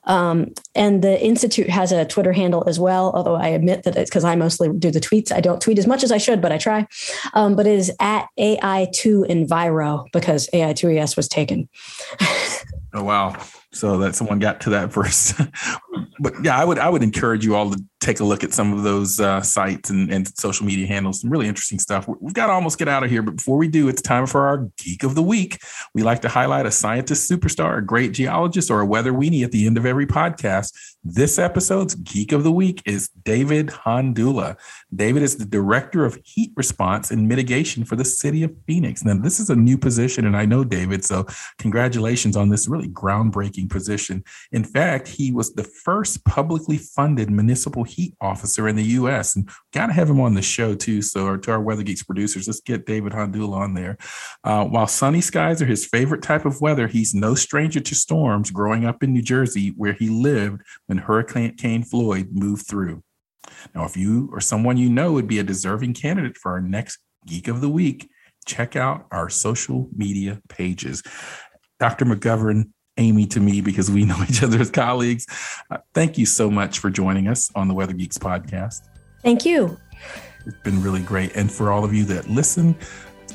Um, 0.08 0.52
and 0.74 1.02
the 1.02 1.22
Institute 1.22 1.68
has 1.70 1.92
a 1.92 2.04
Twitter 2.04 2.32
handle 2.32 2.64
as 2.66 2.80
well, 2.80 3.12
although 3.14 3.36
I 3.36 3.48
admit 3.48 3.84
that 3.84 3.96
it's 3.96 4.10
because 4.10 4.24
I 4.24 4.34
mostly 4.34 4.70
do 4.70 4.90
the 4.90 5.00
tweets. 5.00 5.30
I 5.30 5.40
don't 5.40 5.60
tweet 5.60 5.78
as 5.78 5.86
much 5.86 6.02
as 6.02 6.10
I 6.10 6.18
should, 6.18 6.40
but 6.40 6.50
I 6.50 6.58
try. 6.58 6.86
Um, 7.34 7.54
but 7.54 7.66
it 7.66 7.74
is 7.74 7.92
at 8.00 8.26
AI2 8.38 9.28
Enviro 9.28 10.06
because 10.12 10.48
AI2ES 10.52 11.16
was 11.16 11.28
taken. 11.28 11.68
oh, 12.94 13.04
wow. 13.04 13.36
So 13.78 13.98
that 13.98 14.14
someone 14.14 14.40
got 14.40 14.60
to 14.62 14.70
that 14.70 14.92
first. 14.92 15.34
but 16.18 16.34
yeah, 16.42 16.58
I 16.58 16.64
would 16.64 16.78
I 16.78 16.88
would 16.88 17.02
encourage 17.02 17.44
you 17.44 17.54
all 17.54 17.70
to 17.70 17.82
take 18.00 18.20
a 18.20 18.24
look 18.24 18.44
at 18.44 18.52
some 18.52 18.72
of 18.72 18.84
those 18.84 19.18
uh, 19.18 19.40
sites 19.42 19.90
and, 19.90 20.10
and 20.12 20.26
social 20.38 20.64
media 20.64 20.86
handles. 20.86 21.20
Some 21.20 21.30
really 21.30 21.48
interesting 21.48 21.78
stuff. 21.78 22.08
We've 22.20 22.32
got 22.32 22.46
to 22.46 22.52
almost 22.52 22.78
get 22.78 22.88
out 22.88 23.02
of 23.02 23.10
here, 23.10 23.22
but 23.22 23.36
before 23.36 23.56
we 23.56 23.68
do, 23.68 23.88
it's 23.88 24.00
time 24.00 24.26
for 24.26 24.46
our 24.46 24.68
geek 24.78 25.02
of 25.02 25.14
the 25.14 25.22
week. 25.22 25.58
We 25.94 26.02
like 26.02 26.22
to 26.22 26.28
highlight 26.28 26.64
a 26.64 26.70
scientist 26.70 27.30
superstar, 27.30 27.78
a 27.78 27.82
great 27.82 28.12
geologist, 28.12 28.70
or 28.70 28.80
a 28.80 28.86
weather 28.86 29.12
weenie 29.12 29.44
at 29.44 29.52
the 29.52 29.66
end 29.66 29.76
of 29.76 29.84
every 29.84 30.06
podcast. 30.06 30.72
This 31.04 31.38
episode's 31.38 31.94
geek 31.96 32.32
of 32.32 32.44
the 32.44 32.52
week 32.52 32.82
is 32.84 33.08
David 33.24 33.68
Hondula. 33.68 34.56
David 34.94 35.22
is 35.22 35.36
the 35.36 35.44
director 35.44 36.04
of 36.04 36.18
heat 36.24 36.52
response 36.56 37.10
and 37.10 37.28
mitigation 37.28 37.84
for 37.84 37.96
the 37.96 38.04
city 38.04 38.42
of 38.42 38.54
Phoenix. 38.66 39.04
Now, 39.04 39.14
this 39.14 39.40
is 39.40 39.50
a 39.50 39.56
new 39.56 39.78
position, 39.78 40.24
and 40.26 40.36
I 40.36 40.44
know 40.44 40.64
David, 40.64 41.04
so 41.04 41.26
congratulations 41.58 42.36
on 42.36 42.48
this 42.48 42.68
really 42.68 42.88
groundbreaking 42.88 43.67
position. 43.68 44.24
In 44.52 44.64
fact, 44.64 45.08
he 45.08 45.32
was 45.32 45.52
the 45.52 45.64
first 45.64 46.24
publicly 46.24 46.78
funded 46.78 47.30
municipal 47.30 47.84
heat 47.84 48.14
officer 48.20 48.68
in 48.68 48.76
the 48.76 48.84
U.S. 48.84 49.36
And 49.36 49.48
got 49.72 49.86
to 49.86 49.92
have 49.92 50.10
him 50.10 50.20
on 50.20 50.34
the 50.34 50.42
show 50.42 50.74
too. 50.74 51.02
So, 51.02 51.36
to 51.36 51.50
our 51.50 51.60
Weather 51.60 51.82
Geeks 51.82 52.02
producers, 52.02 52.46
let's 52.46 52.60
get 52.60 52.86
David 52.86 53.12
Hondula 53.12 53.56
on 53.56 53.74
there. 53.74 53.96
Uh, 54.44 54.64
while 54.64 54.86
sunny 54.86 55.20
skies 55.20 55.62
are 55.62 55.66
his 55.66 55.86
favorite 55.86 56.22
type 56.22 56.44
of 56.44 56.60
weather, 56.60 56.88
he's 56.88 57.14
no 57.14 57.34
stranger 57.34 57.80
to 57.80 57.94
storms. 57.94 58.50
Growing 58.50 58.84
up 58.84 59.02
in 59.02 59.12
New 59.12 59.22
Jersey, 59.22 59.74
where 59.76 59.92
he 59.92 60.08
lived 60.08 60.62
when 60.86 60.98
Hurricane 60.98 61.84
Floyd 61.84 62.28
moved 62.32 62.66
through. 62.66 63.02
Now, 63.74 63.84
if 63.84 63.96
you 63.96 64.28
or 64.32 64.40
someone 64.40 64.76
you 64.76 64.88
know 64.88 65.12
would 65.12 65.28
be 65.28 65.38
a 65.38 65.44
deserving 65.44 65.94
candidate 65.94 66.36
for 66.36 66.52
our 66.52 66.60
next 66.60 66.98
Geek 67.26 67.48
of 67.48 67.60
the 67.60 67.68
Week, 67.68 68.08
check 68.46 68.76
out 68.76 69.06
our 69.10 69.28
social 69.28 69.88
media 69.94 70.40
pages. 70.48 71.02
Dr. 71.78 72.04
McGovern, 72.04 72.70
Amy 72.98 73.26
to 73.26 73.40
me 73.40 73.60
because 73.60 73.90
we 73.90 74.04
know 74.04 74.18
each 74.28 74.42
other 74.42 74.60
as 74.60 74.70
colleagues. 74.70 75.26
Uh, 75.70 75.78
thank 75.94 76.18
you 76.18 76.26
so 76.26 76.50
much 76.50 76.78
for 76.78 76.90
joining 76.90 77.28
us 77.28 77.50
on 77.54 77.68
the 77.68 77.74
Weather 77.74 77.94
Geeks 77.94 78.18
podcast. 78.18 78.82
Thank 79.22 79.44
you. 79.44 79.78
It's 80.46 80.58
been 80.62 80.82
really 80.82 81.02
great. 81.02 81.34
And 81.34 81.50
for 81.50 81.72
all 81.72 81.84
of 81.84 81.92
you 81.92 82.04
that 82.06 82.28
listen, 82.28 82.76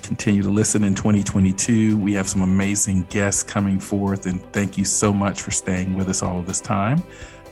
continue 0.02 0.42
to 0.44 0.50
listen 0.50 0.84
in 0.84 0.96
2022. 0.96 1.98
We 1.98 2.14
have 2.14 2.28
some 2.28 2.42
amazing 2.42 3.04
guests 3.04 3.44
coming 3.44 3.80
forth. 3.80 4.26
And 4.26 4.42
thank 4.54 4.78
you 4.78 4.86
so 4.86 5.14
much 5.14 5.42
for 5.42 5.52
staying 5.52 5.96
with 5.96 6.10
us 6.10 6.22
all 6.22 6.42
this 6.42 6.62
time. 6.62 7.04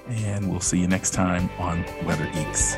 And 0.07 0.49
we'll 0.49 0.59
see 0.59 0.79
you 0.79 0.87
next 0.87 1.11
time 1.11 1.49
on 1.59 1.85
Weather 2.05 2.29
Geeks. 2.33 2.77